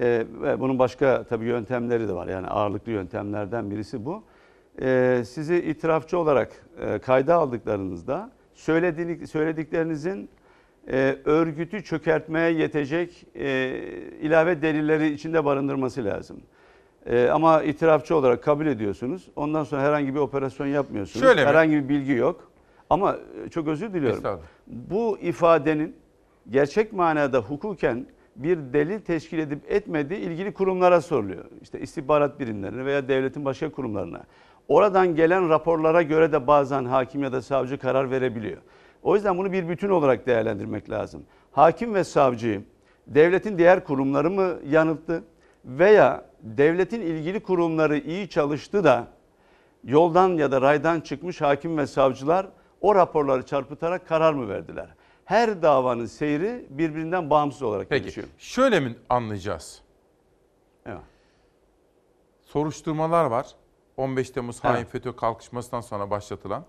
[0.01, 2.29] E, ve bunun başka tabii yöntemleri de var.
[2.29, 4.25] Yani ağırlıklı yöntemlerden birisi bu.
[4.81, 10.29] E, sizi itirafçı olarak e, kayda aldıklarınızda söylediğiniz, söylediklerinizin
[10.91, 13.69] e, örgütü çökertmeye yetecek e,
[14.21, 16.41] ilave delilleri içinde barındırması lazım.
[17.07, 19.29] E, ama itirafçı olarak kabul ediyorsunuz.
[19.37, 21.27] Ondan sonra herhangi bir operasyon yapmıyorsunuz.
[21.27, 21.49] Şöyle mi?
[21.49, 22.51] herhangi bir bilgi yok.
[22.91, 23.17] Ama
[23.51, 24.41] çok özür diliyorum.
[24.67, 25.97] Bu ifadenin
[26.51, 31.45] gerçek manada hukuken bir delil teşkil edip etmediği ilgili kurumlara soruluyor.
[31.63, 34.25] İşte istihbarat birimlerine veya devletin başka kurumlarına.
[34.69, 38.59] Oradan gelen raporlara göre de bazen hakim ya da savcı karar verebiliyor.
[39.03, 41.23] O yüzden bunu bir bütün olarak değerlendirmek lazım.
[41.53, 42.63] Hakim ve savcıyı
[43.07, 45.25] devletin diğer kurumları mı yanılttı
[45.65, 49.07] veya devletin ilgili kurumları iyi çalıştı da
[49.85, 52.47] yoldan ya da raydan çıkmış hakim ve savcılar
[52.81, 54.89] o raporları çarpıtarak karar mı verdiler?
[55.25, 58.27] Her davanın seyri birbirinden bağımsız olarak Peki gelişiyor.
[58.39, 59.83] şöyle mi anlayacağız?
[60.87, 60.99] Evet.
[62.43, 63.47] Soruşturmalar var.
[63.97, 64.91] 15 Temmuz hain Evet.
[64.91, 66.65] FETÖ kalkışmasından sonra başlatılan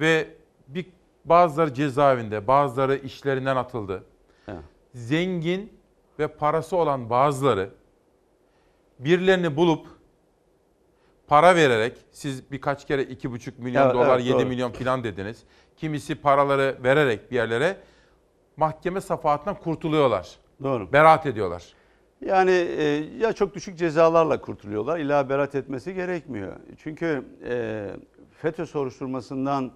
[0.00, 0.28] ve
[0.68, 0.86] bir
[1.24, 4.04] bazıları cezaevinde, bazıları işlerinden atıldı.
[4.48, 4.60] Evet.
[4.94, 5.72] Zengin
[6.18, 7.70] ve parası olan bazıları
[8.98, 9.86] birilerini bulup
[11.28, 14.46] para vererek siz birkaç kere 2,5 milyon Evet, dolar, evet, 7 doğru.
[14.46, 15.42] milyon falan dediniz.
[15.76, 17.76] Kimisi paraları vererek bir yerlere
[18.56, 20.36] mahkeme safahatından kurtuluyorlar.
[20.62, 20.92] Doğru.
[20.92, 21.72] Beraat ediyorlar.
[22.26, 22.84] Yani e,
[23.18, 24.98] ya çok düşük cezalarla kurtuluyorlar.
[24.98, 26.56] İlla beraat etmesi gerekmiyor.
[26.76, 27.86] Çünkü e,
[28.30, 29.70] FETÖ soruşturmasından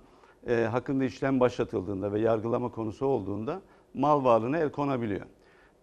[0.46, 3.60] e, hakkında işlem başlatıldığında ve yargılama konusu olduğunda
[3.94, 5.26] mal varlığına el konabiliyor.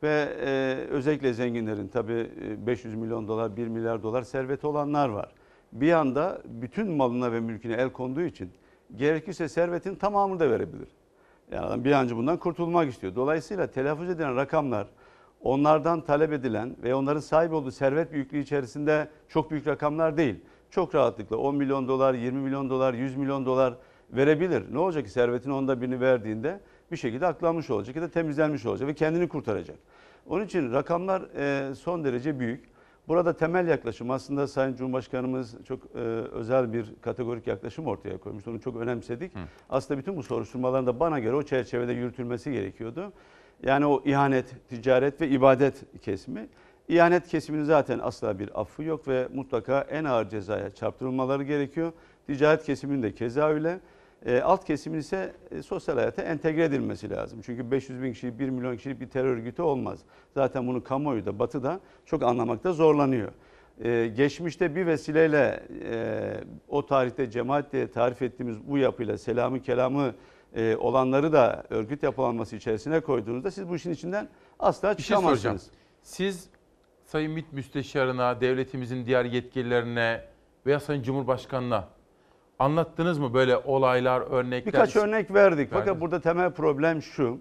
[0.03, 5.31] Ve e, özellikle zenginlerin tabii e, 500 milyon dolar, 1 milyar dolar serveti olanlar var.
[5.71, 8.51] Bir anda bütün malına ve mülküne el konduğu için
[8.95, 10.89] gerekirse servetin tamamını da verebilir.
[11.51, 13.15] Yani adam bir an önce bundan kurtulmak istiyor.
[13.15, 14.87] Dolayısıyla telaffuz edilen rakamlar
[15.43, 20.35] onlardan talep edilen ve onların sahip olduğu servet büyüklüğü içerisinde çok büyük rakamlar değil.
[20.69, 23.73] Çok rahatlıkla 10 milyon dolar, 20 milyon dolar, 100 milyon dolar
[24.11, 24.63] verebilir.
[24.73, 26.59] Ne olacak ki servetin onda birini verdiğinde
[26.91, 29.77] bir şekilde aklanmış olacak ya da temizlenmiş olacak ve kendini kurtaracak.
[30.27, 32.71] Onun için rakamlar e, son derece büyük.
[33.07, 38.47] Burada temel yaklaşım aslında Sayın Cumhurbaşkanımız çok e, özel bir kategorik yaklaşım ortaya koymuş.
[38.47, 39.31] Onu çok önemsedik.
[39.69, 43.13] Aslında bütün bu soruşturmaların da bana göre o çerçevede yürütülmesi gerekiyordu.
[43.63, 46.47] Yani o ihanet, ticaret ve ibadet kesimi.
[46.87, 51.91] İhanet kesiminin zaten asla bir affı yok ve mutlaka en ağır cezaya çarptırılmaları gerekiyor.
[52.27, 53.79] Ticaret kesiminin de keza öyle.
[54.25, 57.39] E, alt kesimin ise e, sosyal hayata entegre edilmesi lazım.
[57.45, 59.99] Çünkü 500 bin kişilik, 1 milyon kişilik bir terör örgütü olmaz.
[60.33, 63.31] Zaten bunu kamuoyu da batı da çok anlamakta zorlanıyor.
[63.83, 66.33] E, geçmişte bir vesileyle e,
[66.69, 70.13] o tarihte cemaat diye tarif ettiğimiz bu yapıyla selamı kelamı
[70.55, 74.27] e, olanları da örgüt yapılanması içerisine koyduğunuzda siz bu işin içinden
[74.59, 75.35] asla Bir şey soracağım.
[75.37, 75.71] çıkamazsınız.
[76.03, 76.49] Siz
[77.05, 80.25] Sayın MİT Müsteşarına, devletimizin diğer yetkililerine
[80.65, 81.87] veya Sayın Cumhurbaşkanına
[82.59, 84.73] anlattınız mı böyle olaylar, örnekler?
[84.73, 85.69] Birkaç örnek verdik.
[85.69, 86.01] Fakat Verdiniz.
[86.01, 87.39] burada temel problem şu.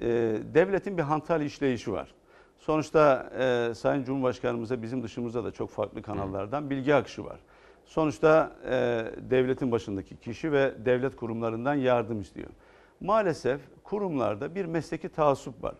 [0.00, 0.06] e,
[0.54, 2.14] devletin bir hantal işleyişi var.
[2.58, 7.38] Sonuçta e, Sayın Cumhurbaşkanımıza bizim dışımızda da çok farklı kanallardan bilgi akışı var.
[7.86, 8.70] Sonuçta e,
[9.30, 12.48] devletin başındaki kişi ve devlet kurumlarından yardım istiyor.
[13.00, 15.74] Maalesef kurumlarda bir mesleki taassup var.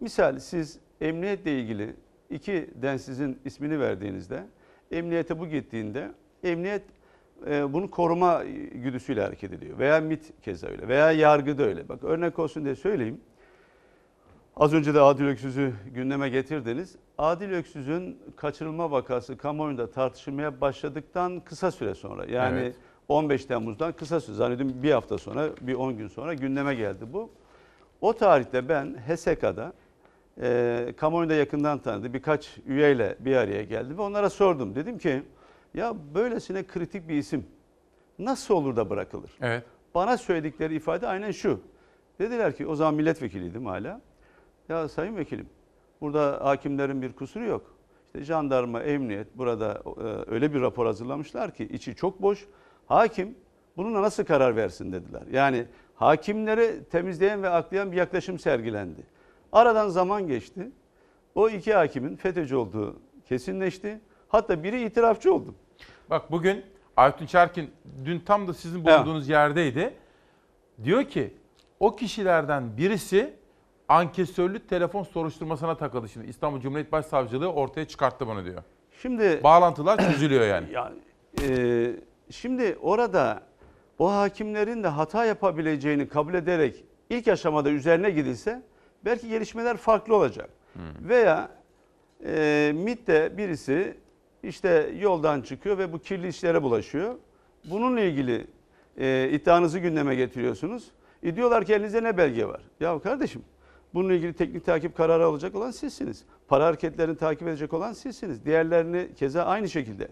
[0.00, 1.94] Misal siz emniyetle ilgili
[2.30, 4.44] iki densizin ismini verdiğinizde
[4.90, 6.10] emniyete bu gittiğinde
[6.42, 6.82] emniyet
[7.46, 9.78] e, bunu koruma güdüsüyle hareket ediyor.
[9.78, 11.88] Veya MIT keza öyle veya yargıda öyle.
[11.88, 13.20] Bak örnek olsun diye söyleyeyim.
[14.58, 16.96] Az önce de Adil Öksüz'ü gündeme getirdiniz.
[17.18, 22.76] Adil Öksüz'ün kaçırılma vakası kamuoyunda tartışılmaya başladıktan kısa süre sonra yani Evet.
[23.08, 27.30] 15 Temmuz'dan kısa süre zannediyorum bir hafta sonra bir 10 gün sonra gündeme geldi bu.
[28.00, 29.72] O tarihte ben HESEKA'da
[30.42, 34.74] e, kamuoyunda yakından tanıdığı birkaç üyeyle bir araya geldim ve onlara sordum.
[34.74, 35.22] Dedim ki
[35.74, 37.46] ya böylesine kritik bir isim
[38.18, 39.30] nasıl olur da bırakılır?
[39.40, 39.64] Evet.
[39.94, 41.60] Bana söyledikleri ifade aynen şu.
[42.18, 44.07] Dediler ki o zaman milletvekiliydim hala.
[44.68, 45.48] Ya sayın vekilim
[46.00, 47.74] burada hakimlerin bir kusuru yok.
[48.06, 52.46] İşte jandarma, emniyet burada e, öyle bir rapor hazırlamışlar ki içi çok boş.
[52.86, 53.34] Hakim
[53.76, 55.22] bununla nasıl karar versin dediler.
[55.32, 59.02] Yani hakimleri temizleyen ve aklayan bir yaklaşım sergilendi.
[59.52, 60.70] Aradan zaman geçti.
[61.34, 62.96] O iki hakimin FETÖ'cü olduğu
[63.28, 64.00] kesinleşti.
[64.28, 65.54] Hatta biri itirafçı oldu.
[66.10, 66.64] Bak bugün
[66.96, 67.70] Aytun Çerkin
[68.04, 69.94] dün tam da sizin bulunduğunuz yerdeydi.
[70.84, 71.34] Diyor ki
[71.80, 73.34] o kişilerden birisi
[73.88, 76.26] ankesörlü telefon soruşturmasına takıldı şimdi.
[76.26, 78.62] İstanbul Cumhuriyet Başsavcılığı ortaya çıkarttı bunu diyor.
[79.02, 80.66] Şimdi Bağlantılar çözülüyor yani.
[80.72, 80.96] Yani,
[81.42, 81.96] e,
[82.30, 83.42] şimdi orada
[83.98, 88.62] o hakimlerin de hata yapabileceğini kabul ederek ilk aşamada üzerine gidilse
[89.04, 90.50] belki gelişmeler farklı olacak.
[91.00, 91.50] Veya
[92.24, 93.96] e, MİT'te birisi
[94.42, 97.14] işte yoldan çıkıyor ve bu kirli işlere bulaşıyor.
[97.64, 98.46] Bununla ilgili
[98.98, 100.90] e, iddianızı gündeme getiriyorsunuz.
[101.22, 102.60] E, diyorlar ki elinizde ne belge var?
[102.80, 103.42] Ya kardeşim
[103.94, 106.24] bununla ilgili teknik takip kararı alacak olan sizsiniz.
[106.48, 108.44] Para hareketlerini takip edecek olan sizsiniz.
[108.44, 110.08] Diğerlerini keza aynı şekilde.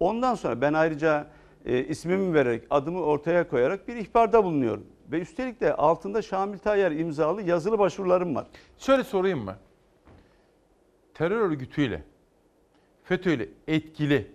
[0.00, 1.26] Ondan sonra ben ayrıca
[1.64, 4.86] e, ismimi vererek, adımı ortaya koyarak bir ihbarda bulunuyorum.
[5.12, 8.46] Ve üstelik de altında Şamil Tayyar imzalı yazılı başvurularım var.
[8.78, 9.56] Şöyle sorayım mı?
[11.16, 12.02] terör örgütüyle,
[13.04, 14.30] FETÖ'yle etkili,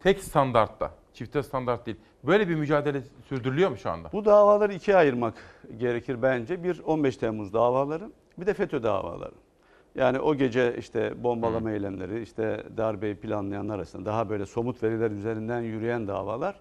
[0.00, 1.96] tek standartta, çifte standart değil.
[2.24, 4.08] Böyle bir mücadele sürdürülüyor mu şu anda?
[4.12, 5.34] Bu davaları ikiye ayırmak
[5.78, 6.64] gerekir bence.
[6.64, 9.34] Bir 15 Temmuz davaları, bir de FETÖ davaları.
[9.94, 15.60] Yani o gece işte bombalama eylemleri, işte darbeyi planlayanlar arasında daha böyle somut veriler üzerinden
[15.60, 16.60] yürüyen davalar.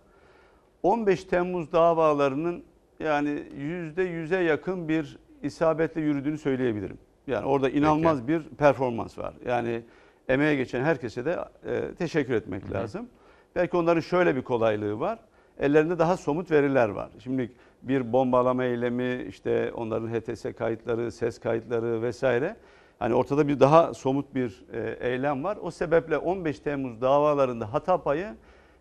[0.84, 2.64] 15 Temmuz davalarının
[3.00, 6.98] yani yüzde yüze yakın bir isabetle yürüdüğünü söyleyebilirim.
[7.28, 9.34] Yani orada inanılmaz bir performans var.
[9.46, 9.82] Yani
[10.28, 13.10] emeğe geçen herkese de e, teşekkür etmek lazım.
[13.56, 15.20] Belki onların şöyle bir kolaylığı var.
[15.60, 17.10] Ellerinde daha somut veriler var.
[17.20, 22.56] Şimdi bir bombalama eylemi, işte onların HTS kayıtları, ses kayıtları vesaire.
[23.00, 25.58] Hani ortada bir daha somut bir e, eylem var.
[25.62, 28.36] O sebeple 15 Temmuz davalarında hata payı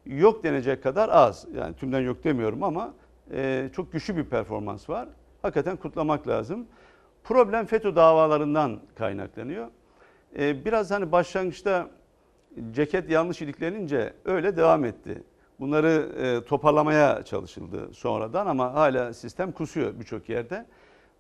[0.06, 1.46] yok denecek kadar az.
[1.54, 2.94] Yani tümden yok demiyorum ama
[3.32, 5.08] e, çok güçlü bir performans var.
[5.42, 6.66] Hakikaten kutlamak lazım.
[7.24, 9.68] Problem FETÖ davalarından kaynaklanıyor.
[10.38, 11.90] E, biraz hani başlangıçta
[12.72, 15.22] ceket yanlış iliklenince öyle devam etti.
[15.60, 20.66] Bunları e, toparlamaya çalışıldı sonradan ama hala sistem kusuyor birçok yerde.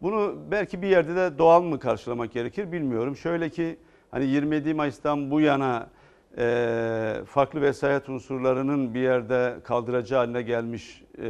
[0.02, 3.16] Bunu belki bir yerde de doğal mı karşılamak gerekir bilmiyorum.
[3.16, 3.78] Şöyle ki
[4.10, 5.90] hani 27 Mayıs'tan bu yana
[6.38, 11.24] e, farklı vesayet unsurlarının bir yerde kaldıracı haline gelmiş e,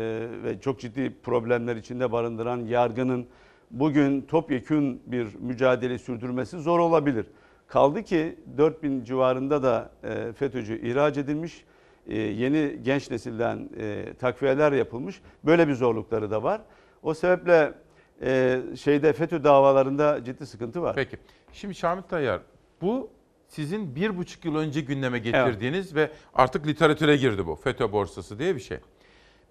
[0.45, 3.27] ve çok ciddi problemler içinde barındıran yargının
[3.71, 7.27] bugün topyekün bir mücadele sürdürmesi zor olabilir.
[7.67, 11.65] Kaldı ki 4000 civarında da e, FETÖ'cü ihraç edilmiş.
[12.09, 15.21] E, yeni genç nesilden e, takviyeler yapılmış.
[15.45, 16.61] Böyle bir zorlukları da var.
[17.03, 17.75] O sebeple
[18.23, 20.95] e, şeyde FETÖ davalarında ciddi sıkıntı var.
[20.95, 21.17] Peki.
[21.53, 22.41] Şimdi Şamil Tayyar
[22.81, 23.11] bu
[23.49, 28.55] sizin bir buçuk yıl önce gündeme getirdiğiniz ve artık literatüre girdi bu FETÖ borsası diye
[28.55, 28.79] bir şey.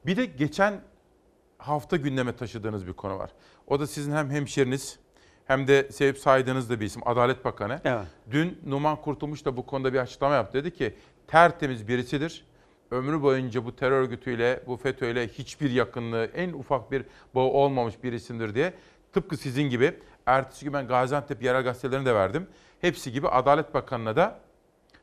[0.06, 0.82] Bir de geçen
[1.58, 3.30] hafta gündeme taşıdığınız bir konu var.
[3.68, 5.00] O da sizin hem hemşeriniz
[5.46, 7.82] hem de sevip saydığınız da bir isim Adalet Bakanı.
[7.84, 8.06] Evet.
[8.32, 10.58] Dün Numan Kurtulmuş da bu konuda bir açıklama yaptı.
[10.58, 10.96] Dedi ki
[11.28, 12.46] tertemiz birisidir.
[12.92, 17.04] Ömrü boyunca bu terör örgütüyle, bu FETÖ'yle hiçbir yakınlığı, en ufak bir
[17.36, 18.74] bağı olmamış bir isimdir diye.
[19.14, 19.94] Tıpkı sizin gibi.
[20.26, 22.48] Ertesi gün ben Gaziantep yerel gazetelerini de verdim.
[22.82, 24.40] Hepsi gibi Adalet Bakanı'na da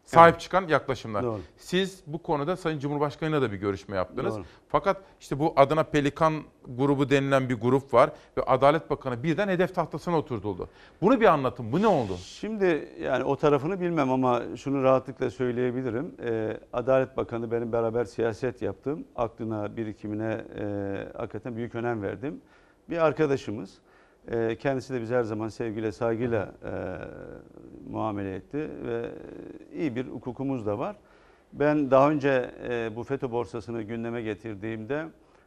[0.04, 1.22] sahip çıkan yaklaşımlar.
[1.22, 1.40] Doğru.
[1.56, 4.34] Siz bu konuda Sayın Cumhurbaşkanı'yla da bir görüşme yaptınız.
[4.34, 4.44] Doğru.
[4.68, 9.74] Fakat işte bu adına Pelikan grubu denilen bir grup var ve Adalet Bakanı birden hedef
[9.74, 10.68] tahtasına oturtuldu.
[11.00, 11.72] Bunu bir anlatın.
[11.72, 12.16] Bu ne oldu?
[12.22, 16.14] Şimdi yani o tarafını bilmem ama şunu rahatlıkla söyleyebilirim.
[16.24, 19.04] Ee, Adalet Bakanı benim beraber siyaset yaptım.
[19.16, 20.64] Aklına, birikimine e,
[21.16, 22.40] hakikaten büyük önem verdim.
[22.90, 23.78] Bir arkadaşımız.
[24.30, 26.70] E, kendisi de biz her zaman sevgiyle, saygıyla e,
[27.90, 29.10] muamele etti ve
[29.74, 30.96] iyi bir hukukumuz da var.
[31.52, 35.06] Ben daha önce e, bu FETÖ borsasını gündeme getirdiğimde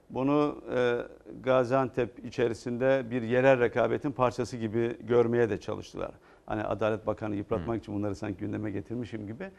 [0.10, 0.98] bunu e,
[1.44, 6.12] Gaziantep içerisinde bir yerel rekabetin parçası gibi görmeye de çalıştılar.
[6.46, 9.50] Hani Adalet Bakanı yıpratmak için bunları sanki gündeme getirmişim gibi.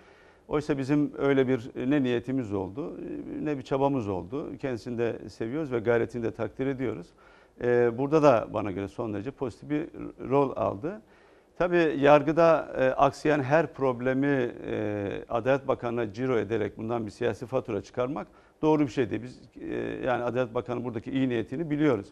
[0.49, 3.01] Oysa bizim öyle bir ne niyetimiz oldu
[3.43, 4.57] ne bir çabamız oldu.
[4.57, 7.07] Kendisini de seviyoruz ve gayretini de takdir ediyoruz.
[7.62, 9.89] E, burada da bana göre son derece pozitif bir
[10.30, 11.01] rol aldı.
[11.59, 17.82] Tabii yargıda e, aksayan her problemi e, Adalet Bakanı'na ciro ederek bundan bir siyasi fatura
[17.82, 18.26] çıkarmak
[18.62, 19.22] doğru bir şey değil.
[19.22, 19.40] Biz
[19.70, 19.74] e,
[20.06, 22.06] yani Adalet Bakanı buradaki iyi niyetini biliyoruz.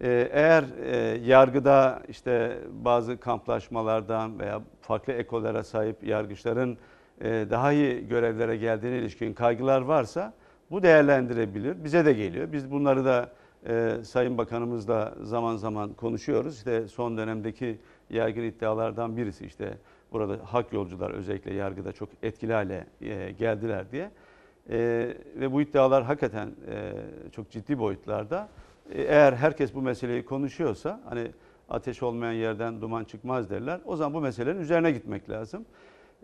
[0.00, 6.78] E, eğer e, yargıda işte bazı kamplaşmalardan veya farklı ekollere sahip yargıçların
[7.20, 10.32] e, daha iyi görevlere geldiğine ilişkin kaygılar varsa
[10.70, 11.84] bu değerlendirebilir.
[11.84, 12.52] Bize de geliyor.
[12.52, 13.28] Biz bunları da
[13.66, 16.56] e, Sayın Bakanımızla zaman zaman konuşuyoruz.
[16.56, 17.78] İşte son dönemdeki
[18.10, 19.78] yaygın iddialardan birisi işte
[20.12, 24.10] burada hak yolcular özellikle yargıda çok etkili hale e, geldiler diye.
[24.70, 24.78] E,
[25.36, 26.92] ve bu iddialar hakikaten e,
[27.32, 28.48] çok ciddi boyutlarda.
[28.90, 31.30] E, eğer herkes bu meseleyi konuşuyorsa hani
[31.68, 33.80] ateş olmayan yerden duman çıkmaz derler.
[33.84, 35.64] O zaman bu meselenin üzerine gitmek lazım.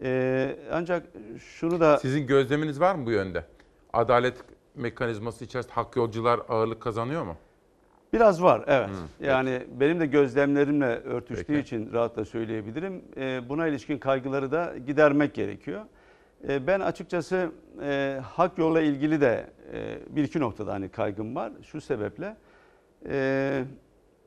[0.02, 1.06] E, ancak
[1.38, 1.98] şunu da...
[1.98, 3.44] Sizin gözleminiz var mı bu yönde?
[3.92, 4.36] Adalet
[4.76, 7.36] mekanizması içerisinde hak yolcular ağırlık kazanıyor mu?
[8.12, 8.88] Biraz var evet.
[8.88, 11.60] Hı, yani benim de gözlemlerimle örtüştüğü Peki.
[11.60, 13.02] için rahatla söyleyebilirim.
[13.16, 15.84] Ee, buna ilişkin kaygıları da gidermek gerekiyor.
[16.48, 17.50] Ee, ben açıkçası
[17.82, 21.52] e, hak yolla ilgili de e, bir iki noktada hani kaygım var.
[21.62, 22.36] Şu sebeple
[23.08, 23.64] e,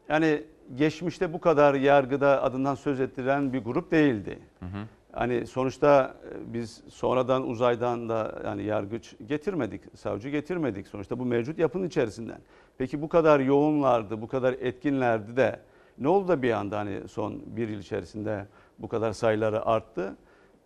[0.09, 0.43] yani
[0.75, 4.39] geçmişte bu kadar yargıda adından söz ettiren bir grup değildi.
[4.59, 4.85] Hı hı.
[5.11, 10.87] Hani sonuçta e, biz sonradan uzaydan da yani yargıç getirmedik, savcı getirmedik.
[10.87, 12.39] Sonuçta bu mevcut yapının içerisinden.
[12.77, 15.59] Peki bu kadar yoğunlardı, bu kadar etkinlerdi de
[15.97, 18.45] ne oldu da bir anda hani son bir yıl içerisinde
[18.79, 20.15] bu kadar sayıları arttı?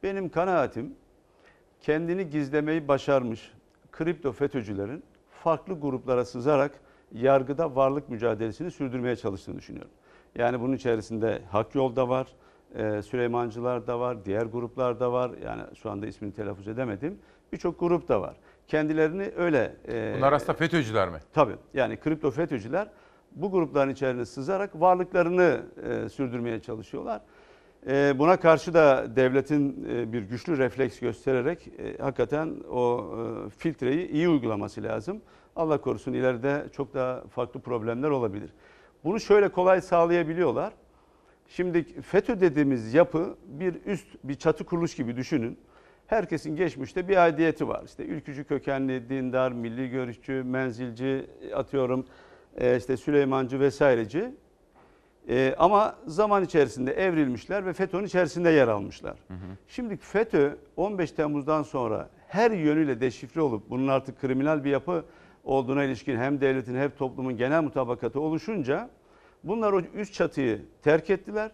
[0.03, 0.95] Benim kanaatim
[1.81, 3.51] kendini gizlemeyi başarmış
[3.91, 5.03] kripto FETÖ'cülerin
[5.43, 6.71] farklı gruplara sızarak
[7.13, 9.91] yargıda varlık mücadelesini sürdürmeye çalıştığını düşünüyorum.
[10.35, 12.27] Yani bunun içerisinde hak yolda var,
[12.75, 15.31] Ee, Süleymancılar da var, diğer gruplar da var.
[15.45, 17.19] Yani şu anda ismini telaffuz edemedim.
[17.51, 18.35] Birçok grup da var.
[18.67, 19.75] Kendilerini öyle...
[19.87, 21.17] e, Bunlar aslında FETÖ'cüler mi?
[21.33, 21.55] Tabii.
[21.73, 22.87] Yani kripto FETÖ'cüler
[23.35, 27.21] bu grupların içerisine sızarak varlıklarını e, sürdürmeye çalışıyorlar.
[27.87, 33.05] E, buna karşı da devletin e, bir güçlü refleks göstererek e, hakikaten o
[33.45, 35.21] e, filtreyi iyi uygulaması lazım.
[35.55, 38.49] Allah korusun ileride çok daha farklı problemler olabilir.
[39.03, 40.73] Bunu şöyle kolay sağlayabiliyorlar.
[41.47, 45.57] Şimdi FETÖ dediğimiz yapı bir üst, bir çatı kuruluş gibi düşünün.
[46.07, 47.83] Herkesin geçmişte bir aidiyeti var.
[47.85, 51.25] İşte ülkücü kökenli, dindar, milli görüşçü, menzilci,
[51.55, 52.05] atıyorum
[52.57, 54.31] e, işte Süleymancı vesaireci.
[55.29, 59.19] E, ama zaman içerisinde evrilmişler ve FETÖ'nün içerisinde yer almışlar.
[59.67, 65.05] Şimdi FETÖ 15 Temmuz'dan sonra her yönüyle deşifre olup bunun artık kriminal bir yapı
[65.43, 68.89] olduğuna ilişkin hem devletin hem toplumun genel mutabakatı oluşunca
[69.43, 71.51] bunlar o üst çatıyı terk ettiler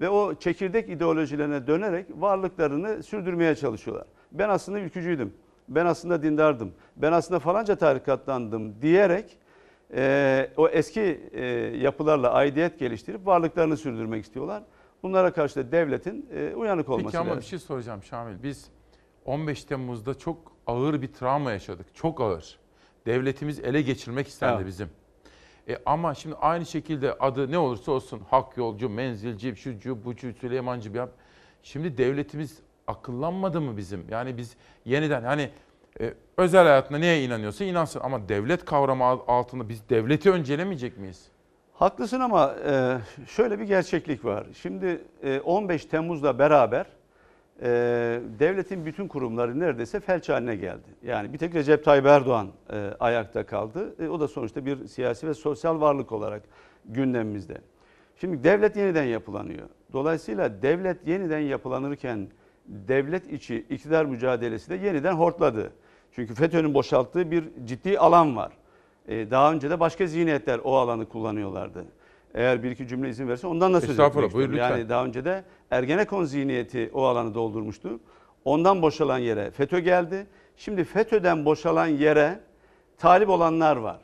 [0.00, 4.06] ve o çekirdek ideolojilerine dönerek varlıklarını sürdürmeye çalışıyorlar.
[4.32, 5.34] Ben aslında ülkücüydüm,
[5.68, 9.36] ben aslında dindardım, ben aslında falanca tarikattandım diyerek
[9.94, 11.44] e, o eski e,
[11.76, 14.62] yapılarla aidiyet geliştirip varlıklarını sürdürmek istiyorlar.
[15.02, 17.40] Bunlara karşı da devletin e, uyanık olması Peki ama lazım.
[17.40, 18.42] bir şey soracağım Şamil.
[18.42, 18.70] Biz
[19.24, 21.86] 15 Temmuz'da çok ağır bir travma yaşadık.
[21.94, 22.58] Çok ağır.
[23.06, 24.66] Devletimiz ele geçirmek istendi Evet.
[24.66, 24.88] bizim.
[25.70, 30.94] E ama şimdi aynı şekilde adı ne olursa olsun hak yolcu, menzilci, şucu, bucu, Süleymancı
[30.94, 31.02] bir.
[31.62, 34.04] Şimdi devletimiz akıllanmadı mı bizim?
[34.10, 35.50] Yani biz yeniden hani
[36.00, 41.28] e, özel hayatında neye inanıyorsa inansın ama devlet kavramı al- altında biz devleti öncelemeyecek miyiz?
[41.74, 44.46] Haklısın ama e, şöyle bir gerçeklik var.
[44.62, 46.86] Şimdi e, 15 Temmuz'la beraber
[47.62, 47.66] e,
[48.38, 50.88] devletin bütün kurumları neredeyse felç haline geldi.
[51.02, 53.94] Yani bir tek Recep Tayyip Erdoğan e, ayakta kaldı.
[54.04, 56.42] E, o da sonuçta bir siyasi ve sosyal varlık olarak
[56.84, 57.58] gündemimizde.
[58.16, 59.68] Şimdi devlet yeniden yapılanıyor.
[59.92, 62.28] Dolayısıyla devlet yeniden yapılanırken
[62.66, 65.72] devlet içi iktidar mücadelesi de yeniden hortladı.
[66.12, 68.52] Çünkü FETÖ'nün boşalttığı bir ciddi alan var.
[69.08, 71.84] Ee, Daha önce de başka zihniyetler o alanı kullanıyorlardı.
[72.34, 74.56] Eğer bir iki cümle izin verirse ondan da söz etmek buyur istiyorum.
[74.56, 74.88] Yani lütfen.
[74.88, 78.00] daha önce de Ergenekon zihniyeti o alanı doldurmuştu.
[78.44, 80.26] Ondan boşalan yere FETÖ geldi.
[80.56, 82.40] Şimdi FETÖ'den boşalan yere
[82.98, 83.98] talip olanlar var.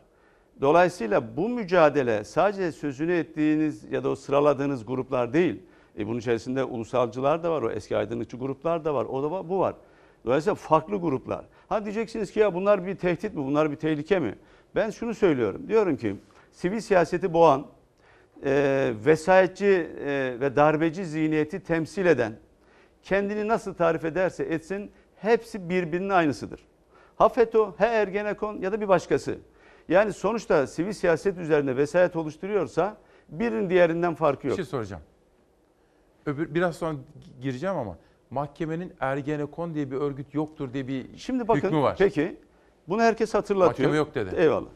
[0.61, 5.63] Dolayısıyla bu mücadele sadece sözünü ettiğiniz ya da o sıraladığınız gruplar değil.
[5.99, 9.49] E bunun içerisinde ulusalcılar da var, o eski aydınlıkçı gruplar da var, o da var,
[9.49, 9.75] bu var.
[10.25, 11.45] Dolayısıyla farklı gruplar.
[11.69, 14.35] Ha diyeceksiniz ki ya bunlar bir tehdit mi, bunlar bir tehlike mi?
[14.75, 16.17] Ben şunu söylüyorum, diyorum ki
[16.53, 17.67] sivil siyaseti boğan,
[18.45, 22.33] e, vesayetçi e, ve darbeci zihniyeti temsil eden,
[23.03, 26.61] kendini nasıl tarif ederse etsin hepsi birbirinin aynısıdır.
[27.17, 29.39] Ha FETÖ, ha Ergenekon ya da bir başkası.
[29.89, 32.97] Yani sonuçta sivil siyaset üzerine vesayet oluşturuyorsa
[33.29, 34.57] birinin diğerinden farkı Bir yok.
[34.57, 35.03] şey soracağım.
[36.27, 36.97] Öbür, biraz sonra
[37.41, 37.99] gireceğim ama
[38.31, 41.97] mahkemenin Ergenekon diye bir örgüt yoktur diye bir Şimdi bakın hükmü var.
[41.99, 42.37] peki
[42.89, 43.89] bunu herkes hatırlatıyor.
[43.89, 44.35] Mahkeme yok dedi.
[44.37, 44.69] Eyvallah.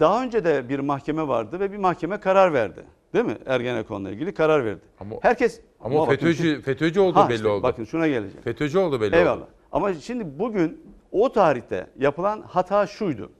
[0.00, 2.84] Daha önce de bir mahkeme vardı ve bir mahkeme karar verdi.
[3.14, 3.38] Değil mi?
[3.46, 4.80] Ergenekon'la ilgili karar verdi.
[5.00, 7.62] Ama, herkes ama, bakın FETÖ'cü, FETÖ'cü olduğu Ha belli işte oldu.
[7.62, 8.42] Bakın şuna geleceğim.
[8.44, 9.36] FETÖ'cü oldu belli Eyvallah.
[9.36, 9.48] oldu.
[9.72, 10.80] Ama şimdi bugün
[11.12, 13.30] o tarihte yapılan hata şuydu.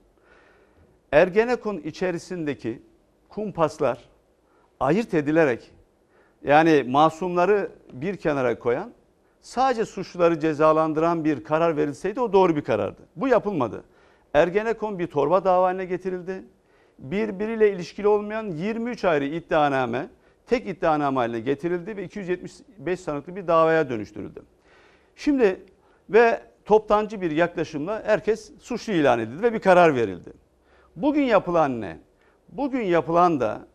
[1.13, 2.83] Ergenekon içerisindeki
[3.29, 3.99] kumpaslar
[4.81, 5.71] ayırt edilerek
[6.45, 8.93] yani masumları bir kenara koyan
[9.41, 13.03] sadece suçluları cezalandıran bir karar verilseydi o doğru bir karardı.
[13.17, 13.85] Bu yapılmadı.
[14.35, 16.45] Ergenekon bir torba dava haline getirildi.
[16.99, 20.09] Birbiriyle ilişkili olmayan 23 ayrı iddianame
[20.47, 24.43] tek iddianame haline getirildi ve 275 sanıklı bir davaya dönüştürüldü.
[25.17, 25.61] Şimdi
[26.11, 30.33] ve toptancı bir yaklaşımla herkes suçlu ilan edildi ve bir karar verildi.
[30.97, 31.99] Bugün yapılan ne?
[32.49, 33.67] Bugün yapılan da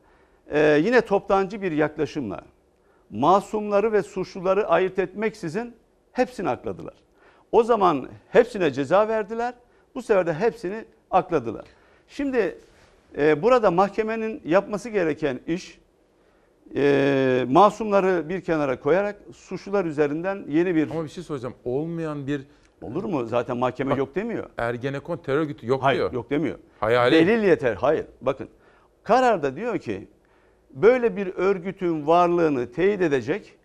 [0.47, 2.41] e, yine toptancı bir yaklaşımla
[3.09, 5.75] masumları ve suçluları ayırt etmeksizin
[6.11, 6.93] hepsini akladılar.
[7.51, 9.53] O zaman hepsine ceza verdiler.
[9.97, 11.65] Bu sefer de hepsini akladılar.
[12.07, 12.57] Şimdi
[13.17, 15.79] e, burada mahkemenin yapması gereken iş
[16.75, 20.91] e, masumları bir kenara koyarak suçlular üzerinden yeni bir...
[20.91, 21.53] Ama bir şey soracağım.
[21.65, 22.41] Olmayan bir...
[22.81, 23.25] Olur mu?
[23.25, 24.49] Zaten mahkeme Bak, yok demiyor.
[24.57, 26.13] Ergenekon terör örgütü yok Hayır diyor.
[26.13, 26.57] yok demiyor.
[26.79, 27.27] Hayali.
[27.27, 27.75] Delil yeter.
[27.75, 28.05] Hayır.
[28.21, 28.49] Bakın
[29.03, 30.07] kararda diyor ki
[30.71, 33.56] böyle bir örgütün varlığını teyit edecek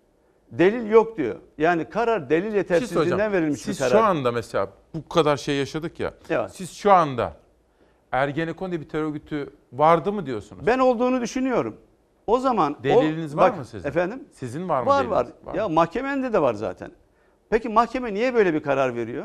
[0.52, 1.36] delil yok diyor.
[1.58, 3.32] Yani karar delil şey yetersizliğinden soracağım.
[3.32, 3.90] verilmiş Siz bir karar.
[3.90, 6.14] şu anda mesela bu kadar şey yaşadık ya.
[6.30, 6.50] Evet.
[6.54, 7.32] Siz şu anda
[8.12, 10.66] Ergenekon diye bir terör örgütü vardı mı diyorsunuz?
[10.66, 11.76] Ben olduğunu düşünüyorum.
[12.26, 13.88] O zaman o- Deliliniz var bak, mı sizin?
[13.88, 14.24] Efendim?
[14.32, 15.16] Sizin var mı Var deliliniz?
[15.16, 15.26] var.
[15.44, 16.90] Var Ya mahkemende de var zaten.
[17.50, 19.24] Peki mahkeme niye böyle bir karar veriyor?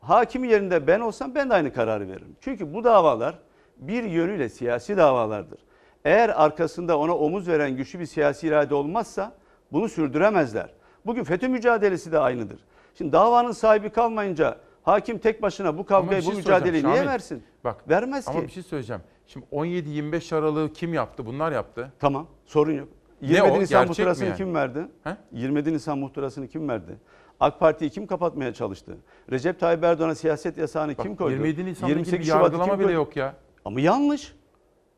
[0.00, 2.36] Hakim yerinde ben olsam ben de aynı kararı veririm.
[2.40, 3.38] Çünkü bu davalar
[3.76, 5.58] bir yönüyle siyasi davalardır.
[6.04, 9.32] Eğer arkasında ona omuz veren güçlü bir siyasi irade olmazsa
[9.72, 10.70] bunu sürdüremezler.
[11.06, 12.60] Bugün FETÖ mücadelesi de aynıdır.
[12.94, 16.94] Şimdi davanın sahibi kalmayınca hakim tek başına bu Ama kavgayı, bir bu şey mücadeleyi niye
[16.96, 17.08] Şamil.
[17.08, 17.42] versin?
[17.64, 18.46] Bak, Vermez Ama ki.
[18.46, 19.02] bir şey söyleyeceğim.
[19.26, 21.26] Şimdi 17-25 Aralık'ı kim yaptı?
[21.26, 21.92] Bunlar yaptı.
[21.98, 22.88] Tamam sorun yok.
[23.22, 23.60] Ne 27 o?
[23.60, 24.36] Nisan Gerçek muhtırasını yani?
[24.36, 24.86] kim verdi?
[25.04, 25.16] He?
[25.32, 26.96] 27 Nisan muhtırasını kim verdi?
[27.40, 28.96] AK Parti'yi kim kapatmaya çalıştı?
[29.30, 31.32] Recep Tayyip Erdoğan'a siyaset yasağını Bak, kim koydu?
[31.32, 32.92] 27 Nisan'da ilgili bir Şubat'ı yargılama bile koydu?
[32.92, 33.34] yok ya.
[33.64, 34.34] Ama yanlış.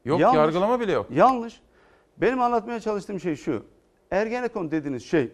[0.05, 0.37] Yok Yanlış.
[0.37, 1.07] yargılama bile yok.
[1.11, 1.61] Yanlış.
[2.17, 3.63] Benim anlatmaya çalıştığım şey şu.
[4.15, 5.32] Ergenekon dediğiniz şey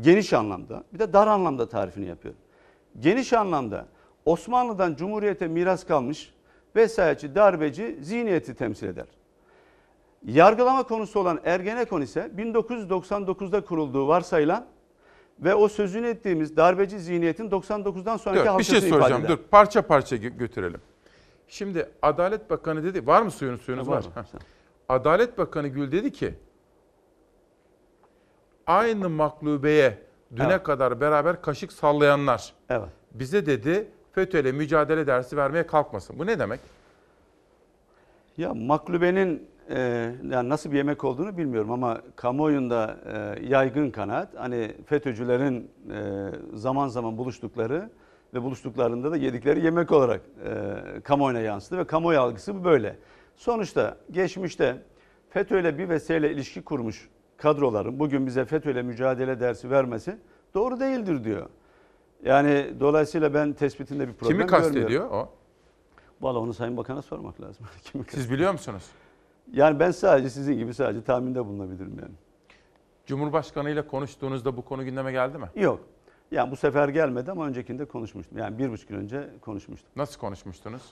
[0.00, 2.40] geniş anlamda bir de dar anlamda tarifini yapıyorum.
[3.00, 3.86] Geniş anlamda
[4.24, 6.34] Osmanlı'dan Cumhuriyete miras kalmış
[6.76, 9.06] vesayetçi, darbeci zihniyeti temsil eder.
[10.26, 14.66] Yargılama konusu olan Ergenekon ise 1999'da kurulduğu varsayılan
[15.40, 19.24] ve o sözünü ettiğimiz darbeci zihniyetin 99'dan sonraki Dur, bir halkasını şey ifade soracağım.
[19.24, 19.30] eder.
[19.30, 20.80] Dur parça parça gö- götürelim.
[21.48, 23.60] Şimdi Adalet Bakanı dedi, var mı suyunuz?
[23.60, 24.04] Suyunuz Ha, var.
[24.16, 24.26] var.
[24.88, 26.34] Adalet Bakanı Gül dedi ki,
[28.68, 29.98] aynı maklubeye
[30.36, 30.62] düne Evet.
[30.62, 32.88] kadar beraber kaşık sallayanlar Evet.
[33.12, 36.18] bize dedi FETÖ'yle mücadele dersi vermeye kalkmasın.
[36.18, 36.60] Bu ne demek?
[38.36, 39.78] Ya maklubenin e,
[40.30, 46.88] yani nasıl bir yemek olduğunu bilmiyorum ama kamuoyunda e, yaygın kanaat hani FETÖ'cülerin e, zaman
[46.88, 47.90] zaman buluştukları
[48.34, 52.96] ve buluştuklarında da yedikleri yemek olarak e, kamuoyuna yansıdı ve kamuoyu algısı bu böyle.
[53.36, 54.76] Sonuçta geçmişte
[55.30, 57.08] FETÖ'yle bir vesile ilişki kurmuş
[57.38, 60.16] kadroların bugün bize FETÖ'yle mücadele dersi vermesi
[60.54, 61.46] doğru değildir diyor.
[62.24, 64.72] Yani dolayısıyla ben tespitinde bir problem Kimi görmüyorum.
[64.74, 65.28] kastediyor o?
[66.20, 67.66] Valla onu Sayın Bakan'a sormak lazım.
[67.84, 68.82] Kimi Siz biliyor musunuz?
[69.52, 72.14] yani ben sadece sizin gibi sadece tahminde bulunabilirim yani.
[73.06, 75.46] Cumhurbaşkanı ile konuştuğunuzda bu konu gündeme geldi mi?
[75.56, 75.80] Yok.
[76.30, 78.38] Yani bu sefer gelmedi ama öncekinde konuşmuştum.
[78.38, 79.90] Yani bir buçuk gün önce konuşmuştum.
[79.96, 80.82] Nasıl konuşmuştunuz?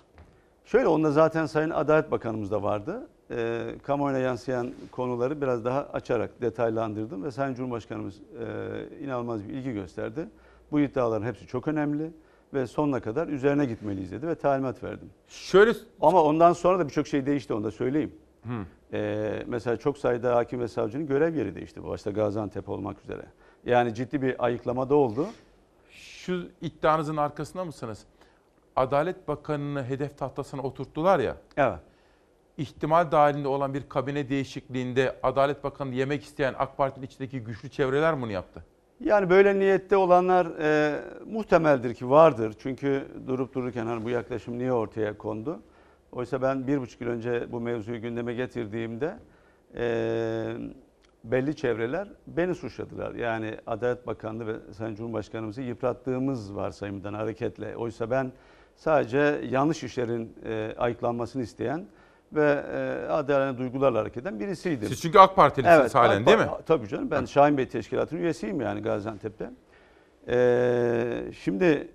[0.65, 3.09] Şöyle onda zaten Sayın Adalet Bakanımız da vardı.
[3.31, 9.73] Ee, kamuoyuna yansıyan konuları biraz daha açarak detaylandırdım ve Sayın Cumhurbaşkanımız e, inanılmaz bir ilgi
[9.73, 10.29] gösterdi.
[10.73, 12.11] Bu iddiaların hepsi çok önemli
[12.55, 15.11] ve sonuna kadar üzerine gitmeliyiz dedi ve talimat verdim.
[15.29, 18.13] Şöyle Ama ondan sonra da birçok şey değişti onu da söyleyeyim.
[18.43, 18.65] Hı.
[18.93, 21.85] Ee, mesela çok sayıda hakim ve savcının görev yeri değişti.
[21.85, 23.23] Başta Gaziantep olmak üzere.
[23.65, 25.27] Yani ciddi bir ayıklama da oldu.
[25.91, 28.05] Şu iddianızın arkasında mısınız?
[28.77, 31.37] Adalet Bakanı'nı hedef tahtasına oturttular ya.
[31.57, 31.79] Evet.
[32.59, 38.23] İhtimal dahilinde olan bir kabine değişikliğinde Adalet Bakanı yemek isteyen AK Parti'nin içindeki güçlü çevreler
[38.23, 38.65] bunu yaptı?
[39.01, 42.55] Yani böyle niyette olanlar e, muhtemeldir ki vardır.
[42.59, 45.61] Çünkü durup dururken hani bu yaklaşım niye ortaya kondu?
[46.13, 49.19] Oysa ben bir buçuk yıl önce bu mevzuyu gündeme getirdiğimde
[49.77, 50.57] e,
[51.25, 53.15] belli çevreler beni suçladılar.
[53.15, 57.77] Yani Adalet Bakanlığı ve Sayın Cumhurbaşkanımızı yıprattığımız varsayımdan hareketle.
[57.77, 58.33] Oysa ben
[58.77, 61.87] sadece yanlış işlerin e, ayıklanmasını isteyen
[62.33, 64.89] ve e, adalane duygularla hareket eden birisiydim.
[64.89, 66.49] Siz çünkü AK Partilisiniz halen AK değil mi?
[66.67, 69.51] Tabii canım ben Şahin Bey Teşkilatı'nın üyesiyim yani Gaziantep'te.
[70.29, 71.89] Ee, şimdi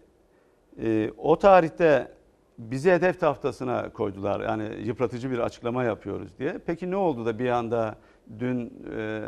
[0.83, 2.11] e, o tarihte
[2.57, 4.39] bizi hedef tahtasına koydular.
[4.41, 6.57] Yani yıpratıcı bir açıklama yapıyoruz diye.
[6.65, 7.95] Peki ne oldu da bir anda
[8.39, 9.21] dün e,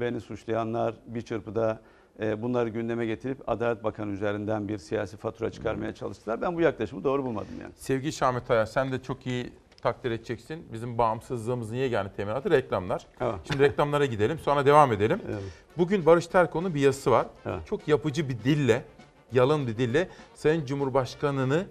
[0.00, 1.80] beni suçlayanlar bir çırpıda
[2.20, 6.40] e, bunları gündeme getirip Adalet Bakanı üzerinden bir siyasi fatura çıkarmaya çalıştılar.
[6.40, 7.72] Ben bu yaklaşımı doğru bulmadım yani.
[7.76, 10.66] Sevgili Şahmet Aya sen de çok iyi takdir edeceksin.
[10.72, 13.06] Bizim bağımsızlığımızın yegane teminatı reklamlar.
[13.20, 13.34] Evet.
[13.44, 15.20] Şimdi reklamlara gidelim sonra devam edelim.
[15.30, 15.42] Evet.
[15.78, 17.26] Bugün Barış Terkoğlu'nun bir yazısı var.
[17.46, 17.66] Evet.
[17.66, 18.84] Çok yapıcı bir dille,
[19.32, 21.66] yalın bir dille Sayın Cumhurbaşkanı'nı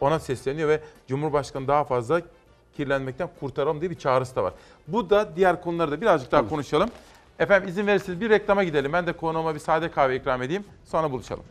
[0.00, 2.20] ona sesleniyor ve Cumhurbaşkanı daha fazla
[2.76, 4.52] kirlenmekten kurtaralım diye bir çağrısı da var.
[4.88, 6.90] Bu da diğer konuları da birazcık daha konuşalım.
[7.38, 8.92] Efendim izin verirseniz bir reklama gidelim.
[8.92, 10.64] Ben de konuğuma bir sade kahve ikram edeyim.
[10.84, 11.44] Sonra buluşalım.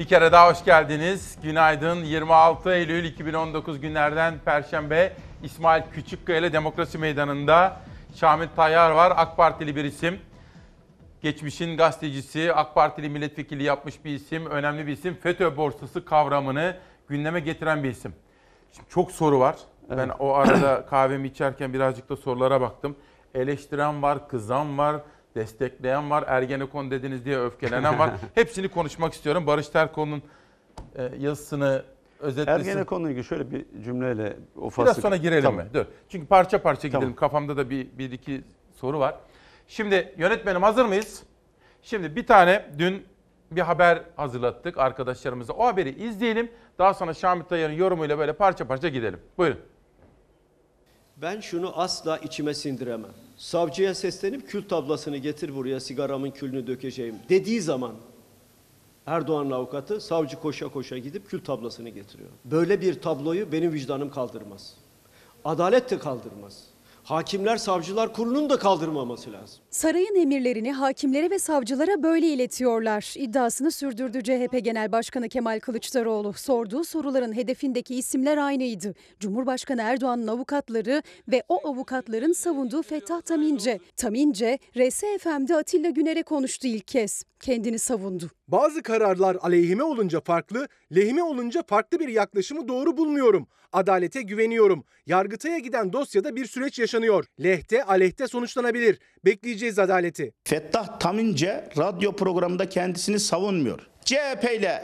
[0.00, 1.38] Bir kere daha hoş geldiniz.
[1.42, 2.04] Günaydın.
[2.04, 5.12] 26 Eylül 2019 günlerden Perşembe
[5.42, 7.76] İsmail Küçükkaya ile Demokrasi Meydanı'nda
[8.14, 9.12] Şamil Tayyar var.
[9.16, 10.18] AK Partili bir isim.
[11.22, 15.14] Geçmişin gazetecisi, AK Partili milletvekili yapmış bir isim, önemli bir isim.
[15.22, 16.76] FETÖ borsası kavramını
[17.08, 18.14] gündeme getiren bir isim.
[18.72, 19.56] Şimdi çok soru var.
[19.90, 22.96] Ben o arada kahvemi içerken birazcık da sorulara baktım.
[23.34, 24.96] Eleştiren var, kızan var,
[25.34, 28.10] destekleyen var, Ergenekon dediniz diye öfkelenen var.
[28.34, 29.46] Hepsini konuşmak istiyorum.
[29.46, 30.22] Barış Terkoğlu'nun
[30.96, 31.84] e, yazısını
[32.20, 32.68] özetlesin.
[32.70, 35.02] Ergenekon'la ilgili şöyle bir cümleyle o Biraz faslı...
[35.02, 35.64] sonra girelim Tamam.
[35.64, 35.74] mi?
[35.74, 35.84] Dur.
[36.08, 37.00] Çünkü parça parça gidelim.
[37.02, 37.16] Tamam.
[37.16, 38.44] Kafamda da bir, bir iki
[38.74, 39.14] soru var.
[39.68, 41.22] Şimdi yönetmenim hazır mıyız?
[41.82, 43.06] Şimdi bir tane dün
[43.50, 45.52] bir haber hazırlattık arkadaşlarımıza.
[45.52, 46.50] O haberi izleyelim.
[46.78, 49.20] Daha sonra Şamit Tayyar'ın yorumuyla böyle parça parça gidelim.
[49.38, 49.60] Buyurun.
[51.16, 53.10] Ben şunu asla içime sindiremem.
[53.40, 57.94] Savcıya seslenip kül tablasını getir buraya sigaramın külünü dökeceğim dediği zaman
[59.06, 62.28] Erdoğan'ın avukatı savcı koşa koşa gidip kül tablasını getiriyor.
[62.44, 64.74] Böyle bir tabloyu benim vicdanım kaldırmaz.
[65.44, 66.64] Adalet de kaldırmaz.
[67.10, 69.58] Hakimler Savcılar Kurulu'nun da kaldırmaması lazım.
[69.70, 73.14] Sarayın emirlerini hakimlere ve savcılara böyle iletiyorlar.
[73.16, 76.32] İddiasını sürdürdü CHP Genel Başkanı Kemal Kılıçdaroğlu.
[76.32, 78.94] Sorduğu soruların hedefindeki isimler aynıydı.
[79.20, 83.78] Cumhurbaşkanı Erdoğan'ın avukatları ve o avukatların savunduğu Fettah Tamince.
[83.96, 87.24] Tamince, RSFM'de Atilla Güner'e konuştu ilk kez.
[87.40, 88.30] Kendini savundu.
[88.48, 93.46] Bazı kararlar aleyhime olunca farklı, lehime olunca farklı bir yaklaşımı doğru bulmuyorum.
[93.72, 94.84] Adalete güveniyorum.
[95.06, 97.24] Yargıtay'a giden dosyada bir süreç yaşanıyor.
[97.42, 98.98] Lehte aleyhte sonuçlanabilir.
[99.24, 100.32] Bekleyeceğiz adaleti.
[100.44, 103.88] Fettah Tamince radyo programında kendisini savunmuyor.
[104.04, 104.82] CHP ile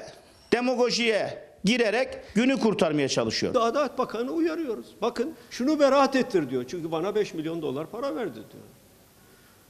[0.52, 3.54] demagojiye girerek günü kurtarmaya çalışıyor.
[3.58, 4.86] Adalet Bakanı uyarıyoruz.
[5.02, 6.64] Bakın şunu beraat ettir diyor.
[6.68, 8.64] Çünkü bana 5 milyon dolar para verdi diyor.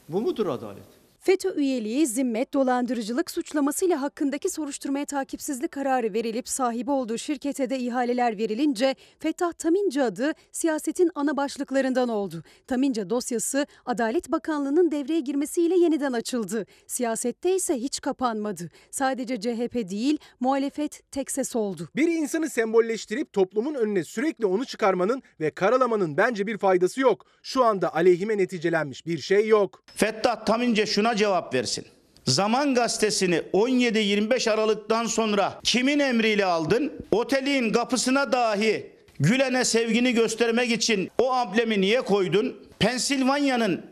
[0.09, 0.96] Bu mudur adalet?
[1.27, 8.39] FETÖ üyeliği, zimmet, dolandırıcılık suçlamasıyla hakkındaki soruşturmaya takipsizlik kararı verilip sahibi olduğu şirkete de ihaleler
[8.39, 12.43] verilince Fettah Tamince adı siyasetin ana başlıklarından oldu.
[12.67, 16.67] Tamince dosyası Adalet Bakanlığı'nın devreye girmesiyle yeniden açıldı.
[16.87, 18.71] Siyasette ise hiç kapanmadı.
[18.91, 21.89] Sadece CHP değil, muhalefet tek ses oldu.
[21.97, 27.27] Bir insanı sembolleştirip toplumun önüne sürekli onu çıkarmanın ve karalamanın bence bir faydası yok.
[27.43, 29.83] Şu anda aleyhime neticelenmiş bir şey yok.
[29.95, 31.85] Fettah Tamince şuna cevap versin.
[32.25, 36.93] Zaman gazetesini 17-25 Aralık'tan sonra kimin emriyle aldın?
[37.11, 42.57] Otelin kapısına dahi Gülen'e sevgini göstermek için o amblemi niye koydun?
[42.79, 43.87] Pensilvanya'nın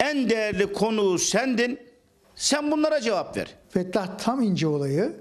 [0.00, 1.78] en değerli konuğu sendin.
[2.34, 3.46] Sen bunlara cevap ver.
[3.70, 5.12] Fettah Tamince olayı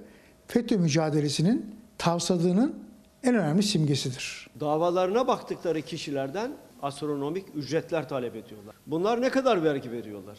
[0.48, 2.76] FETÖ mücadelesinin tavsadığının
[3.24, 4.48] en önemli simgesidir.
[4.60, 6.52] Davalarına baktıkları kişilerden
[6.82, 8.76] astronomik ücretler talep ediyorlar.
[8.88, 10.38] Bunlar ne kadar vergi veriyorlar?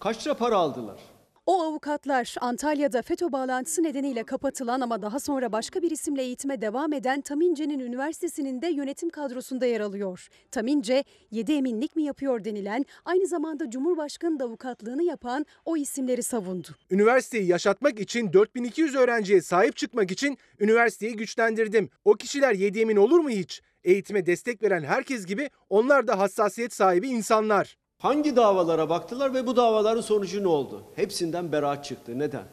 [0.00, 1.00] Kaç lira para aldılar?
[1.46, 6.92] O avukatlar Antalya'da FETÖ bağlantısı nedeniyle kapatılan ama daha sonra başka bir isimle eğitime devam
[6.92, 10.28] eden Tamince'nin üniversitesinin de yönetim kadrosunda yer alıyor.
[10.50, 16.68] Tamince 7 eminlik mi yapıyor denilen aynı zamanda Cumhurbaşkanı da avukatlığını yapan o isimleri savundu.
[16.90, 21.90] Üniversiteyi yaşatmak için 4200 öğrenciye sahip çıkmak için üniversiteyi güçlendirdim.
[22.04, 23.62] O kişiler yedi emin olur mu hiç?
[23.84, 27.76] Eğitime destek veren herkes gibi onlar da hassasiyet sahibi insanlar.
[28.00, 30.82] Hangi davalara baktılar ve bu davaların sonucu ne oldu?
[30.96, 32.18] Hepsinden beraat çıktı.
[32.18, 32.44] Neden?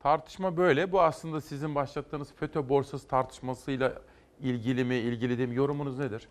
[0.00, 0.92] Tartışma böyle.
[0.92, 3.92] Bu aslında sizin başlattığınız FETÖ borsası tartışmasıyla
[4.40, 5.54] ilgili mi, ilgili değil mi?
[5.54, 6.28] Yorumunuz nedir?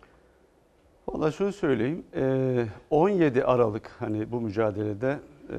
[1.08, 2.04] Valla şunu söyleyeyim.
[2.16, 5.18] eee, 17 Aralık hani bu mücadelede
[5.50, 5.58] eee,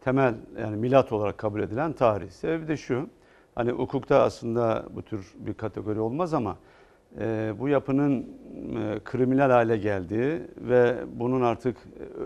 [0.00, 2.30] temel yani milat olarak kabul edilen tarih.
[2.30, 3.08] Sebebi de şu.
[3.54, 6.56] Hani hukukta aslında bu tür bir kategori olmaz ama
[7.20, 11.76] eee, bu yapının eee, kriminal hale geldiği ve bunun artık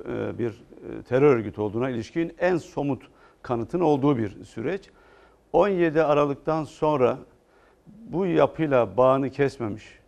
[0.09, 3.03] eee, bir eee, terör örgütü olduğuna ilişkin en somut
[3.43, 4.91] kanıtın olduğu bir süreç.
[5.53, 7.19] 17 Aralık'tan sonra
[7.87, 9.99] bu yapıyla bağını kesmemiş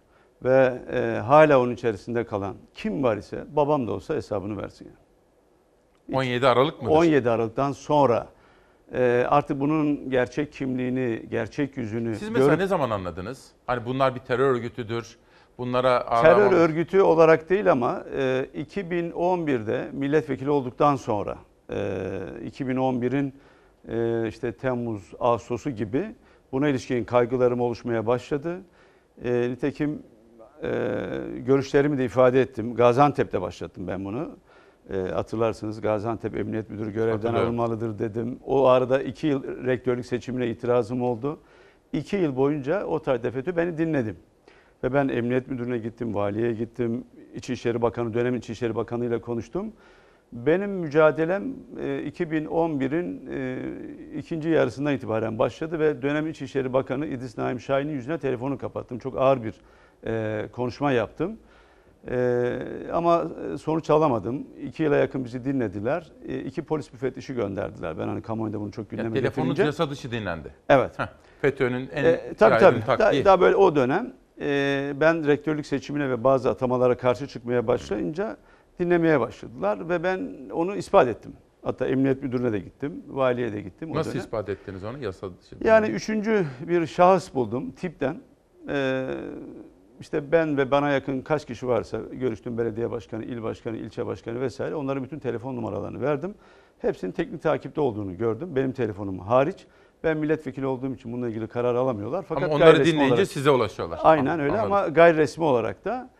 [0.45, 4.85] ve e, hala onun içerisinde kalan kim var ise babam da olsa hesabını versin.
[4.85, 6.17] yani.
[6.17, 6.95] 17 Aralık mıdır?
[6.95, 8.27] 17 Aralık'tan sonra
[8.95, 13.51] e, artık bunun gerçek kimliğini, gerçek yüzünü Siz mesela görüp ne zaman anladınız?
[13.67, 15.17] Hani bunlar bir terör örgütüdür.
[15.59, 21.39] Bunlara terör arama- örgütü olarak değil ama e, 2011'de milletvekili olduktan sonra
[21.71, 21.75] e,
[22.47, 23.35] 2011'in
[23.89, 26.15] e, işte Temmuz, Ağustos'u gibi
[26.53, 28.61] buna ilişkin kaygılarım oluşmaya başladı.
[29.25, 30.03] E, nitekim
[30.63, 30.69] e,
[31.39, 32.75] görüşlerimi de ifade ettim.
[32.75, 34.31] Gaziantep'te başlattım ben bunu.
[34.91, 38.39] E, hatırlarsınız Gaziantep Emniyet Müdürü görevden alınmalıdır dedim.
[38.47, 41.39] O arada iki yıl rektörlük seçimine itirazım oldu.
[41.93, 44.17] İki yıl boyunca o tarihte FETÖ beni dinledim.
[44.85, 47.05] Ve ben emniyet müdürüne gittim, valiye gittim,
[47.35, 49.73] İçişleri Bakanı, dönem İçişleri Bakanı ile konuştum.
[50.33, 51.45] Benim mücadelem
[51.81, 58.19] e, 2011'in e, ikinci yarısından itibaren başladı ve dönem İçişleri Bakanı İdris Naim Şahin'in yüzüne
[58.19, 58.99] telefonu kapattım.
[58.99, 59.55] Çok ağır bir
[60.07, 61.37] e, konuşma yaptım.
[62.09, 62.59] E,
[62.93, 63.25] ama
[63.61, 64.47] sonuç alamadım.
[64.63, 66.13] İki yıla yakın bizi dinlediler.
[66.29, 67.99] E, iki polis müfettişi gönderdiler.
[67.99, 69.67] Ben hani kamuoyunda bunu çok gündeme Yani telefonunuz getirince.
[69.67, 70.55] yasa dışı dinlendi.
[70.69, 70.99] Evet.
[70.99, 71.07] Heh,
[71.41, 72.81] FETÖ'nün en E, tabii tabii.
[72.85, 73.25] taktiği.
[73.25, 78.37] Daha, daha böyle o dönem e, ben rektörlük seçimine ve bazı atamalara karşı çıkmaya başlayınca
[78.79, 81.33] dinlemeye başladılar ve ben onu ispat ettim.
[81.63, 83.91] Hatta emniyet müdürüne de gittim, valiye de gittim.
[83.93, 84.25] o Nasıl dönem.
[84.25, 85.57] ispat ettiniz onu yasa dışı?
[85.65, 88.21] Yani üçüncü bir şahıs buldum tipten.
[88.69, 89.07] Ee,
[90.01, 94.41] işte ben ve bana yakın kaç kişi varsa görüştüm belediye başkanı, il başkanı, ilçe başkanı
[94.41, 96.35] vesaire onların bütün telefon numaralarını verdim.
[96.79, 98.49] Hepsinin teknik takipte olduğunu gördüm.
[98.57, 99.67] Benim telefonum hariç.
[100.05, 102.25] Ben milletvekili olduğum için bununla ilgili karar alamıyorlar.
[102.29, 103.99] Fakat Ama onları dinleyince olarak- size ulaşıyorlar.
[104.03, 104.73] Aynen öyle Anladım.
[104.73, 106.11] ama gayri resmi olarak da.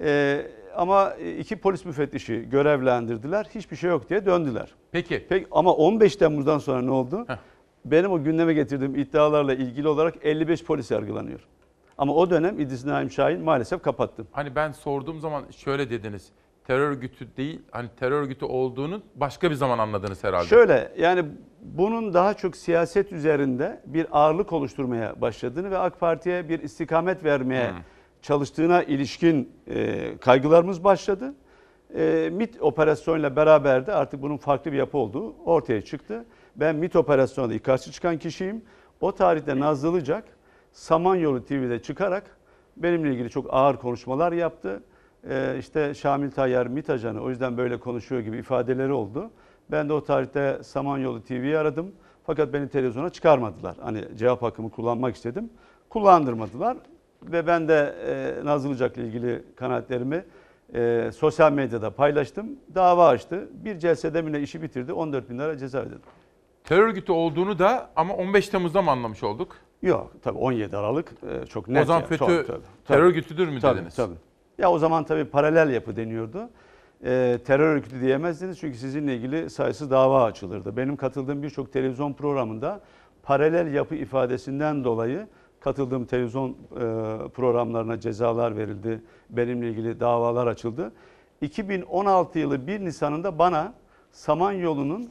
[0.00, 0.40] e,
[0.76, 3.46] ama iki polis müfettişi görevlendirdiler.
[3.54, 4.74] Hiçbir şey yok diye döndüler.
[4.92, 5.26] Peki.
[5.28, 7.26] Peki ama 15 Temmuz'dan sonra ne oldu?
[7.84, 11.40] Benim o gündeme getirdiğim iddialarla ilgili olarak 55 polis yargılanıyor.
[11.98, 14.26] Ama o dönem İdris Naim Şahin maalesef kapattı.
[14.32, 16.28] Hani ben sorduğum zaman şöyle dediniz.
[16.66, 20.46] Terör örgütü değil, hani terör örgütü olduğunu başka bir zaman anladınız herhalde.
[20.46, 21.24] Şöyle yani
[21.62, 27.72] bunun daha çok siyaset üzerinde bir ağırlık oluşturmaya başladığını ve AK Parti'ye bir istikamet vermeye
[28.22, 31.34] çalıştığına ilişkin e, kaygılarımız başladı.
[31.94, 36.24] E, MIT operasyonuyla beraber de artık bunun farklı bir yapı olduğu ortaya çıktı.
[36.56, 38.62] Ben MIT operasyonunda karşı çıkan kişiyim.
[39.00, 40.24] O tarihte Nazlı Ilıcak
[40.72, 42.36] Samanyolu TV'de çıkarak
[42.76, 44.82] benimle ilgili çok ağır konuşmalar yaptı.
[45.30, 49.30] Ee, işte Şamil Tayyar MİT ajanı o yüzden böyle konuşuyor gibi ifadeleri oldu.
[49.70, 51.92] Ben de o tarihte Samanyolu TV'yi aradım.
[52.26, 53.76] Fakat beni televizyona çıkarmadılar.
[53.80, 55.50] Hani cevap hakkımı kullanmak istedim.
[55.88, 56.76] Kullandırmadılar.
[57.22, 60.24] Ve ben de e, Nazlı Ilıcak'la ilgili kanaatlerimi
[60.74, 62.46] e, sosyal medyada paylaştım.
[62.74, 63.48] Dava açtı.
[63.52, 64.92] Bir celsede bile işi bitirdi.
[64.92, 66.00] 14 bin lira ceza ödedim.
[66.64, 69.56] Terör örgütü olduğunu da ama 15 Temmuz'da mı anlamış olduk?
[69.82, 71.82] Yok tabii 17 Aralık e, çok net.
[71.82, 72.08] O zaman yani.
[72.08, 73.94] FETÖ Tabii, tabii, terör örgütüdür mü Tabii, dediniz?
[73.94, 74.14] Tabii.
[74.58, 76.50] Ya o zaman tabii paralel yapı deniyordu.
[77.04, 80.76] E, terör örgütü diyemezdiniz çünkü sizinle ilgili sayısız dava açılırdı.
[80.76, 82.80] Benim katıldığım birçok televizyon programında
[83.22, 85.26] paralel yapı ifadesinden dolayı
[85.60, 86.54] katıldığım televizyon e,
[87.28, 89.00] programlarına cezalar verildi.
[89.30, 90.92] Benimle ilgili davalar açıldı.
[91.40, 93.74] 2016 yılı 1 Nisan'ında bana
[94.12, 95.10] Samanyolu'nun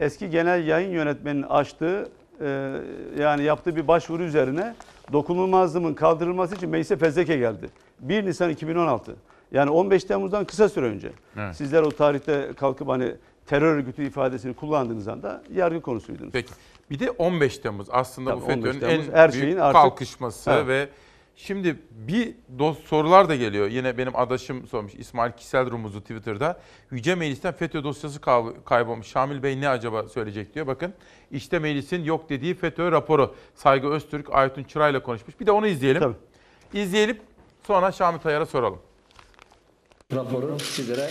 [0.00, 2.08] eski genel yayın yönetmeninin açtığı
[2.40, 2.72] e,
[3.18, 4.74] yani yaptığı bir başvuru üzerine
[5.12, 7.70] dokunulmazlığımın kaldırılması için meclise fezleke geldi.
[8.00, 9.16] 1 Nisan 2016.
[9.52, 11.12] Yani 15 Temmuz'dan kısa süre önce.
[11.36, 11.56] Evet.
[11.56, 13.14] Sizler o tarihte kalkıp hani
[13.46, 16.32] terör örgütü ifadesini kullandığınız anda yargı konusuydunuz.
[16.32, 16.52] Peki.
[16.90, 20.50] Bir de 15 Temmuz aslında Tabii bu 15 FETÖ'nün en her büyük şeyin artık- kalkışması
[20.50, 20.66] Evet.
[20.68, 20.88] ve
[21.36, 23.68] şimdi bir dost sorular da geliyor.
[23.68, 26.60] Yine benim adaşım sormuş İsmail Kisel Rumuz'u Twitter'da.
[26.90, 29.06] Yüce Meclis'ten FETÖ dosyası kay- kaybolmuş.
[29.06, 30.66] Şamil Bey ne acaba söyleyecek diyor.
[30.66, 30.94] Bakın
[31.30, 33.34] işte meclisin yok dediği FETÖ raporu.
[33.54, 35.40] Saygı Öztürk, Aytun Çıray'la konuşmuş.
[35.40, 36.16] Bir de onu izleyelim.
[36.74, 37.18] İzleyelim
[37.66, 38.78] sonra Şamil Tayyar'a soralım.
[40.14, 41.10] raporu sizlere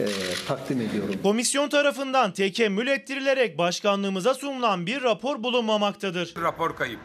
[0.00, 0.04] e,
[0.48, 1.14] takdim ediyorum.
[1.22, 6.34] Komisyon tarafından tekemmül ettirilerek başkanlığımıza sunulan bir rapor bulunmamaktadır.
[6.42, 7.00] Rapor kayıp.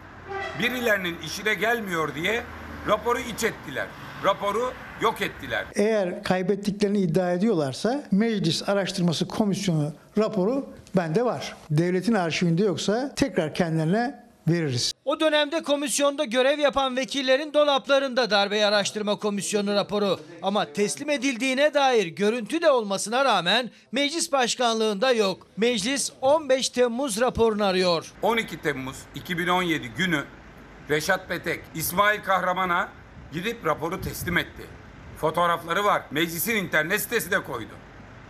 [0.59, 2.43] Birilerinin işine gelmiyor diye
[2.87, 3.87] raporu iç ettiler.
[4.25, 5.65] Raporu yok ettiler.
[5.75, 10.65] Eğer kaybettiklerini iddia ediyorlarsa Meclis Araştırması Komisyonu raporu
[10.95, 11.55] bende var.
[11.71, 14.93] Devletin arşivinde yoksa tekrar kendilerine veririz.
[15.05, 22.07] O dönemde komisyonda görev yapan vekillerin dolaplarında darbe araştırma komisyonu raporu ama teslim edildiğine dair
[22.07, 25.47] görüntü de olmasına rağmen meclis başkanlığında yok.
[25.57, 28.13] Meclis 15 Temmuz raporunu arıyor.
[28.21, 30.23] 12 Temmuz 2017 günü
[30.91, 32.89] Reşat Petek, İsmail Kahraman'a
[33.33, 34.63] gidip raporu teslim etti.
[35.17, 36.01] Fotoğrafları var.
[36.11, 37.73] Meclisin internet sitesine koydu.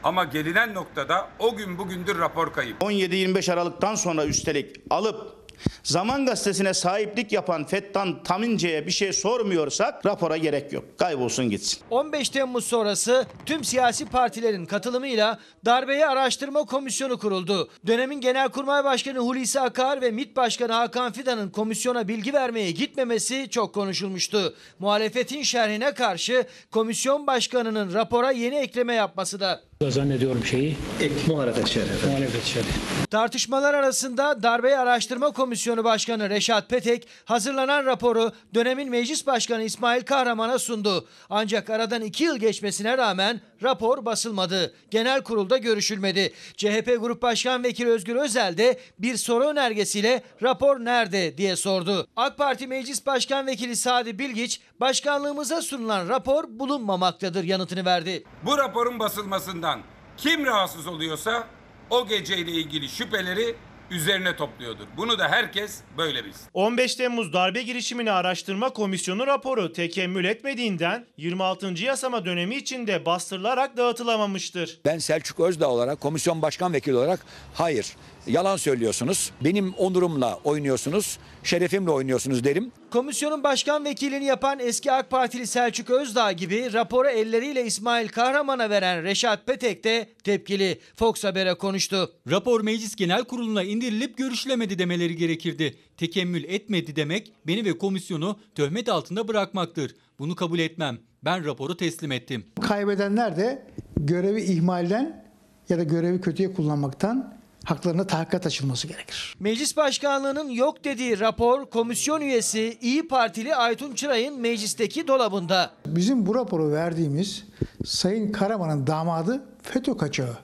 [0.04, 2.82] Ama gelinen noktada o gün bugündür rapor kayıp.
[2.82, 5.41] 17-25 Aralık'tan sonra üstelik alıp
[5.84, 10.84] Zaman Gazetesi'ne sahiplik yapan Fettan Tamince'ye bir şey sormuyorsak rapora gerek yok.
[10.98, 11.80] Kaybolsun gitsin.
[11.90, 17.70] 15 Temmuz sonrası tüm siyasi partilerin katılımıyla darbeyi araştırma komisyonu kuruldu.
[17.88, 23.74] Dönemin Genelkurmay Başkanı Hulusi Akar ve MİT Başkanı Hakan Fidan'ın komisyona bilgi vermeye gitmemesi çok
[23.74, 24.56] konuşulmuştu.
[24.80, 29.71] Muhalefetin şerhine karşı komisyon başkanının rapora yeni ekleme yapması da.
[29.90, 32.08] Zannediyorum şeyi ek muhalefet şerhi.
[32.08, 32.66] Muhalefet şerhi.
[33.12, 40.60] Tartışmalar arasında Darbeyi Araştırma Komisyonu Başkanı Reşat Petek hazırlanan raporu dönemin Meclis Başkanı İsmail Kahraman'a
[40.60, 41.08] sundu.
[41.30, 44.74] Ancak aradan iki yıl geçmesine rağmen rapor basılmadı.
[44.92, 46.34] Genel kurulda görüşülmedi.
[46.58, 52.08] CHP Grup Başkan Vekili Özgür Özel de bir soru önergesiyle rapor nerede diye sordu.
[52.16, 58.24] AK Parti Meclis Başkan Vekili Sadi Bilgiç başkanlığımıza sunulan rapor bulunmamaktadır yanıtını verdi.
[58.46, 59.82] Bu raporun basılmasından
[60.18, 61.48] kim rahatsız oluyorsa
[61.90, 63.56] o geceyle ilgili şüpheleri
[63.92, 64.86] üzerine topluyordur.
[64.98, 66.42] Bunu da herkes böyle bilsin.
[66.54, 71.68] 15 Temmuz darbe girişimini araştırma komisyonu raporu tekemmül etmediğinden 26.
[71.84, 74.80] yasama dönemi içinde bastırılarak dağıtılamamıştır.
[74.86, 77.96] Ben Selçuk Özdağ olarak komisyon başkan vekili olarak hayır
[78.28, 79.32] yalan söylüyorsunuz.
[79.44, 82.72] Benim onurumla oynuyorsunuz, şerefimle oynuyorsunuz derim.
[82.92, 89.04] Komisyonun başkan vekilini yapan eski AK Partili Selçuk Özdağ gibi raporu elleriyle İsmail Kahraman'a veren
[89.04, 90.80] Reşat Petek de tepkili.
[90.96, 92.12] Fox Haber'e konuştu.
[92.30, 95.78] Rapor Meclis Genel Kurulu'na indirilip görüşülemedi demeleri gerekirdi.
[95.98, 99.96] Tekemmül etmedi demek beni ve komisyonu töhmet altında bırakmaktır.
[100.20, 100.98] Bunu kabul etmem.
[101.24, 102.46] Ben raporu teslim ettim.
[102.62, 103.68] Kaybedenler de
[103.98, 105.26] görevi ihmalden
[105.70, 109.36] ya da görevi kötüye kullanmaktan haklarına tahakkat açılması gerekir.
[109.40, 115.72] Meclis Başkanlığı'nın yok dediği rapor komisyon üyesi İyi Partili Aytun Çıray'ın meclisteki dolabında.
[115.86, 117.46] Bizim bu raporu verdiğimiz
[117.86, 120.38] Sayın Karaman'ın damadı FETÖ kaçağı.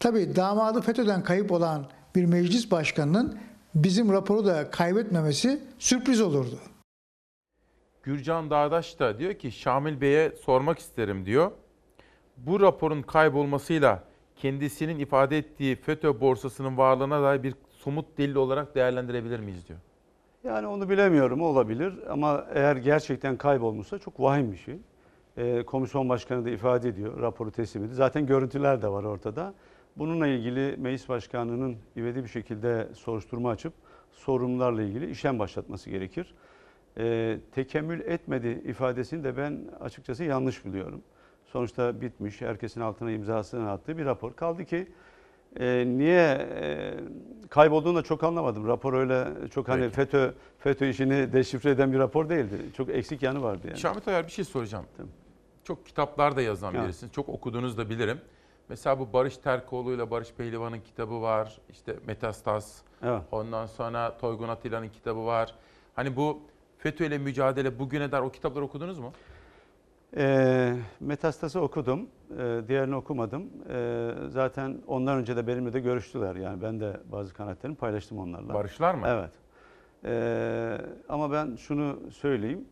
[0.00, 3.38] Tabii damadı FETÖ'den kayıp olan bir meclis başkanının
[3.74, 6.58] bizim raporu da kaybetmemesi sürpriz olurdu.
[8.02, 11.52] Gürcan Dağdaş da diyor ki Şamil Bey'e sormak isterim diyor.
[12.36, 14.04] Bu raporun kaybolmasıyla
[14.42, 19.78] kendisinin ifade ettiği FETÖ borsasının varlığına dair bir somut delil olarak değerlendirebilir miyiz diyor.
[20.44, 24.78] Yani onu bilemiyorum olabilir ama eğer gerçekten kaybolmuşsa çok vahim bir şey.
[25.36, 27.96] Ee, komisyon başkanı da ifade ediyor, raporu teslim ediyor.
[27.96, 29.54] Zaten görüntüler de var ortada.
[29.96, 33.72] Bununla ilgili meclis başkanının ivedi bir şekilde soruşturma açıp
[34.12, 36.34] sorumlularla ilgili işlem başlatması gerekir.
[36.98, 41.02] Ee, tekemmül etmedi ifadesini de ben açıkçası yanlış buluyorum.
[41.52, 44.36] Sonuçta bitmiş, herkesin altına imzasını attığı bir rapor.
[44.36, 44.88] Kaldı ki
[45.60, 46.94] e, niye e,
[47.50, 48.68] kaybolduğunu da çok anlamadım.
[48.68, 49.94] Rapor öyle çok hani Peki.
[49.94, 52.54] FETÖ FETÖ işini deşifre eden bir rapor değildi.
[52.76, 53.78] Çok eksik yanı vardı yani.
[53.78, 54.84] Şamil Tayyar bir şey soracağım.
[55.64, 56.84] Çok kitaplar da yazan Evet.
[56.84, 57.12] birisiniz.
[57.12, 58.20] Çok okuduğunuz da bilirim.
[58.68, 61.60] Mesela bu Barış Terkoğlu ile Barış Pehlivan'ın kitabı var.
[61.70, 62.82] İşte Metastas.
[63.02, 63.22] Evet.
[63.32, 65.54] Ondan sonra Toygun Atilla'nın kitabı var.
[65.94, 66.40] Hani bu
[66.78, 69.12] FETÖ ile mücadele bugüne dair o kitapları okudunuz mu?
[70.16, 72.08] E, Metastas'ı okudum.
[72.38, 73.50] E, diğerini okumadım.
[73.70, 76.36] E, zaten ondan önce de benimle de görüştüler.
[76.36, 78.54] Yani ben de bazı kanaatlerimi paylaştım onlarla.
[78.54, 79.06] Barışlar mı?
[79.08, 79.30] Evet.
[80.04, 80.78] E,
[81.08, 82.64] ama ben şunu söyleyeyim.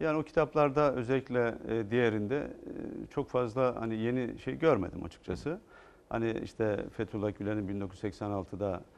[0.00, 5.60] Yani o kitaplarda özellikle e, diğerinde e, çok fazla hani yeni şey görmedim açıkçası.
[6.08, 8.91] Hani işte Fethullah Gülen'in 1986'da e,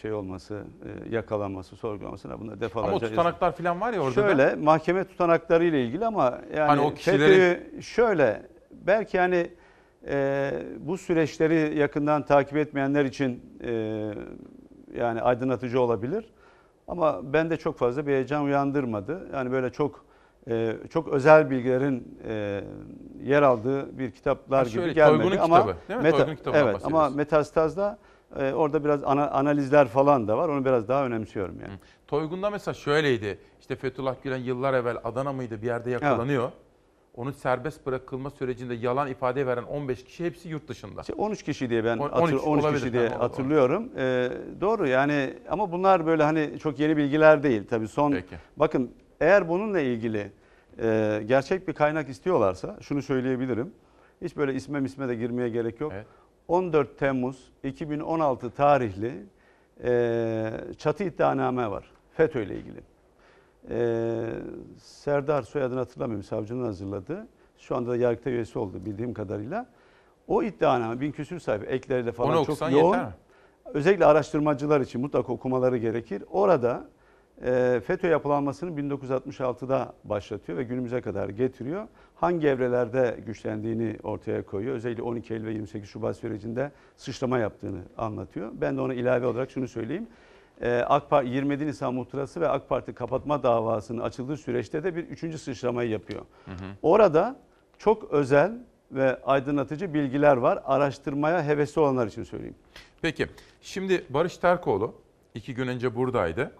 [0.00, 0.62] şey olması,
[1.10, 2.90] e, yakalanması, sorgulamasına buna defalarca...
[2.90, 4.28] Ama tutanaklar falan var ya orada da.
[4.28, 9.50] Şöyle mahkeme tutanakları ile ilgili ama yani Hani o kişilerin- FETÖ'yü şöyle belki hani
[10.08, 13.72] e, bu süreçleri yakından takip etmeyenler için e,
[14.98, 16.24] yani aydınlatıcı olabilir.
[16.88, 19.28] Ama bende çok fazla bir heyecan uyandırmadı.
[19.32, 20.04] Yani böyle çok
[20.48, 22.64] e, çok özel bilgilerin e,
[23.22, 26.36] yer aldığı bir kitaplar Ha gibi şöyle, gelmedi Toygun'un ama kitabı, değil mi?
[26.36, 27.10] Kitabından evet ama.
[27.10, 27.98] Metastaz'da
[28.38, 30.48] e, orada biraz ana- analizler falan da var.
[30.48, 31.72] Onu biraz daha önemsiyorum yani.
[32.06, 33.38] Toygun'da mesela şöyleydi.
[33.60, 36.50] İşte Fethullah Gülen yıllar evvel Adana mıydı bir yerde yakalanıyor.
[37.16, 41.00] Onun serbest bırakılma sürecinde yalan ifade veren 15 kişi hepsi yurt dışında.
[41.00, 43.88] İşte 13 kişi diye ben On- hatır- 13 13, olabilir, kişi diye o- hatırlıyorum.
[43.96, 44.30] Ee,
[44.60, 48.12] doğru yani ama bunlar böyle hani çok yeni bilgiler değil tabii son.
[48.12, 48.36] Peki.
[48.56, 48.90] Bakın
[49.20, 50.32] eğer bununla ilgili
[50.82, 53.72] e, gerçek bir kaynak istiyorlarsa şunu söyleyebilirim.
[54.22, 55.92] Hiç böyle isme misme de girmeye gerek yok.
[56.48, 59.26] 14 Temmuz 2016 tarihli
[59.84, 62.80] e, çatı iddianame var FETÖ ile ilgili.
[63.70, 64.24] E,
[64.78, 67.26] Serdar soyadını hatırlamıyorum savcının hazırladığı.
[67.58, 69.66] Şu anda da yargıta üyesi oldu bildiğim kadarıyla.
[70.28, 72.92] O iddianame bin küsür sayfa ekleriyle falan çok yoğun.
[72.92, 73.12] yeter mi?
[73.74, 76.24] Özellikle araştırmacılar için mutlaka okumaları gerekir.
[76.30, 76.84] Orada
[77.80, 81.88] FETÖ yapılanmasını 1966'da başlatıyor ve günümüze kadar getiriyor.
[82.14, 84.74] Hangi evrelerde güçlendiğini ortaya koyuyor.
[84.76, 88.50] Özellikle 12 Eylül ve 28 Şubat sürecinde sıçrama yaptığını anlatıyor.
[88.54, 90.06] Ben de ona ilave olarak şunu söyleyeyim.
[90.62, 95.04] Ee, AK Parti 27 Nisan muhtırası ve AK Parti kapatma davasının açıldığı süreçte de bir
[95.04, 96.22] üçüncü sıçramayı yapıyor.
[96.82, 97.36] Orada
[97.78, 98.52] çok özel
[98.92, 100.62] ve aydınlatıcı bilgiler var.
[100.64, 102.54] Araştırmaya hevesli olanlar için söyleyeyim.
[103.02, 103.26] Peki
[103.60, 104.94] şimdi Barış Terkoğlu
[105.34, 106.52] iki gün önce buradaydı.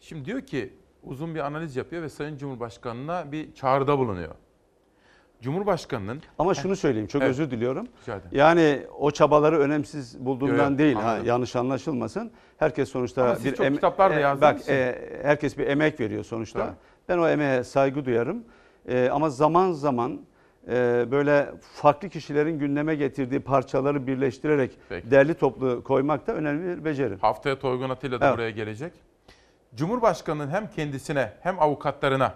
[0.00, 0.72] Şimdi diyor ki
[1.02, 4.34] uzun bir analiz yapıyor ve Sayın Cumhurbaşkanı'na bir çağrıda bulunuyor.
[5.42, 6.22] Cumhurbaşkanının...
[6.38, 7.30] Ama şunu söyleyeyim çok Evet.
[7.30, 7.88] özür diliyorum.
[8.32, 10.94] Yani o çabaları önemsiz bulduğumdan yok, değil.
[10.96, 11.26] Ha, anladım.
[11.26, 12.30] yanlış anlaşılmasın.
[12.58, 16.24] Herkes sonuçta Ama bir çok em- kitaplar da e, Bak e, herkes bir emek veriyor
[16.24, 16.58] sonuçta.
[16.58, 16.76] Tabii.
[17.08, 18.44] Ben o emeğe saygı duyarım.
[18.88, 20.20] E, ama zaman zaman
[20.68, 25.10] e, böyle farklı kişilerin gündeme getirdiği parçaları birleştirerek Peki.
[25.10, 27.16] derli toplu koymak da önemli bir beceri.
[27.16, 28.36] Haftaya Toygun Atilla da Evet.
[28.36, 28.92] buraya gelecek.
[29.74, 32.34] Cumhurbaşkanının hem kendisine hem avukatlarına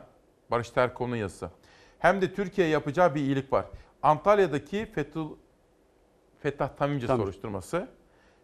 [0.50, 1.50] Barış Terkoğlu'nun yazısı
[1.98, 3.64] hem de Türkiye'ye yapacağı bir iyilik var.
[4.02, 5.36] Antalya'daki Fethul,
[6.38, 7.20] Fethah Tamimci Tamam.
[7.22, 7.88] soruşturması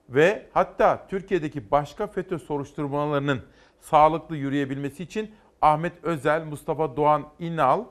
[0.08, 3.42] ve hatta Türkiye'deki başka FETÖ soruşturmalarının
[3.80, 7.84] sağlıklı yürüyebilmesi için Ahmet Özel, Mustafa Doğan İnal,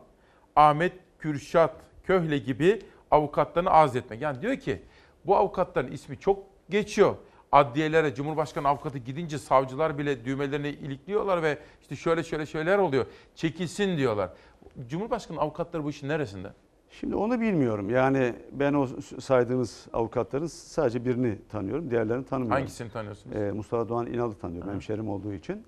[0.56, 2.82] Ahmet Kürşat Köhle gibi
[3.12, 4.22] avukatlarını arz etmek.
[4.22, 4.82] Yani diyor ki
[5.26, 7.16] bu avukatların ismi çok geçiyor.
[7.52, 13.06] Adliyelere Cumhurbaşkanı avukatı gidince savcılar bile düğmelerini ilikliyorlar ve işte şöyle şöyle şeyler oluyor.
[13.36, 14.30] Çekilsin diyorlar.
[14.88, 16.54] Cumhurbaşkanı avukatları bu işin neresinde?
[16.90, 17.90] Şimdi onu bilmiyorum.
[17.90, 18.88] Yani ben o
[19.20, 21.92] saydığınız avukatların sadece birini tanıyorum.
[21.92, 22.58] Diğerlerini tanımıyorum.
[22.60, 23.36] Hangisini tanıyorsunuz?
[23.36, 24.74] Ee, Mustafa Doğan İnal'ı tanıyorum.
[24.74, 25.64] Hemşerim olduğu için.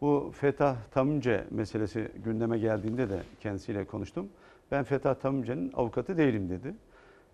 [0.00, 4.28] Bu Fetah Tamimce meselesi gündeme geldiğinde de kendisiyle konuştum.
[4.70, 6.74] Ben Fetah Tamimce'nin avukatı değilim dedi.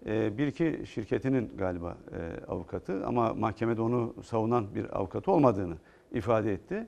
[0.06, 5.77] Ee, bir iki şirketinin galiba e, avukatı ama mahkemede onu savunan bir avukatı olmadığını
[6.12, 6.86] ifade etti.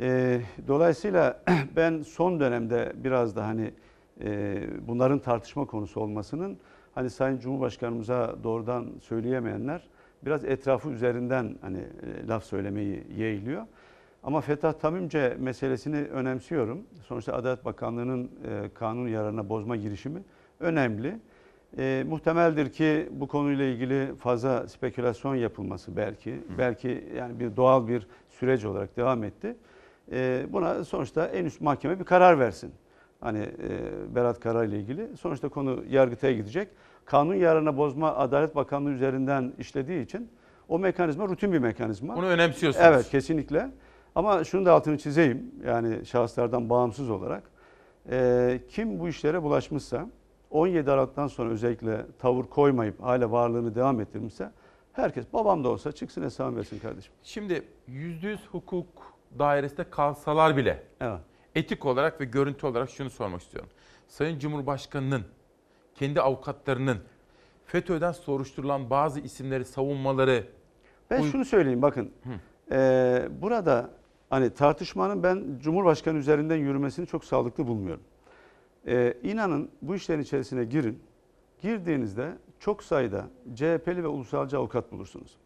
[0.00, 1.42] Ee, dolayısıyla
[1.76, 3.70] ben son dönemde biraz da hani
[4.24, 6.58] e, bunların tartışma konusu olmasının
[6.94, 9.88] hani Sayın Cumhurbaşkanımıza doğrudan söyleyemeyenler
[10.24, 13.66] biraz etrafı üzerinden hani e, laf söylemeyi yeğliyor.
[14.22, 16.82] Ama Fethat Tamimce meselesini önemsiyorum.
[17.02, 18.30] Sonuçta Adalet Bakanlığı'nın
[18.74, 20.22] kanun yararına bozma girişimi
[20.60, 21.18] önemli.
[21.78, 26.40] E, muhtemeldir ki bu konuyla ilgili fazla spekülasyon yapılması belki.
[26.58, 29.56] Belki yani bir doğal bir süreç olarak devam etti.
[30.12, 32.72] E, buna sonuçta en üst mahkeme bir karar versin.
[33.20, 35.16] Hani e, Berat Kara ile ilgili.
[35.16, 36.68] Sonuçta konu Yargıtay'a gidecek.
[37.04, 40.28] Kanun yararına bozma Adalet Bakanlığı üzerinden işlediği için
[40.68, 42.16] o mekanizma rutin bir mekanizma.
[42.16, 42.86] Bunu önemsiyorsunuz.
[42.86, 43.70] Evet kesinlikle.
[44.14, 45.50] Ama şunu da altını çizeyim.
[45.66, 47.42] Yani şahıslardan bağımsız olarak.
[48.10, 50.06] e, kim bu işlere bulaşmışsa
[50.52, 54.50] 17 Aralık'tan sonra özellikle tavır koymayıp hala varlığını devam ettirmişse
[54.92, 57.12] herkes babam da olsa çıksın hesabını versin kardeşim.
[57.22, 58.86] Şimdi yüzde yüz hukuk
[59.38, 61.20] dairesinde kalsalar bile Evet.
[61.54, 63.70] etik olarak ve görüntü olarak şunu sormak istiyorum.
[64.08, 65.22] Sayın Cumhurbaşkanı'nın
[65.94, 66.98] kendi avukatlarının
[67.66, 70.46] FETÖ'den soruşturulan bazı isimleri savunmaları
[71.10, 72.10] Ben şunu söyleyeyim bakın.
[72.70, 73.90] Ee, burada
[74.30, 78.02] hani tartışmanın ben Cumhurbaşkanı üzerinden yürümesini çok sağlıklı bulmuyorum.
[78.86, 81.02] Ee, inanın bu işlerin içerisine girin.
[81.60, 85.36] Girdiğinizde çok sayıda CHP'li ve ulusalcı avukat bulursunuz.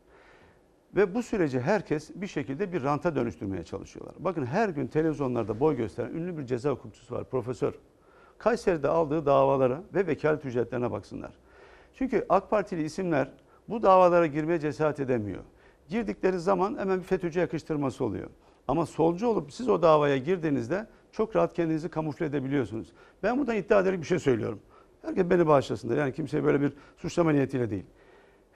[0.96, 4.14] Ve bu süreci herkes bir şekilde bir ranta dönüştürmeye çalışıyorlar.
[4.18, 7.74] Bakın her gün televizyonlarda boy gösteren ünlü bir ceza hukukçusu var, profesör.
[8.38, 11.32] Kayseri'de aldığı davalara ve vekalet ücretlerine baksınlar.
[11.94, 13.30] Çünkü AK Partili isimler
[13.68, 15.42] bu davalara girmeye cesaret edemiyor.
[15.88, 18.30] Girdikleri zaman hemen bir FETÖ'cü yakıştırması oluyor.
[18.68, 20.86] Ama solcu olup siz o davaya girdiğinizde
[21.16, 22.92] çok rahat kendinizi kamufle edebiliyorsunuz.
[23.22, 24.60] Ben buradan iddia ederek bir şey söylüyorum.
[25.02, 25.96] Herkes beni bağışlasınlar.
[25.96, 27.84] Yani kimseye böyle bir suçlama niyetiyle değil.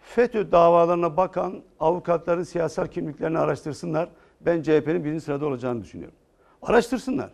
[0.02, 4.08] FETÖ davalarına bakan avukatların siyasal kimliklerini araştırsınlar.
[4.40, 6.16] Ben CHP'nin birinci sırada olacağını düşünüyorum.
[6.62, 7.30] Araştırsınlar.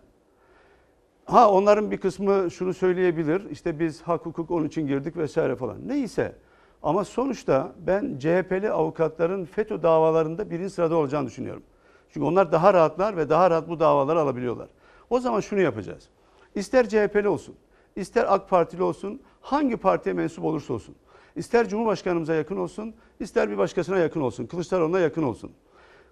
[1.25, 3.51] Ha onların bir kısmı şunu söyleyebilir.
[3.51, 5.89] İşte biz hak hukuk onun için girdik vesaire falan.
[5.89, 6.37] Neyse.
[6.83, 11.63] Ama sonuçta ben CHP'li avukatların FETÖ davalarında birinci sırada olacağını düşünüyorum.
[12.11, 14.69] Çünkü onlar daha rahatlar ve daha rahat bu davaları alabiliyorlar.
[15.11, 16.09] O zaman şunu yapacağız.
[16.55, 17.55] İster CHP'li olsun,
[17.97, 20.95] ister AK Partili olsun, hangi partiye mensup olursa olsun.
[21.37, 25.53] İster Cumhurbaşkanımıza yakın olsun, ister bir başkasına yakın olsun, Kılıçdaroğlu'na yakın olsun.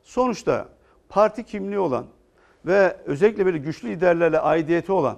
[0.02, 0.68] Sonuçta
[1.08, 2.06] parti kimliği olan
[2.66, 5.16] ve özellikle böyle güçlü liderlerle aidiyeti olan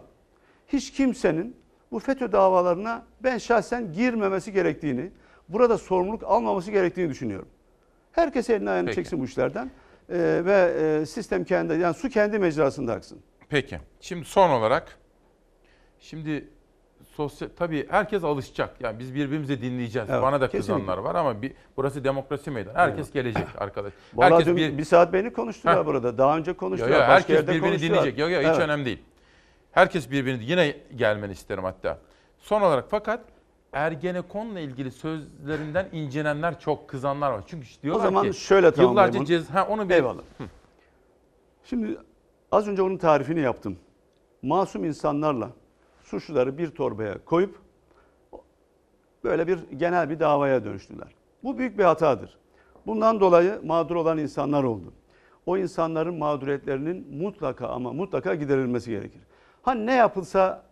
[0.69, 1.57] hiç kimsenin
[1.93, 5.11] bu FETÖ davalarına ben şahsen girmemesi gerektiğini,
[5.49, 7.49] burada sorumluluk almaması gerektiğini düşünüyorum.
[8.13, 8.97] Herkes elini ayağını Peki.
[8.97, 9.71] çeksin bu işlerden
[10.11, 13.19] Ee, ve e, sistem kendi, yani su kendi mecrasında aksın.
[13.49, 13.81] Peki.
[14.01, 14.97] Şimdi son olarak
[16.01, 16.49] şimdi
[17.15, 18.81] sosyal tabii herkes alışacak.
[18.81, 20.11] Yani biz birbirimizi dinleyeceğiz.
[20.11, 20.73] Evet, Bana da kesinlikle.
[20.75, 22.75] kızanlar var ama bir, burası demokrasi meydanı.
[22.79, 23.93] Herkes gelecek arkadaş.
[24.15, 25.87] Vallahi herkes dün bir, saat beni konuştular Heh.
[25.87, 26.19] burada.
[26.19, 26.91] Daha önce Yo, konuştular.
[26.91, 27.91] yo, başka herkes yerde birbirini konuştular.
[27.99, 28.19] dinleyecek.
[28.19, 28.59] Yok yok hiç Evet.
[28.59, 29.03] önemli değil.
[29.73, 31.99] Herkes birbirini yine gelmeni isterim hatta.
[32.39, 33.21] Son olarak fakat
[33.73, 37.45] Ergenekon'la ilgili sözlerinden incinenler çok kızanlar var.
[37.47, 39.27] Çünkü diyorlar O zaman ki şöyle yıllarca tamamlayayım bunu.
[39.27, 40.23] cez ha onu bir Eyvallah.
[41.65, 41.97] Şimdi
[42.53, 43.79] az önce onun tarifini yaptım.
[44.43, 45.51] Masum insanlarla
[46.03, 47.59] suçluları bir torbaya koyup
[49.25, 51.09] böyle bir genel bir davaya dönüştüler.
[51.43, 52.39] Bu büyük bir hatadır.
[52.87, 54.93] Bundan dolayı mağdur olan insanlar oldu.
[55.47, 59.21] O insanların mağduriyetlerinin mutlaka ama mutlaka giderilmesi gerekir.
[59.63, 60.63] Ha ne yapılsa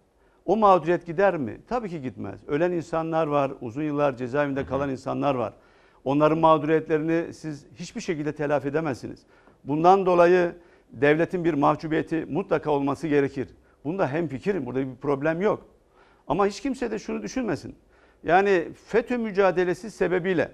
[0.45, 1.61] o mağduriyet gider mi?
[1.69, 2.41] Tabii ki gitmez.
[2.49, 5.53] Ölen insanlar var, uzun yıllar cezaevinde kalan insanlar var.
[6.05, 9.23] Onların mağduriyetlerini siz hiçbir şekilde telafi edemezsiniz.
[9.65, 10.57] Bundan dolayı
[11.01, 13.49] devletin bir mahcubiyeti mutlaka olması gerekir.
[13.85, 15.67] Bunda hemfikirim, burada bir problem yok.
[16.27, 17.75] Ama hiç kimse de şunu düşünmesin.
[18.25, 20.53] Yani FETÖ mücadelesi sebebiyle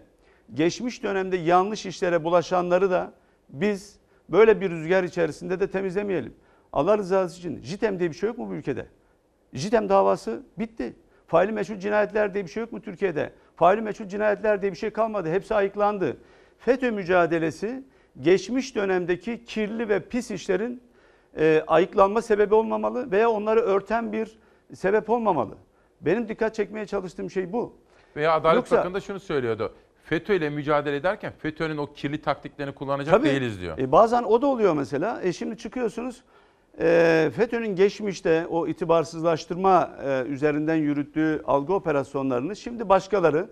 [0.54, 3.12] geçmiş dönemde yanlış işlere bulaşanları da
[3.48, 3.98] biz
[4.28, 6.34] böyle bir rüzgar içerisinde de temizlemeyelim.
[6.72, 8.86] Allah rızası için JITEM diye bir şey yok mu bu ülkede?
[9.52, 10.96] JITEM davası bitti.
[11.26, 13.32] Faili meçhul cinayetler diye bir şey yok mu Türkiye'de?
[13.56, 15.30] Faili meçhul cinayetler diye bir şey kalmadı.
[15.30, 16.16] Hepsi ayıklandı.
[16.58, 17.84] FETÖ mücadelesi
[18.20, 20.82] geçmiş dönemdeki kirli ve pis işlerin
[21.38, 24.38] e, ayıklanma sebebi olmamalı veya onları örten bir
[24.74, 25.54] sebep olmamalı.
[26.00, 27.74] Benim dikkat çekmeye çalıştığım şey bu.
[28.16, 29.72] Veya Adalet Yoksa- Bakanı da şunu söylüyordu.
[30.04, 33.28] FETÖ ile mücadele ederken FETÖ'nün o kirli taktiklerini kullanacak Tabii.
[33.28, 33.78] değiliz diyor.
[33.78, 35.22] E, bazen o da oluyor mesela.
[35.22, 36.22] E, şimdi çıkıyorsunuz
[36.80, 43.46] e, FETÖ'nün geçmişte o itibarsızlaştırma e, üzerinden yürüttüğü algı operasyonlarını şimdi başkaları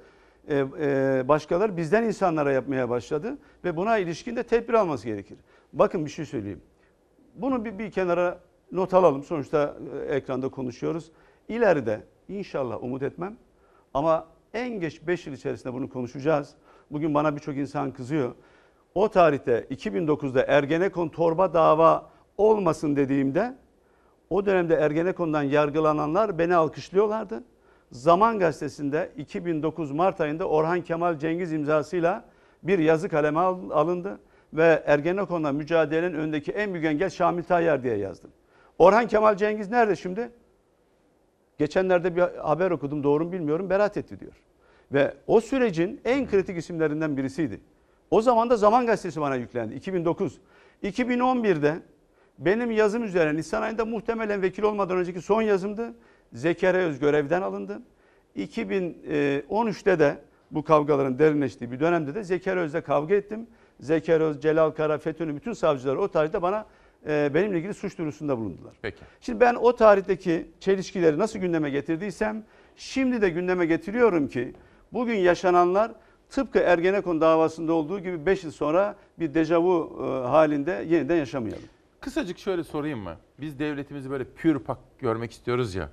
[0.49, 5.39] e, e, başkaları bizden insanlara yapmaya başladı ve buna ilişkin de tedbir alması gerekir.
[5.73, 6.61] Bakın bir şey söyleyeyim.
[7.35, 8.41] Bunu bir, bir kenara
[8.73, 9.23] not alalım.
[9.23, 9.77] Sonuçta
[10.09, 11.11] e, ekranda konuşuyoruz.
[11.49, 13.37] İleride inşallah umut etmem
[13.95, 16.55] ama en geç 5 yıl içerisinde bunu konuşacağız.
[16.91, 18.35] Bugün bana birçok insan kızıyor.
[18.95, 23.55] O tarihte 2009'da Ergenekon torba dava olmasın dediğimde
[24.31, 27.45] o dönemde Ergenekon'dan yargılananlar beni alkışlıyorlardı.
[27.93, 32.25] Zaman Gazetesi'nde 2009 Mart ayında Orhan Kemal Cengiz imzasıyla
[32.63, 34.21] bir yazı kaleme al- alındı
[34.53, 38.31] ve Ergenekon'la mücadelenin önündeki en büyük engel Şamil Tayyar diye yazdım.
[38.79, 40.31] Orhan Kemal Cengiz nerede şimdi?
[41.59, 44.33] Geçenlerde bir haber okudum doğru mu bilmiyorum beraat etti diyor.
[44.93, 47.61] Ve o sürecin en kritik isimlerinden birisiydi.
[48.11, 50.39] O zaman da Zaman Gazetesi bana yüklendi 2009.
[50.83, 51.79] 2011'de
[52.39, 55.95] benim yazım üzerine Nisan ayında muhtemelen vekil olmadan önceki son yazımdı.
[56.33, 57.83] Zekeriya Öz görevden alındı.
[58.37, 60.19] 2013'te de
[60.51, 63.47] bu kavgaların derinleştiği bir dönemde de Zekeriya Öz'le kavga ettim.
[63.81, 66.67] Zekeriya Öz, Celal Kara, FETÖ'nün bütün savcıları o tarihte bana
[67.07, 68.73] e, benimle ilgili suç duyurusunda bulundular.
[68.83, 68.99] Peki.
[69.21, 72.45] Şimdi ben o tarihteki çelişkileri nasıl gündeme getirdiysem
[72.77, 74.55] şimdi de gündeme getiriyorum ki
[74.93, 75.93] bugün yaşananlar
[76.31, 81.65] tıpkı Ergenekon davasında olduğu gibi 5 yıl sonra bir dejavu e, halinde yeniden yaşamayalım.
[82.01, 83.17] Kısacık şöyle sorayım mı?
[83.41, 85.89] Biz devletimizi böyle pür pak görmek istiyoruz ya.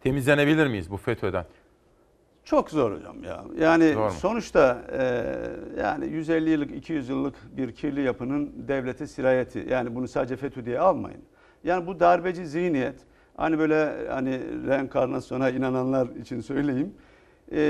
[0.00, 1.44] Temizlenebilir miyiz bu FETÖ'den?
[2.44, 3.44] Çok zor hocam ya.
[3.58, 4.10] Yani Zor mu?
[4.10, 5.24] sonuçta e,
[5.82, 9.66] yani 150 yıllık 200 yıllık bir kirli yapının devlete sirayeti.
[9.70, 11.20] Yani bunu sadece FETÖ diye almayın.
[11.64, 12.94] Yani bu darbeci zihniyet
[13.36, 16.94] hani böyle hani reenkarnasyona inananlar için söyleyeyim.
[17.52, 17.60] E,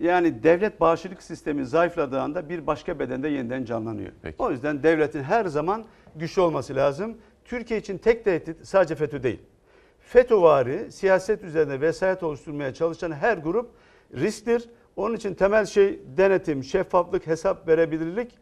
[0.00, 4.12] yani devlet bağışıklık sistemi zayıfladığı anda bir başka bedende yeniden canlanıyor.
[4.38, 5.84] O yüzden devletin her zaman
[6.16, 7.16] güçlü olması lazım.
[7.44, 9.40] Türkiye için tek tehdit sadece FETÖ değil.
[10.06, 13.70] FETÖ'vari siyaset üzerine vesayet oluşturmaya çalışan her grup
[14.14, 14.68] risktir.
[14.96, 18.32] Onun için temel şey denetim, şeffaflık, hesap verebilirlik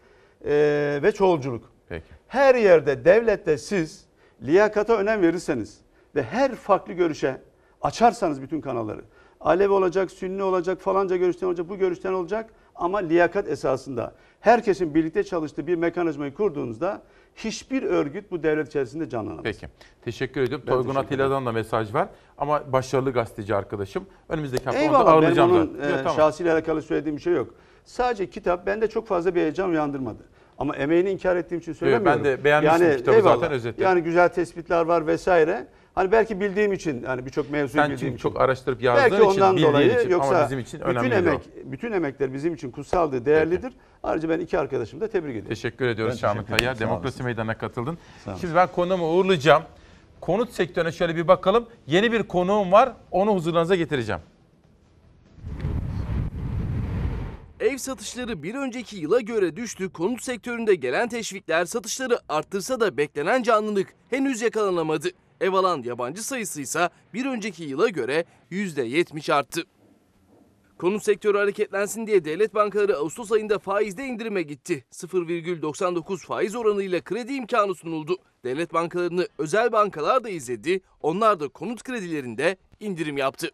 [0.45, 1.73] eee, ve çoğulculuk.
[1.89, 2.05] Peki.
[2.29, 4.05] Her yerde devlette siz
[4.43, 5.81] liyakata önem verirseniz
[6.15, 7.41] ve her farklı görüşe
[7.83, 9.01] açarsanız bütün kanalları.
[9.41, 15.25] Alevi olacak, Sünni olacak, falanca görüşten olacak, bu görüşten olacak ama liyakat esasında herkesin birlikte
[15.25, 17.03] çalıştığı bir mekanizmayı kurduğunuzda
[17.37, 19.43] hiçbir örgüt bu devlet içerisinde canlanamaz.
[19.43, 19.69] Peki.
[20.05, 20.65] Teşekkür ediyorum.
[20.67, 22.09] Ben Toygun teşekkür Atilla'dan da mesaj var.
[22.39, 24.07] Ama başarılı gazeteci arkadaşım.
[24.29, 26.17] Önümüzdeki hafta onu da Eyvallah benim ağırlayacağım onun e, tamam.
[26.17, 27.55] şahsıyla alakalı söylediğim bir şey yok.
[27.85, 30.23] Sadece kitap bende çok fazla bir heyecan uyandırmadı.
[30.59, 32.19] Ama emeğini inkar ettiğim için söylemiyorum.
[32.19, 33.85] ben de beğenmiştim kitabı zaten, özetle.
[33.85, 35.67] Yani güzel tespitler var vesaire.
[35.95, 38.23] Hani belki bildiğim için hani birçok mevzuyu Sen bildiğim için.
[38.23, 41.93] çok araştırıp yazdığın belki için, ondan dolayı için yoksa ama bizim için bütün emek bütün
[41.93, 43.73] emekler bizim için kutsaldır, değerlidir.
[44.03, 45.49] Ayrıca ben iki arkadaşımı da tebrik ediyorum.
[45.49, 46.79] Teşekkür ediyoruz Şamil Tayyar.
[46.79, 47.23] Demokrasi.
[47.23, 47.99] Meydanı'na katıldın.
[48.41, 49.63] Şimdi ben konuğumu uğurlayacağım.
[50.21, 51.67] Konut sektörüne şöyle bir bakalım.
[51.87, 52.93] Yeni bir konuğum var.
[53.11, 54.21] Onu huzurlarınıza getireceğim.
[57.61, 59.89] Ev satışları bir önceki yıla göre düştü.
[59.89, 65.09] Konut sektöründe gelen teşvikler satışları arttırsa da beklenen canlılık henüz yakalanamadı.
[65.45, 69.63] Ev alan yabancı sayısı ise bir önceki yıla göre %70 arttı.
[70.79, 74.85] Konut sektörü hareketlensin diye devlet bankaları Ağustos ayında faizde indirime gitti.
[74.93, 78.17] 0,99 faiz oranıyla kredi imkanı sunuldu.
[78.45, 80.81] Devlet bankalarını özel bankalar da izledi.
[81.03, 83.51] Onlar da konut kredilerinde indirim yaptı.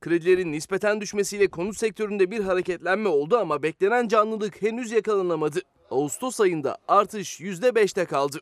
[0.00, 5.60] Kredilerin nispeten düşmesiyle konut sektöründe bir hareketlenme oldu ama beklenen canlılık henüz yakalanamadı.
[5.90, 8.40] Ağustos ayında artış %5'te kaldı.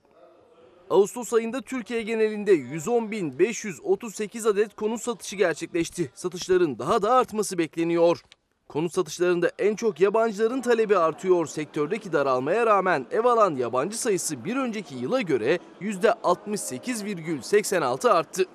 [0.91, 6.11] Ağustos ayında Türkiye genelinde 110.538 adet konut satışı gerçekleşti.
[6.15, 8.23] Satışların daha da artması bekleniyor.
[8.69, 11.47] Konut satışlarında en çok yabancıların talebi artıyor.
[11.47, 18.47] Sektördeki daralmaya rağmen ev alan yabancı sayısı bir önceki yıla göre %68,86 arttı.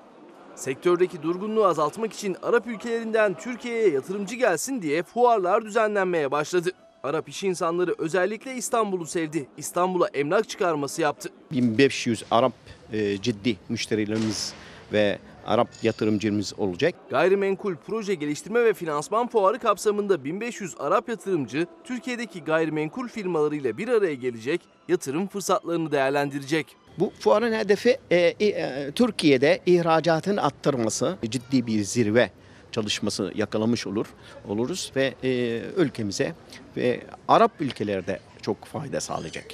[0.55, 6.71] Sektördeki durgunluğu azaltmak için Arap ülkelerinden Türkiye'ye yatırımcı gelsin diye fuarlar düzenlenmeye başladı.
[7.03, 9.45] Arap iş insanları özellikle İstanbul'u sevdi.
[9.57, 11.29] İstanbul'a emlak çıkarması yaptı.
[11.51, 12.53] 1500 Arap
[12.93, 14.53] e, ciddi müşterilerimiz
[14.93, 16.95] ve Arap yatırımcımız olacak.
[17.09, 24.15] Gayrimenkul proje geliştirme ve finansman fuarı kapsamında 1500 Arap yatırımcı Türkiye'deki gayrimenkul firmalarıyla bir araya
[24.15, 26.75] gelecek, yatırım fırsatlarını değerlendirecek.
[26.99, 32.29] Bu fuarın hedefi e, e, Türkiye'de ihracatın arttırması, ciddi bir zirve
[32.73, 34.05] çalışması yakalamış olur
[34.47, 35.29] oluruz ve e,
[35.77, 36.35] ülkemize
[36.77, 39.45] ve Arap ülkelerde çok fayda sağlayacak.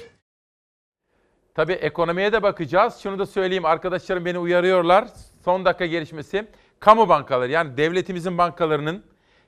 [1.54, 2.96] Tabii ekonomiye de bakacağız.
[3.02, 5.08] Şunu da söyleyeyim arkadaşlarım beni uyarıyorlar.
[5.44, 6.46] Son dakika gelişmesi.
[6.80, 9.02] Kamu bankaları yani devletimizin bankalarının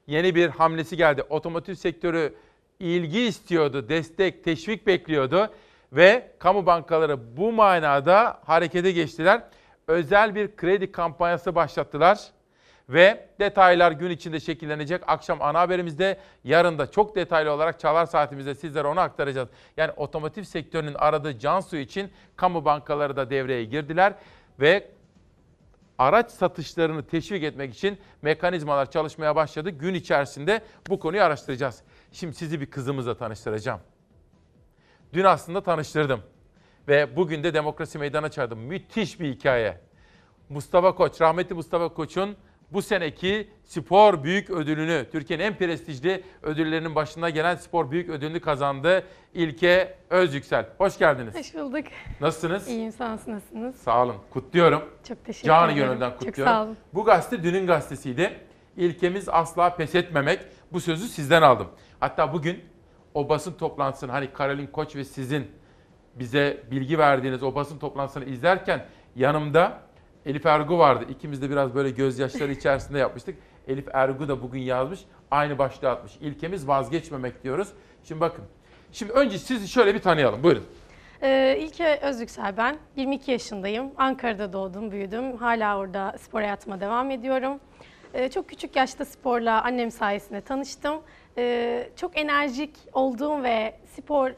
[0.07, 1.23] yeni bir hamlesi geldi.
[1.23, 2.35] Otomotiv sektörü
[2.81, 5.51] ilgi istiyordu, destek, teşvik bekliyordu
[5.93, 9.43] ve kamu bankaları bu manada harekete geçtiler.
[9.87, 12.19] Özel bir kredi kampanyası başlattılar
[12.89, 15.03] ve detaylar gün içinde şekillenecek.
[15.07, 19.49] Akşam ana haberimizde yarın da çok detaylı olarak çalar saatimizde sizlere onu aktaracağız.
[19.77, 24.15] Yani otomotiv sektörünün aradığı can suyu için kamu bankaları da devreye girdiler
[24.61, 24.91] ve
[25.99, 29.71] araç satışlarını teşvik etmek için mekanizmalar çalışmaya başladı.
[29.71, 31.83] Gün içerisinde bu konuyu araştıracağız.
[32.13, 33.81] Şimdi sizi bir kızımızla tanıştıracağım.
[35.13, 36.21] Dün aslında tanıştırdım
[36.89, 38.59] ve bugün de demokrasi meydana çağırdım.
[38.59, 39.81] Müthiş bir hikaye.
[40.49, 42.37] Mustafa Koç, rahmetli Mustafa Koç'un
[42.73, 49.05] bu seneki spor büyük ödülünü, Türkiye'nin en prestijli ödüllerinin başına gelen spor büyük ödülünü kazandı
[49.35, 50.67] İlke Özyüksel.
[50.79, 51.35] Hoş geldiniz.
[51.35, 51.85] Hoş bulduk.
[52.21, 52.69] Nasılsınız?
[52.69, 53.19] İyiyim sağ olun.
[53.27, 53.77] Nasılsınız?
[53.77, 54.17] Sağ olun.
[54.31, 54.83] Kutluyorum.
[55.09, 55.89] Çok teşekkür Canı ederim.
[55.89, 56.53] gönülden Çok kutluyorum.
[56.55, 56.77] sağ olun.
[56.95, 58.33] Bu gazete dünün gazetesiydi.
[58.77, 60.41] İlkemiz asla pes etmemek.
[60.73, 61.69] Bu sözü sizden aldım.
[62.01, 62.65] Hatta bugün
[63.15, 65.51] o basın toplantısını hani Karolin Koç ve sizin
[66.15, 68.87] bize bilgi verdiğiniz o basın toplantısını izlerken
[69.17, 69.79] yanımda
[70.27, 71.05] Elif Ergu vardı.
[71.09, 73.37] İkimiz de biraz böyle gözyaşları içerisinde yapmıştık.
[73.69, 75.01] Elif Ergu da bugün yazmış.
[75.31, 76.17] Aynı başlığı atmış.
[76.21, 77.69] İlkemiz vazgeçmemek diyoruz.
[78.05, 78.45] Şimdi bakın.
[78.93, 80.43] Şimdi önce sizi şöyle bir tanıyalım.
[80.43, 80.65] Buyurun.
[81.23, 82.77] Ee, İlke Özyüksel ben.
[82.97, 83.91] 22 yaşındayım.
[83.97, 85.37] Ankara'da doğdum, büyüdüm.
[85.37, 87.61] Hala orada spor hayatıma devam ediyorum.
[88.15, 90.95] Ee, çok küçük yaşta sporla annem sayesinde tanıştım.
[91.39, 94.31] Ee, çok enerjik olduğum ve spor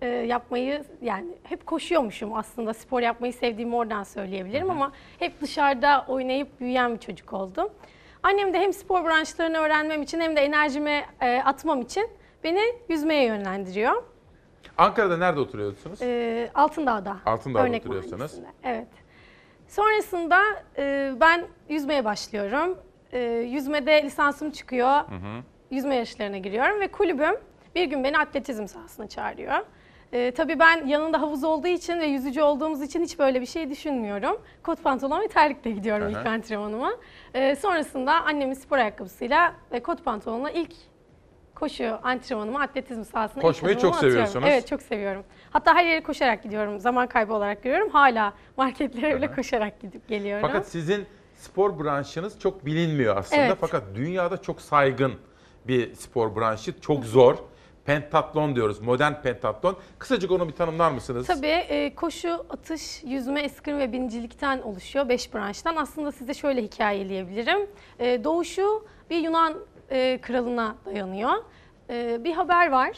[0.00, 2.74] e, yapmayı yani hep koşuyormuşum aslında.
[2.74, 7.68] Spor yapmayı sevdiğimi oradan söyleyebilirim ama hep dışarıda oynayıp büyüyen bir çocuk oldum.
[8.22, 12.10] Annem de hem spor branşlarını öğrenmem için hem de enerjimi e, atmam için
[12.44, 14.02] beni yüzmeye yönlendiriyor.
[14.78, 16.02] Ankara'da nerede oturuyorsunuz?
[16.02, 17.16] Ee, Altındağ'da.
[17.26, 18.12] Altındağ'da Örnek oturuyorsunuz.
[18.18, 18.88] Mahallesi'nde, Evet.
[19.68, 20.40] Sonrasında
[20.78, 22.78] e, ben yüzmeye başlıyorum.
[23.12, 24.88] E, yüzmede lisansım çıkıyor.
[24.88, 25.42] Hı hı.
[25.70, 27.34] Yüzme yarışlarına giriyorum ve kulübüm
[27.74, 29.58] bir gün beni atletizm sahasına çağırıyor.
[30.12, 33.70] E, tabii ben yanında havuz olduğu için ve yüzücü olduğumuz için hiç böyle bir şey
[33.70, 34.40] düşünmüyorum.
[34.62, 36.10] Kot pantolon ve terlikle gidiyorum hı.
[36.10, 36.92] ilk antrenmanıma.
[37.34, 40.72] E, sonrasında annemin spor ayakkabısıyla ve kot pantolonla ilk
[41.54, 44.10] koşu antrenmanımı atletizm sahasına Koşmayı çok atıyorum.
[44.10, 44.46] seviyorsunuz.
[44.48, 45.24] Evet çok seviyorum.
[45.50, 46.80] Hatta her yere koşarak gidiyorum.
[46.80, 47.90] Zaman kaybı olarak görüyorum.
[47.90, 50.48] Hala marketlere bile koşarak gidip geliyorum.
[50.48, 51.06] Fakat sizin
[51.36, 53.42] spor branşınız çok bilinmiyor aslında.
[53.42, 53.56] Evet.
[53.60, 55.14] Fakat dünyada çok saygın
[55.68, 56.80] bir spor branşı.
[56.80, 57.36] Çok zor.
[57.86, 58.80] Pentatlon diyoruz.
[58.80, 59.76] Modern pentatlon.
[59.98, 61.26] Kısacık onu bir tanımlar mısınız?
[61.26, 65.76] Tabii e, koşu, atış, yüzme, eskrim ve binicilikten oluşuyor 5 branştan.
[65.76, 67.70] Aslında size şöyle hikayeleyebilirim.
[67.98, 69.54] E, doğuşu bir Yunan
[69.90, 71.32] e, kralına dayanıyor.
[71.90, 72.92] E, bir haber var.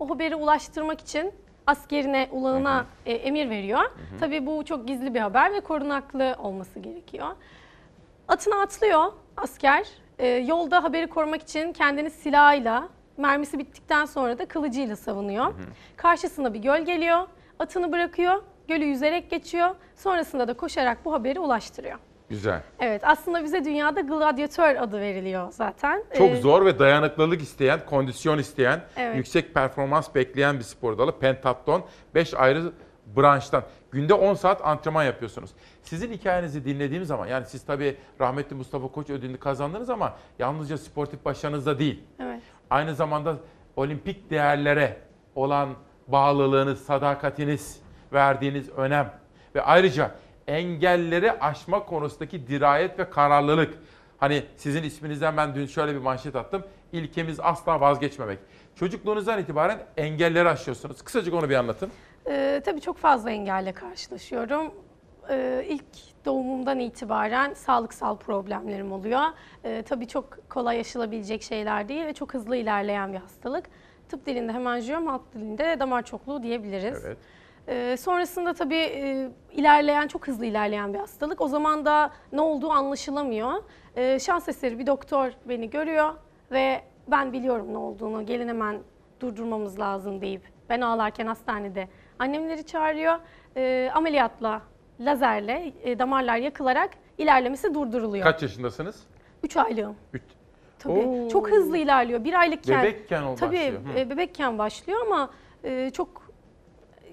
[0.00, 1.32] O haberi ulaştırmak için
[1.66, 3.82] askerine, ulağına e, emir veriyor.
[4.20, 7.28] Tabii bu çok gizli bir haber ve korunaklı olması gerekiyor.
[8.28, 9.86] Atına atlıyor asker.
[10.18, 15.54] E, yolda haberi korumak için kendini silahıyla, mermisi bittikten sonra da kılıcıyla savunuyor.
[15.96, 17.20] Karşısına bir göl geliyor,
[17.58, 19.70] atını bırakıyor, gölü yüzerek geçiyor.
[19.96, 21.98] Sonrasında da koşarak bu haberi ulaştırıyor.
[22.28, 22.62] Güzel.
[22.80, 26.04] Evet, aslında bize dünyada gladyatör adı veriliyor zaten.
[26.18, 29.16] Çok Ee, zor ve dayanıklılık isteyen, kondisyon isteyen, Evet.
[29.16, 31.18] yüksek performans bekleyen bir spor dalı.
[31.18, 31.84] Pentatlon
[32.14, 32.72] 5 ayrı
[33.16, 33.62] branştan.
[33.92, 35.50] Günde 10 saat antrenman yapıyorsunuz.
[35.82, 41.24] Sizin hikayenizi dinlediğim zaman yani siz tabii rahmetli Mustafa Koç ödülünü kazandınız ama yalnızca sportif
[41.24, 42.02] başarınızda değil.
[42.20, 42.40] Evet.
[42.74, 43.36] Aynı zamanda
[43.76, 44.96] olimpik değerlere
[45.34, 45.68] olan
[46.08, 47.80] bağlılığınız, sadakatiniz,
[48.12, 49.12] verdiğiniz önem
[49.54, 50.10] ve ayrıca
[50.46, 53.74] engelleri aşma konusundaki dirayet ve kararlılık.
[54.18, 56.64] Hani sizin isminizden ben dün şöyle bir manşet attım.
[56.92, 58.38] İlkemiz asla vazgeçmemek.
[58.76, 61.02] Çocukluğunuzdan itibaren engelleri aşıyorsunuz.
[61.02, 61.90] Kısacık onu bir anlatın.
[62.26, 64.74] Ee, tabii çok fazla engelle karşılaşıyorum.
[65.30, 65.84] Ee, ilk
[66.24, 69.22] doğumumdan itibaren sağlıksal problemlerim oluyor.
[69.64, 73.64] Ee, tabii çok kolay aşılabilecek şeyler değil ve çok hızlı ilerleyen bir hastalık.
[74.08, 77.04] Tıp dilinde hemanjiyom, halk dilinde de damar çokluğu diyebiliriz.
[77.04, 77.18] Evet.
[77.68, 81.40] Ee, sonrasında tabii e, ilerleyen, çok hızlı ilerleyen bir hastalık.
[81.40, 83.52] O zaman da ne olduğu anlaşılamıyor.
[83.96, 86.14] Ee, şans eseri bir doktor beni görüyor
[86.50, 88.78] ve ben biliyorum ne olduğunu, gelin hemen
[89.20, 91.88] durdurmamız lazım deyip ben ağlarken hastanede
[92.18, 93.18] annemleri çağırıyor.
[93.56, 94.62] Ee, ameliyatla,
[95.00, 98.24] lazerle e, damarlar yakılarak ilerlemesi durduruluyor.
[98.24, 99.02] Kaç yaşındasınız?
[99.42, 99.96] 3 aylığım.
[100.12, 100.22] Üç.
[100.78, 100.92] Tabii.
[100.92, 101.28] Oo.
[101.28, 102.24] Çok hızlı ilerliyor.
[102.24, 102.82] Bir aylıkken.
[102.82, 103.80] Bebekken o Tabii başlıyor.
[103.94, 103.98] Hı.
[103.98, 105.30] e, bebekken başlıyor ama
[105.64, 106.22] e, çok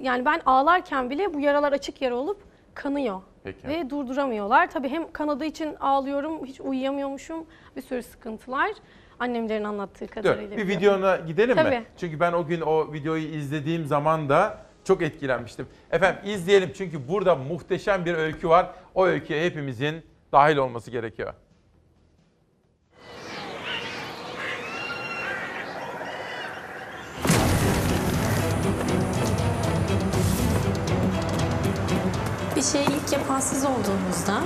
[0.01, 2.41] yani ben ağlarken bile bu yaralar açık yara olup
[2.73, 3.21] kanıyor.
[3.43, 3.67] Peki.
[3.67, 4.71] Ve durduramıyorlar.
[4.71, 7.45] Tabii hem kanadığı için ağlıyorum, hiç uyuyamıyormuşum.
[7.75, 8.71] Bir sürü sıkıntılar.
[9.19, 10.57] Annemlerin anlattığı Dur, kadarıyla.
[10.57, 10.97] bir biliyorum.
[11.01, 11.63] videona gidelim mi?
[11.63, 11.83] Tabii.
[11.97, 15.67] Çünkü ben o gün o videoyu izlediğim zaman da çok etkilenmiştim.
[15.91, 18.71] Efendim izleyelim çünkü burada muhteşem bir öykü var.
[18.95, 21.33] O öyküye hepimizin dahil olması gerekiyor.
[32.55, 34.41] Bir şeyi ilk yapan siz olduğunuzda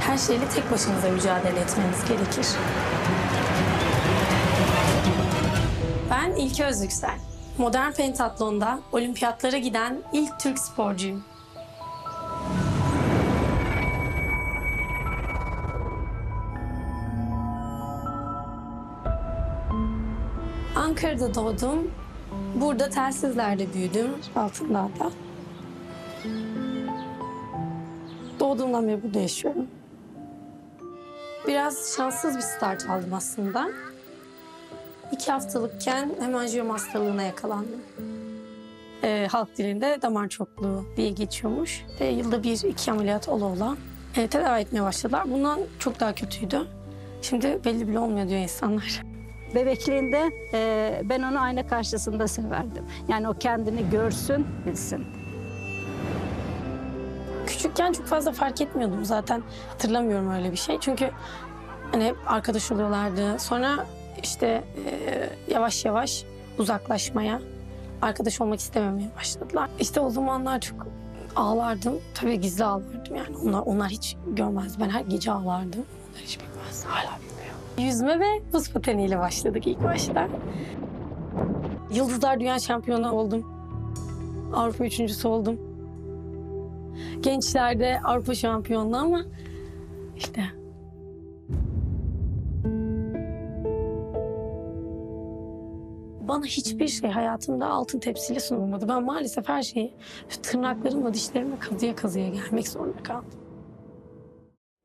[0.00, 2.46] her şeyle tek başınıza mücadele etmeniz gerekir.
[6.18, 7.18] Ben İlke Özyüksel.
[7.58, 11.24] Modern pentatlonda olimpiyatlara giden ilk Türk sporcuyum.
[20.76, 21.90] Ankara'da doğdum.
[22.54, 25.10] Burada telsizlerde büyüdüm, Altındağ'da.
[28.40, 29.66] Doğdum doğduğumdan beri burada yaşıyorum.
[31.46, 33.68] Biraz şanssız bir start aldım aslında.
[35.12, 37.82] İki haftalıkken hemanjiyom hastalığına yakalandım.
[39.04, 41.84] Ee, halk dilinde damar çokluğu diye geçiyormuş.
[42.00, 43.76] Ve yılda bir iki ameliyat ola ola
[44.16, 45.30] e, tedavi etmeye başladılar.
[45.30, 46.66] Bundan çok daha kötüydü.
[47.22, 49.02] Şimdi belli bile olmuyor diyor insanlar.
[49.54, 52.84] Bebekliğinde e, ben onu ayna karşısında severdim.
[53.08, 55.06] Yani o kendini görsün, bilsin.
[57.46, 59.42] Küçükken çok fazla fark etmiyordum zaten.
[59.68, 60.80] Hatırlamıyorum öyle bir şey.
[60.80, 61.10] Çünkü
[61.92, 63.38] hani hep arkadaş oluyorlardı.
[63.38, 63.86] Sonra
[64.22, 66.24] işte e, yavaş yavaş
[66.58, 67.40] uzaklaşmaya,
[68.02, 69.70] arkadaş olmak istememeye başladılar.
[69.80, 70.86] İşte o zamanlar çok
[71.36, 71.94] ağlardım.
[72.14, 73.36] Tabii gizli ağlardım yani.
[73.44, 74.80] Onlar onlar hiç görmez.
[74.80, 75.84] Ben her gece ağlardım.
[76.10, 76.84] Onlar hiç bilmez.
[76.84, 77.88] Hala bilmiyor.
[77.88, 80.28] Yüzme ve buz pateniyle başladık ilk başta.
[81.94, 83.46] Yıldızlar Dünya Şampiyonu oldum.
[84.54, 85.58] Avrupa üçüncüsü oldum.
[87.20, 89.22] Gençlerde Avrupa şampiyonluğu ama
[90.16, 90.44] işte
[96.28, 98.88] bana hiçbir şey hayatımda altın tepsiyle sunulmadı.
[98.88, 99.94] Ben maalesef her şeyi
[100.42, 103.30] tırnaklarımla, dişlerimle kazıya kazıya gelmek zorunda kaldım.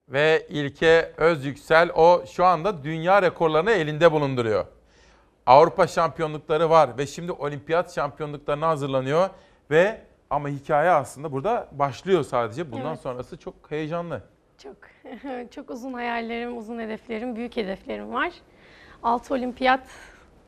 [0.09, 4.65] Ve İlke Özyüksel o şu anda dünya rekorlarını elinde bulunduruyor.
[5.45, 9.29] Avrupa şampiyonlukları var ve şimdi olimpiyat şampiyonluklarına hazırlanıyor
[9.71, 12.71] ve ama hikaye aslında burada başlıyor sadece.
[12.71, 12.99] Bundan Evet.
[12.99, 14.21] sonrası çok heyecanlı.
[14.57, 14.75] Çok
[15.51, 18.31] çok uzun hayallerim, uzun hedeflerim, büyük hedeflerim var.
[19.03, 19.87] 6 olimpiyat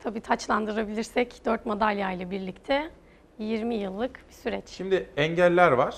[0.02, 2.90] tabii taçlandırabilirsek 4 madalya ile birlikte
[3.38, 4.68] 20 yıllık bir süreç.
[4.68, 5.96] Şimdi engeller var.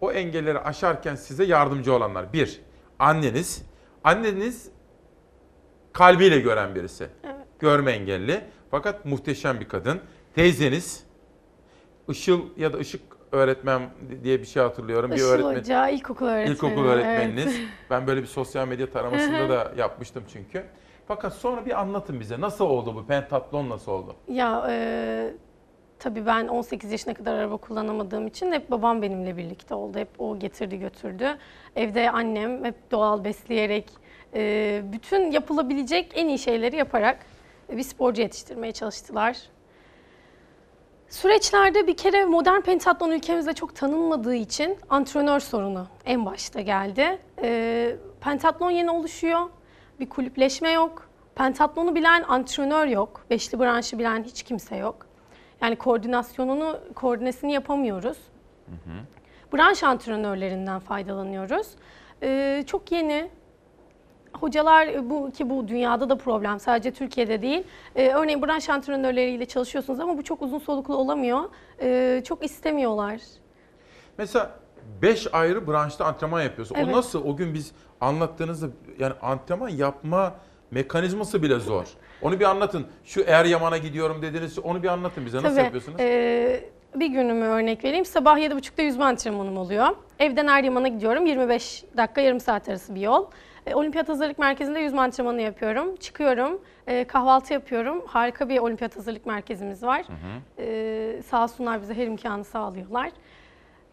[0.00, 2.32] O engelleri aşarken size yardımcı olanlar.
[2.32, 2.60] Bir,
[2.98, 3.62] anneniz.
[4.04, 4.70] Anneniz
[5.92, 7.08] kalbiyle gören birisi.
[7.24, 7.34] Evet.
[7.58, 8.40] Görme engelli.
[8.70, 10.00] Fakat muhteşem bir kadın.
[10.34, 11.04] Teyzeniz,
[12.08, 13.02] Işıl ya da Işık
[13.32, 13.82] öğretmen
[14.24, 15.10] diye bir şey hatırlıyorum.
[15.10, 15.56] bir Işıl öğretmen.
[15.60, 16.54] Hoca, ilkokul öğretmeni.
[16.54, 17.56] İlkokul öğretmeniniz.
[17.56, 17.68] evet.
[17.90, 20.64] Ben böyle bir sosyal medya taramasında da yapmıştım çünkü.
[21.10, 22.40] Fakat sonra bir anlatın bize.
[22.40, 23.06] Nasıl oldu bu?
[23.06, 24.14] Pentatlon nasıl oldu?
[24.28, 25.34] Ya e,
[25.98, 29.98] tabii ben 18 yaşına kadar araba kullanamadığım için hep babam benimle birlikte oldu.
[29.98, 31.38] Hep o getirdi götürdü.
[31.76, 33.90] Evde annem hep doğal besleyerek,
[34.34, 37.18] e, bütün yapılabilecek en iyi şeyleri yaparak
[37.70, 39.36] bir sporcu yetiştirmeye çalıştılar.
[41.08, 47.18] Süreçlerde bir kere modern pentatlon ülkemizde çok tanınmadığı için antrenör sorunu en başta geldi.
[47.42, 49.40] E, pentatlon yeni oluşuyor,
[50.00, 51.08] bir kulüpleşme yok.
[51.34, 55.06] Pentatlonu bilen antrenör yok, beşli branşı bilen hiç kimse yok.
[55.62, 58.18] Yani koordinasyonunu, koordinesini yapamıyoruz.
[59.54, 61.66] Branş antrenörlerinden faydalanıyoruz.
[62.22, 63.30] Ee, çok yeni
[64.32, 67.64] hocalar e, bu ki bu dünyada da problem sadece Türkiye'de değil.
[67.96, 71.40] Ee, örneğin branş antrenörleriyle çalışıyorsunuz ama bu çok uzun soluklu olamıyor.
[71.80, 73.20] Ee, çok istemiyorlar.
[74.18, 74.50] Mesela
[75.02, 76.74] 5 ayrı branşta antrenman yapıyorsun.
[76.78, 76.88] Evet.
[76.94, 77.24] O nasıl?
[77.24, 78.66] O gün biz anlattığınızda
[78.98, 80.34] yani antrenman yapma
[80.70, 81.84] mekanizması bile zor.
[82.22, 82.86] Onu bir anlatın.
[83.04, 84.58] Şu Eryaman'a gidiyorum dediniz.
[84.58, 85.36] Onu bir anlatın bize.
[85.36, 86.00] Nasıl Tabii, yapıyorsunuz?
[86.00, 88.04] e, bir günümü örnek vereyim.
[88.04, 89.88] Sabah 7.30'da yüzme antrenmanım oluyor.
[90.18, 91.26] Evden Eryaman'a gidiyorum.
[91.26, 93.26] 25 dakika yarım saat arası bir yol.
[93.66, 95.96] E, Olimpiyat Hazırlık Merkezi'nde yüzme antrenmanı yapıyorum.
[95.96, 98.02] Çıkıyorum, e, kahvaltı yapıyorum.
[98.06, 100.02] Harika bir olimpiyat hazırlık merkezimiz var.
[100.58, 103.10] E, sağ olsunlar bize her imkanı sağlıyorlar.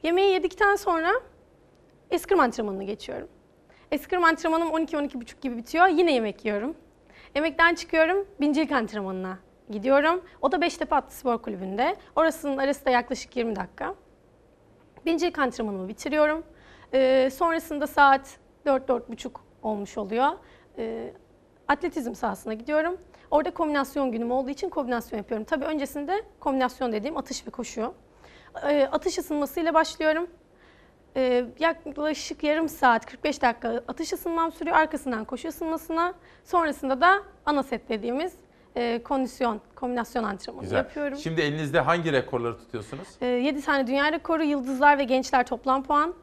[0.04, 1.12] Yemeği yedikten sonra
[2.12, 3.28] eskrim antrenmanına geçiyorum.
[3.92, 5.88] Eskrim antrenmanım 12-12.30 gibi bitiyor.
[5.88, 6.76] Yine yemek yiyorum.
[7.36, 10.22] Yemekten çıkıyorum, bincilik antrenmanına gidiyorum.
[10.42, 11.96] O da Beştepe Atlı Spor Kulübü'nde.
[12.16, 13.96] Orasının arası da yaklaşık 20 dakika.
[15.06, 16.44] Bincilik antrenmanımı bitiriyorum.
[16.94, 19.32] Ee, sonrasında saat 4-4.30
[19.64, 20.30] olmuş oluyor.
[20.78, 21.14] Ee,
[21.68, 22.98] atletizm sahasına gidiyorum.
[23.32, 25.46] Orada kombinasyon günüm olduğu için kombinasyon yapıyorum.
[25.46, 27.94] Tabii öncesinde kombinasyon dediğim atış ve koşu.
[28.64, 30.28] Ee, atış ısınmasıyla başlıyorum.
[31.16, 34.76] Ee, yaklaşık yarım saat 45 dakika atış ısınmam sürüyor.
[34.78, 36.14] Arkasından koşu ısınmasına.
[36.44, 38.34] Sonrasında da ana set dediğimiz
[38.76, 40.78] e, kondisyon, kombinasyon antrenmanı Güzel.
[40.78, 41.18] yapıyorum.
[41.18, 43.08] Şimdi elinizde hangi rekorları tutuyorsunuz?
[43.22, 46.14] 7 tane dünya rekoru, yıldızlar ve gençler toplam puan.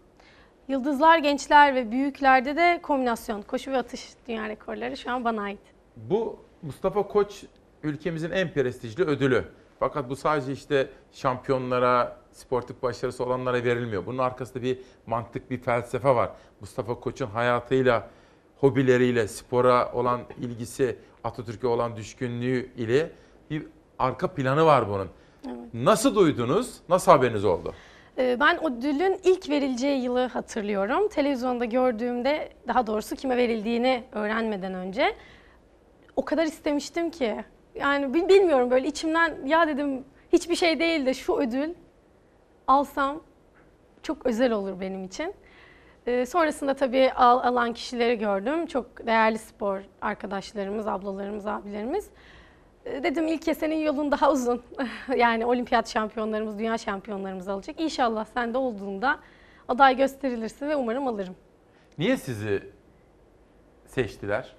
[0.69, 5.61] Yıldızlar, gençler ve büyüklerde de kombinasyon, koşu ve atış dünya rekorları şu an bana ait.
[5.97, 7.45] Bu Mustafa Koç
[7.83, 9.45] ülkemizin en prestijli ödülü.
[9.79, 14.07] Fakat bu sadece işte şampiyonlara, sportif başarısı olanlara verilmiyor.
[14.07, 16.31] Bunun arkasında bir mantık, bir felsefe var.
[16.61, 18.09] Mustafa Koç'un hayatıyla,
[18.57, 23.11] hobileriyle, spora olan ilgisi, Atatürk'e olan düşkünlüğü ile
[23.51, 23.67] bir
[23.99, 25.09] arka planı var bunun.
[25.47, 25.59] Evet.
[25.75, 26.75] Nasıl duydunuz?
[26.89, 27.75] Nasıl haberiniz oldu?
[28.19, 31.09] Ee, Ben ödülün ilk verileceği yılı hatırlıyorum.
[31.09, 35.15] Televizyonda gördüğümde, daha doğrusu kime verildiğini öğrenmeden önce
[36.17, 37.45] o kadar istemiştim ki.
[37.75, 41.69] Yani bil- bilmiyorum böyle içimden ya dedim hiçbir şey değil de şu ödül
[42.67, 43.23] alsam
[44.03, 45.35] çok özel olur benim için.
[46.07, 48.67] Ee, sonrasında tabii al, alan kişileri gördüm.
[48.67, 52.11] Çok değerli spor arkadaşlarımız, ablalarımız, abilerimiz.
[52.85, 54.63] Ee, dedim ilk senin yolun daha uzun.
[55.17, 57.81] yani olimpiyat şampiyonlarımız, dünya şampiyonlarımız alacak.
[57.81, 59.19] İnşallah sen de olduğunda
[59.69, 61.37] aday gösterilirsin ve umarım alırım.
[61.99, 62.63] Niye sizi
[63.87, 64.57] seçtiler?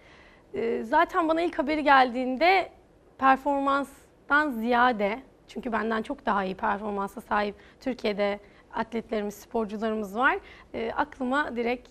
[0.54, 2.70] Ee, zaten bana ilk haberi geldiğinde
[3.18, 8.40] performanstan ziyade çünkü benden çok daha iyi performansa sahip Türkiye'de
[8.74, 10.38] atletlerimiz, sporcularımız var.
[10.74, 11.90] Ee, aklıma direkt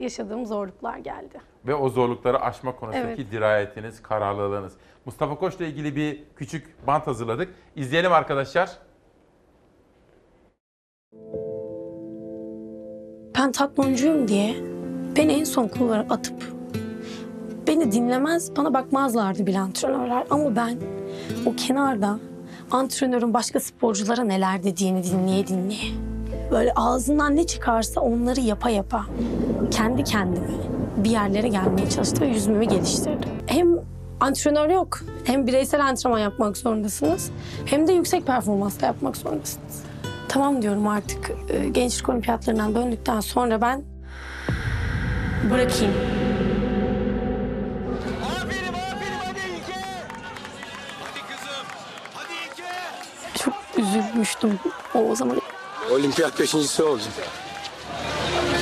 [0.00, 1.40] yaşadığım zorluklar geldi.
[1.66, 3.32] Ve o zorlukları aşma konusundaki Evet.
[3.32, 4.72] dirayetiniz, kararlılığınız.
[5.04, 7.54] Mustafa Koç'la ilgili bir küçük bant hazırladık.
[7.76, 8.70] İzleyelim arkadaşlar.
[13.38, 14.54] Ben tatloncuyum diye
[15.16, 16.60] beni en son kullara atıp
[17.66, 20.26] beni dinlemez, bana bakmazlardı bile antrenörler.
[20.30, 20.78] Ama ben
[21.46, 22.18] o kenarda
[22.70, 25.92] antrenörün başka sporculara neler dediğini dinleye dinleye.
[26.50, 29.06] Böyle ağzından ne çıkarsa onları yapa yapa
[29.70, 30.46] kendi kendime
[30.96, 33.28] bir yerlere gelmeye çalıştım ve yüzümü geliştirdim.
[33.46, 33.68] Hem
[34.20, 37.30] antrenör yok, hem bireysel antrenman yapmak zorundasınız,
[37.66, 39.82] hem de yüksek performansla yapmak zorundasınız.
[40.28, 43.82] Tamam diyorum artık e, gençlik olimpiyatlarından döndükten sonra ben
[45.50, 46.19] bırakayım.
[53.80, 54.58] Üzülmüştüm
[54.94, 55.40] o zaman.
[55.92, 57.12] Olimpiyat beşincisi olacak.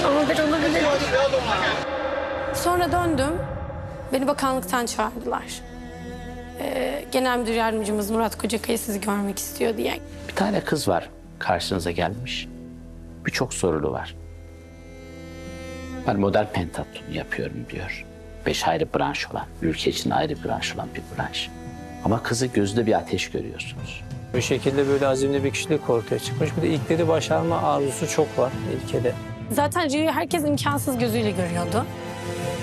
[0.07, 0.85] Ama ben olabilirim.
[2.55, 3.33] Sonra döndüm.
[4.13, 5.45] Beni bakanlıktan çağırdılar.
[6.61, 10.01] Ee, Genel Müdür Yardımcımız Murat Kocakaya sizi görmek istiyor diye.
[10.29, 11.09] Bir tane kız var
[11.39, 12.49] karşınıza gelmiş.
[13.27, 14.15] Birçok sorunu var.
[16.07, 18.07] Ben model pentatlon yapıyorum diyor.
[18.47, 21.51] Beş ayrı branş olan, ülke için ayrı branş olan bir branş.
[22.05, 24.05] Ama kızı gözünde bir ateş görüyorsunuz.
[24.35, 26.57] Bir şekilde böyle azimli bir kişilik ortaya çıkmış.
[26.57, 28.53] Bir de ilkleri başarma arzusu çok var
[28.85, 29.13] ilkede.
[29.51, 31.85] Zaten Rio'yu herkes imkansız gözüyle görüyordu.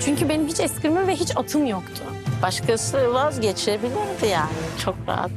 [0.04, 2.02] Çünkü benim hiç eskrimim ve hiç atım yoktu.
[2.42, 4.48] Başkası vazgeçebilirdi yani
[4.84, 5.30] çok rahat.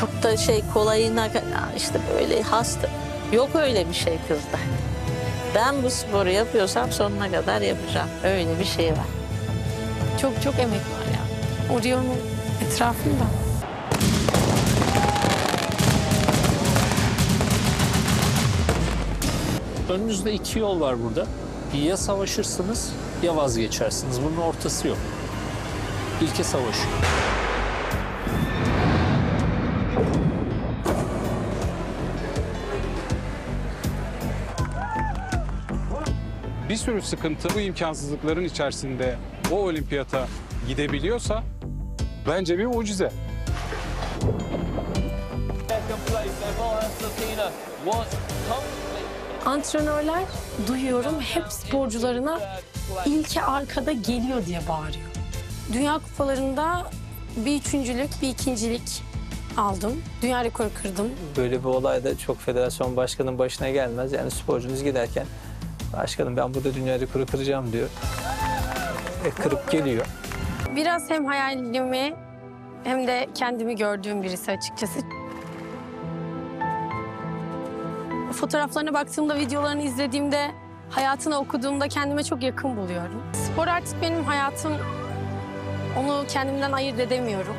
[0.00, 1.28] Çok da şey kolayına
[1.76, 2.88] işte böyle hasta.
[3.32, 4.58] Yok öyle bir şey kızda.
[5.54, 8.08] Ben bu sporu yapıyorsam sonuna kadar yapacağım.
[8.24, 9.06] Öyle bir şey var.
[10.20, 11.20] Çok çok emek var ya.
[11.76, 12.18] O Rio'nun
[12.66, 13.43] etrafında.
[19.90, 21.26] Önünüzde iki yol var burada.
[21.84, 22.92] Ya savaşırsınız
[23.22, 24.20] ya vazgeçersiniz.
[24.22, 24.98] Bunun ortası yok.
[26.22, 26.88] İlke savaşı.
[36.74, 39.16] bir sürü sıkıntı bu imkansızlıkların içerisinde
[39.52, 40.28] o olimpiyata
[40.68, 41.42] gidebiliyorsa
[42.28, 43.12] bence bir mucize.
[49.46, 50.22] Antrenörler
[50.68, 52.40] duyuyorum hep sporcularına
[53.06, 55.06] ilke arkada geliyor diye bağırıyor.
[55.72, 56.90] Dünya kupalarında
[57.36, 59.02] bir üçüncülük, bir ikincilik
[59.56, 60.02] aldım.
[60.22, 61.10] Dünya rekoru kırdım.
[61.36, 64.12] Böyle bir olay da çok federasyon başkanının başına gelmez.
[64.12, 65.26] Yani sporcunuz giderken
[65.92, 67.88] başkanım ben burada dünya rekoru kıracağım diyor.
[69.24, 70.06] E, kırıp geliyor.
[70.76, 72.14] Biraz hem hayalimi
[72.84, 74.98] hem de kendimi gördüğüm birisi açıkçası.
[78.34, 80.50] Fotoğraflarına baktığımda, videolarını izlediğimde,
[80.90, 83.22] hayatını okuduğumda kendime çok yakın buluyorum.
[83.32, 84.72] Spor artık benim hayatım.
[85.98, 87.56] Onu kendimden ayırt edemiyorum.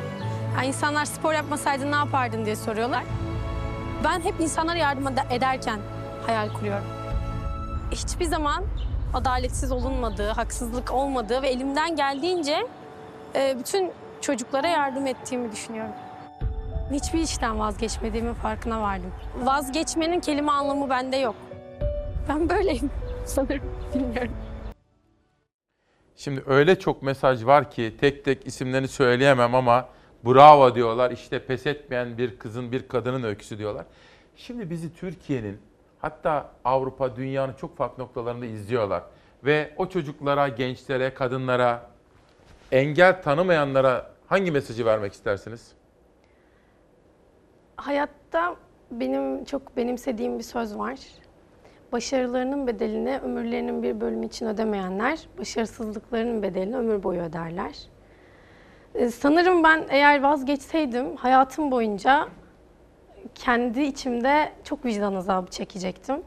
[0.56, 3.04] Yani insanlar spor yapmasaydın ne yapardın diye soruyorlar.
[4.04, 5.78] Ben hep insanlara yardım ede- ederken
[6.26, 6.86] hayal kuruyorum.
[7.90, 8.64] Hiçbir zaman
[9.14, 12.66] adaletsiz olunmadığı, haksızlık olmadığı ve elimden geldiğince
[13.34, 15.92] e, bütün çocuklara yardım ettiğimi düşünüyorum.
[16.90, 19.12] Hiçbir işten vazgeçmediğimin farkına vardım.
[19.42, 21.34] Vazgeçmenin kelime anlamı bende yok.
[22.28, 22.90] Ben böyleyim
[23.24, 23.62] sanırım,
[23.94, 24.32] bilmiyorum.
[26.16, 29.88] Şimdi öyle çok mesaj var ki tek tek isimlerini söyleyemem ama
[30.24, 31.10] bravo diyorlar.
[31.10, 33.84] İşte pes etmeyen bir kızın, bir kadının öyküsü diyorlar.
[34.36, 35.58] Şimdi bizi Türkiye'nin
[35.98, 39.02] hatta Avrupa, dünyanın çok farklı noktalarında izliyorlar.
[39.44, 41.90] Ve o çocuklara, gençlere, kadınlara,
[42.72, 45.75] engel tanımayanlara hangi mesajı vermek istersiniz?
[47.76, 48.56] Hayatta
[48.90, 50.98] benim çok benimsediğim bir söz var.
[51.92, 57.76] Başarılarının bedelini ömürlerinin bir bölümü için ödemeyenler, başarısızlıklarının bedelini ömür boyu öderler.
[58.94, 62.28] Ee, Sanırım ben eğer vazgeçseydim hayatım boyunca
[63.34, 66.22] kendi içimde çok vicdan azabı çekecektim.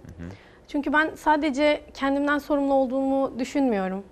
[0.68, 4.04] Çünkü ben sadece kendimden sorumlu olduğumu düşünmüyorum.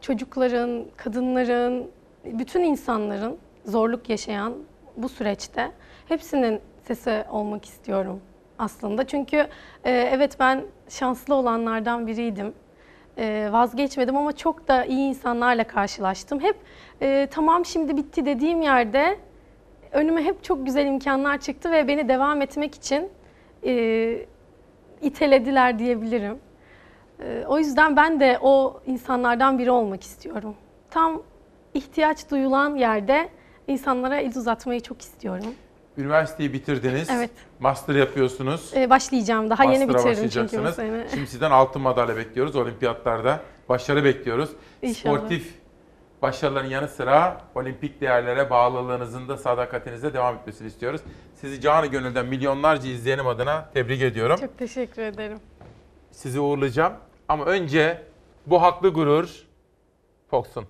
[0.00, 1.90] Çocukların, kadınların,
[2.24, 4.54] bütün insanların zorluk yaşayan
[4.96, 5.70] bu süreçte
[6.10, 8.20] hepsinin sesi olmak istiyorum
[8.58, 9.06] aslında.
[9.06, 9.36] Çünkü
[9.84, 12.54] e, evet ben şanslı olanlardan biriydim.
[13.18, 16.40] E, vazgeçmedim ama çok da iyi insanlarla karşılaştım.
[16.40, 16.56] Hep
[17.02, 19.18] e, tamam şimdi bitti dediğim yerde
[19.92, 23.08] önüme hep çok güzel imkanlar çıktı ve beni devam etmek için
[23.64, 24.26] e,
[25.02, 26.38] itelediler diyebilirim.
[27.20, 30.54] E, o yüzden ben de o insanlardan biri olmak istiyorum.
[30.90, 31.22] Tam
[31.74, 33.28] ihtiyaç duyulan yerde
[33.68, 35.54] insanlara el uzatmayı çok istiyorum.
[35.98, 37.10] Üniversiteyi bitirdiniz.
[37.10, 37.30] Evet.
[37.60, 38.72] Master yapıyorsunuz.
[38.74, 39.50] E, başlayacağım.
[39.50, 41.06] Daha yeni Master'a bitirdim çünkü bu sene.
[41.10, 43.40] Şimdi sizden altın madalya bekliyoruz olimpiyatlarda.
[43.68, 44.50] Başarı bekliyoruz.
[44.82, 45.16] İnşallah.
[45.16, 45.54] Sportif
[46.22, 51.00] başarıların yanı sıra olimpik değerlere bağlılığınızın da sadakatinizde devam etmesini istiyoruz.
[51.34, 54.36] Sizi canı gönülden milyonlarca izleyenim adına tebrik ediyorum.
[54.40, 55.38] Çok teşekkür ederim.
[56.10, 56.92] Sizi uğurlayacağım.
[57.28, 58.02] Ama önce
[58.46, 59.46] bu haklı gurur
[60.30, 60.64] Fox'un.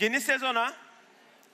[0.00, 0.72] Yeni sezona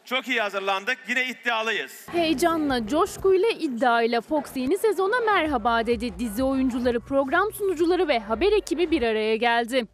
[0.05, 0.98] çok iyi hazırlandık.
[1.09, 2.06] Yine iddialıyız.
[2.12, 6.19] Heyecanla, coşkuyla, iddiayla Fox yeni sezona merhaba dedi.
[6.19, 9.86] Dizi oyuncuları, program sunucuları ve haber ekibi bir araya geldi.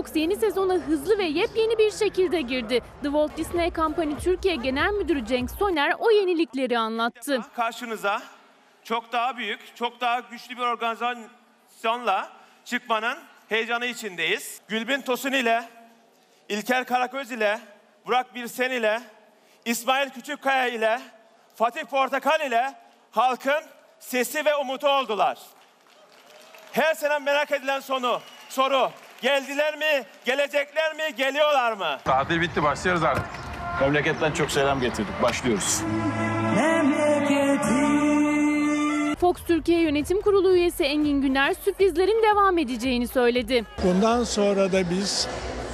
[0.00, 2.80] Fox yeni sezona hızlı ve yepyeni bir şekilde girdi.
[2.80, 7.40] The Walt Disney Company Türkiye Genel Müdürü Cenk Soner o yenilikleri anlattı.
[7.56, 8.22] Karşınıza
[8.84, 12.32] çok daha büyük, çok daha güçlü bir organizasyonla
[12.64, 13.18] çıkmanın
[13.48, 14.60] heyecanı içindeyiz.
[14.68, 15.64] Gülbin Tosun ile,
[16.48, 17.60] İlker Karaköz ile,
[18.06, 19.00] Burak Birsen ile,
[19.64, 21.00] İsmail Küçükkaya ile,
[21.54, 22.74] Fatih Portakal ile
[23.10, 23.62] halkın
[23.98, 25.38] sesi ve umutu oldular.
[26.72, 28.90] Her sene merak edilen sonu, soru.
[29.22, 31.98] Geldiler mi, gelecekler mi, geliyorlar mı?
[32.04, 33.24] Tatil bitti başlıyoruz artık.
[33.80, 35.22] Memleketten çok selam getirdik.
[35.22, 35.82] Başlıyoruz.
[39.20, 43.64] Fox Türkiye Yönetim Kurulu üyesi Engin Güner sürprizlerin devam edeceğini söyledi.
[43.84, 45.28] Bundan sonra da biz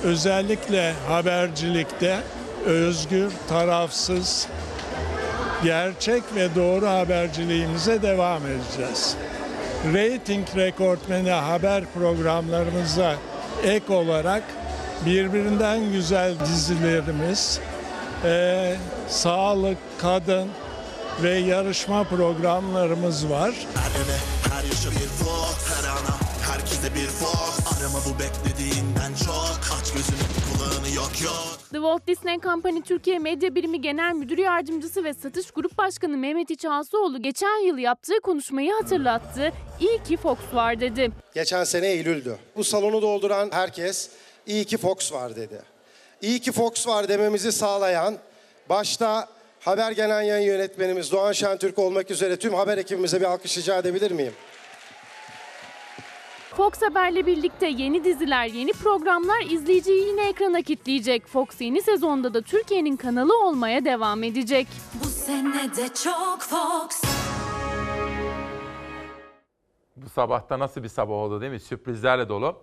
[0.04, 2.16] özellikle habercilikte
[2.64, 4.48] özgür, tarafsız,
[5.64, 9.16] gerçek ve doğru haberciliğimize devam edeceğiz.
[9.94, 13.14] Rating rekortmeni haber programlarımıza
[13.64, 14.42] ek olarak
[15.06, 17.60] birbirinden güzel dizilerimiz,
[18.24, 18.76] eee,
[19.08, 20.48] sağlık, kadın
[21.22, 23.54] ve yarışma programlarımız var.
[24.52, 26.16] Her yaşa bir fox Her ana
[26.52, 30.25] herkese bir fox Arama bu beklediğinden çok Aç gözünü
[31.06, 35.78] yok yok The Walt Disney Company Türkiye Medya Birimi Genel Müdür Yardımcısı ve Satış Grup
[35.78, 39.52] Başkanı Mehmet İçasoğlu geçen yıl yaptığı konuşmayı hatırlattı.
[39.80, 41.10] İyi ki Fox var dedi.
[41.34, 42.36] Geçen sene Eylül'dü.
[42.56, 44.10] Bu salonu dolduran herkes
[44.46, 45.62] iyi ki Fox var dedi.
[46.22, 48.14] İyi ki Fox var dememizi sağlayan
[48.68, 49.28] başta
[49.60, 54.10] Haber Genel Yayın Yönetmenimiz Doğan Şentürk olmak üzere tüm haber ekibimize bir alkış rica edebilir
[54.10, 54.32] miyim?
[56.56, 61.26] Fox Haber'le birlikte yeni diziler, yeni programlar izleyiciyi yine ekrana kitleyecek.
[61.26, 64.66] Fox yeni sezonda da Türkiye'nin kanalı olmaya devam edecek.
[65.04, 67.02] Bu sene de çok Fox
[69.96, 71.60] Bu sabahta nasıl bir sabah oldu değil mi?
[71.60, 72.56] Sürprizlerle dolu.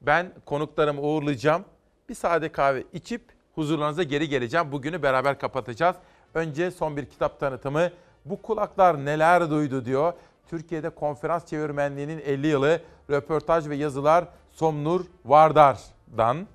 [0.00, 1.64] Ben konuklarımı uğurlayacağım.
[2.08, 3.22] Bir sade kahve içip
[3.54, 4.72] huzurlarınıza geri geleceğim.
[4.72, 5.96] Bugünü beraber kapatacağız.
[6.34, 7.90] Önce son bir kitap tanıtımı.
[8.24, 10.12] Bu kulaklar neler duydu diyor.
[10.46, 12.80] Türkiye'de konferans çevirmenliğinin 50 yılı
[13.10, 16.46] röportaj ve yazılar Somnur Vardar'dan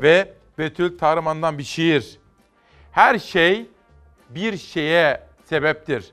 [0.00, 2.18] ve Betül Tarıman'dan bir şiir.
[2.92, 3.66] Her şey
[4.30, 6.12] bir şeye sebeptir.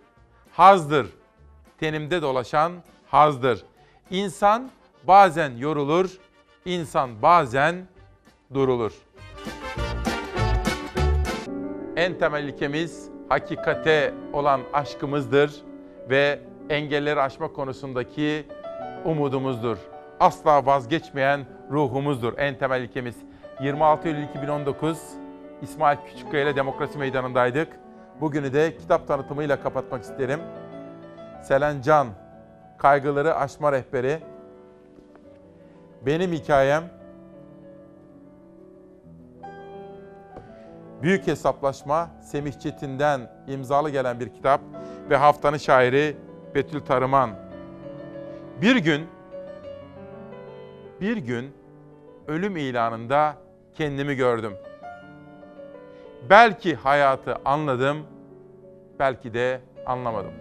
[0.52, 1.08] Hazdır.
[1.80, 2.72] Tenimde dolaşan
[3.08, 3.64] hazdır.
[4.10, 4.72] İnsan
[5.04, 6.18] bazen yorulur,
[6.66, 7.88] insan bazen
[8.54, 8.94] durulur.
[11.96, 15.52] En temel ilkemiz hakikate olan aşkımızdır
[16.10, 16.40] ve
[16.70, 18.46] engelleri aşma konusundaki
[19.06, 19.78] umudumuzdur.
[20.20, 23.16] Asla vazgeçmeyen ruhumuzdur en temel ilkemiz.
[23.62, 25.02] 26 Eylül 2019
[25.62, 27.68] İsmail Küçükkaya ile Demokrasi Meydanı'ndaydık.
[28.22, 30.40] Bugünü de kitap tanıtımıyla kapatmak isterim.
[31.44, 32.08] Selen Can,
[32.78, 34.20] Kaygıları Aşma Rehberi.
[36.06, 36.84] Benim hikayem
[41.02, 44.62] Büyük Hesaplaşma Semih Çetin'den imzalı gelen bir kitap
[45.10, 46.18] ve haftanın şairi
[46.56, 47.47] Betül Tarıman.
[48.62, 49.08] Bir gün
[51.02, 51.54] bir gün
[52.28, 53.38] ölüm ilanında
[53.76, 54.54] kendimi gördüm.
[56.30, 57.98] Belki hayatı anladım,
[59.00, 60.32] belki de anlamadım.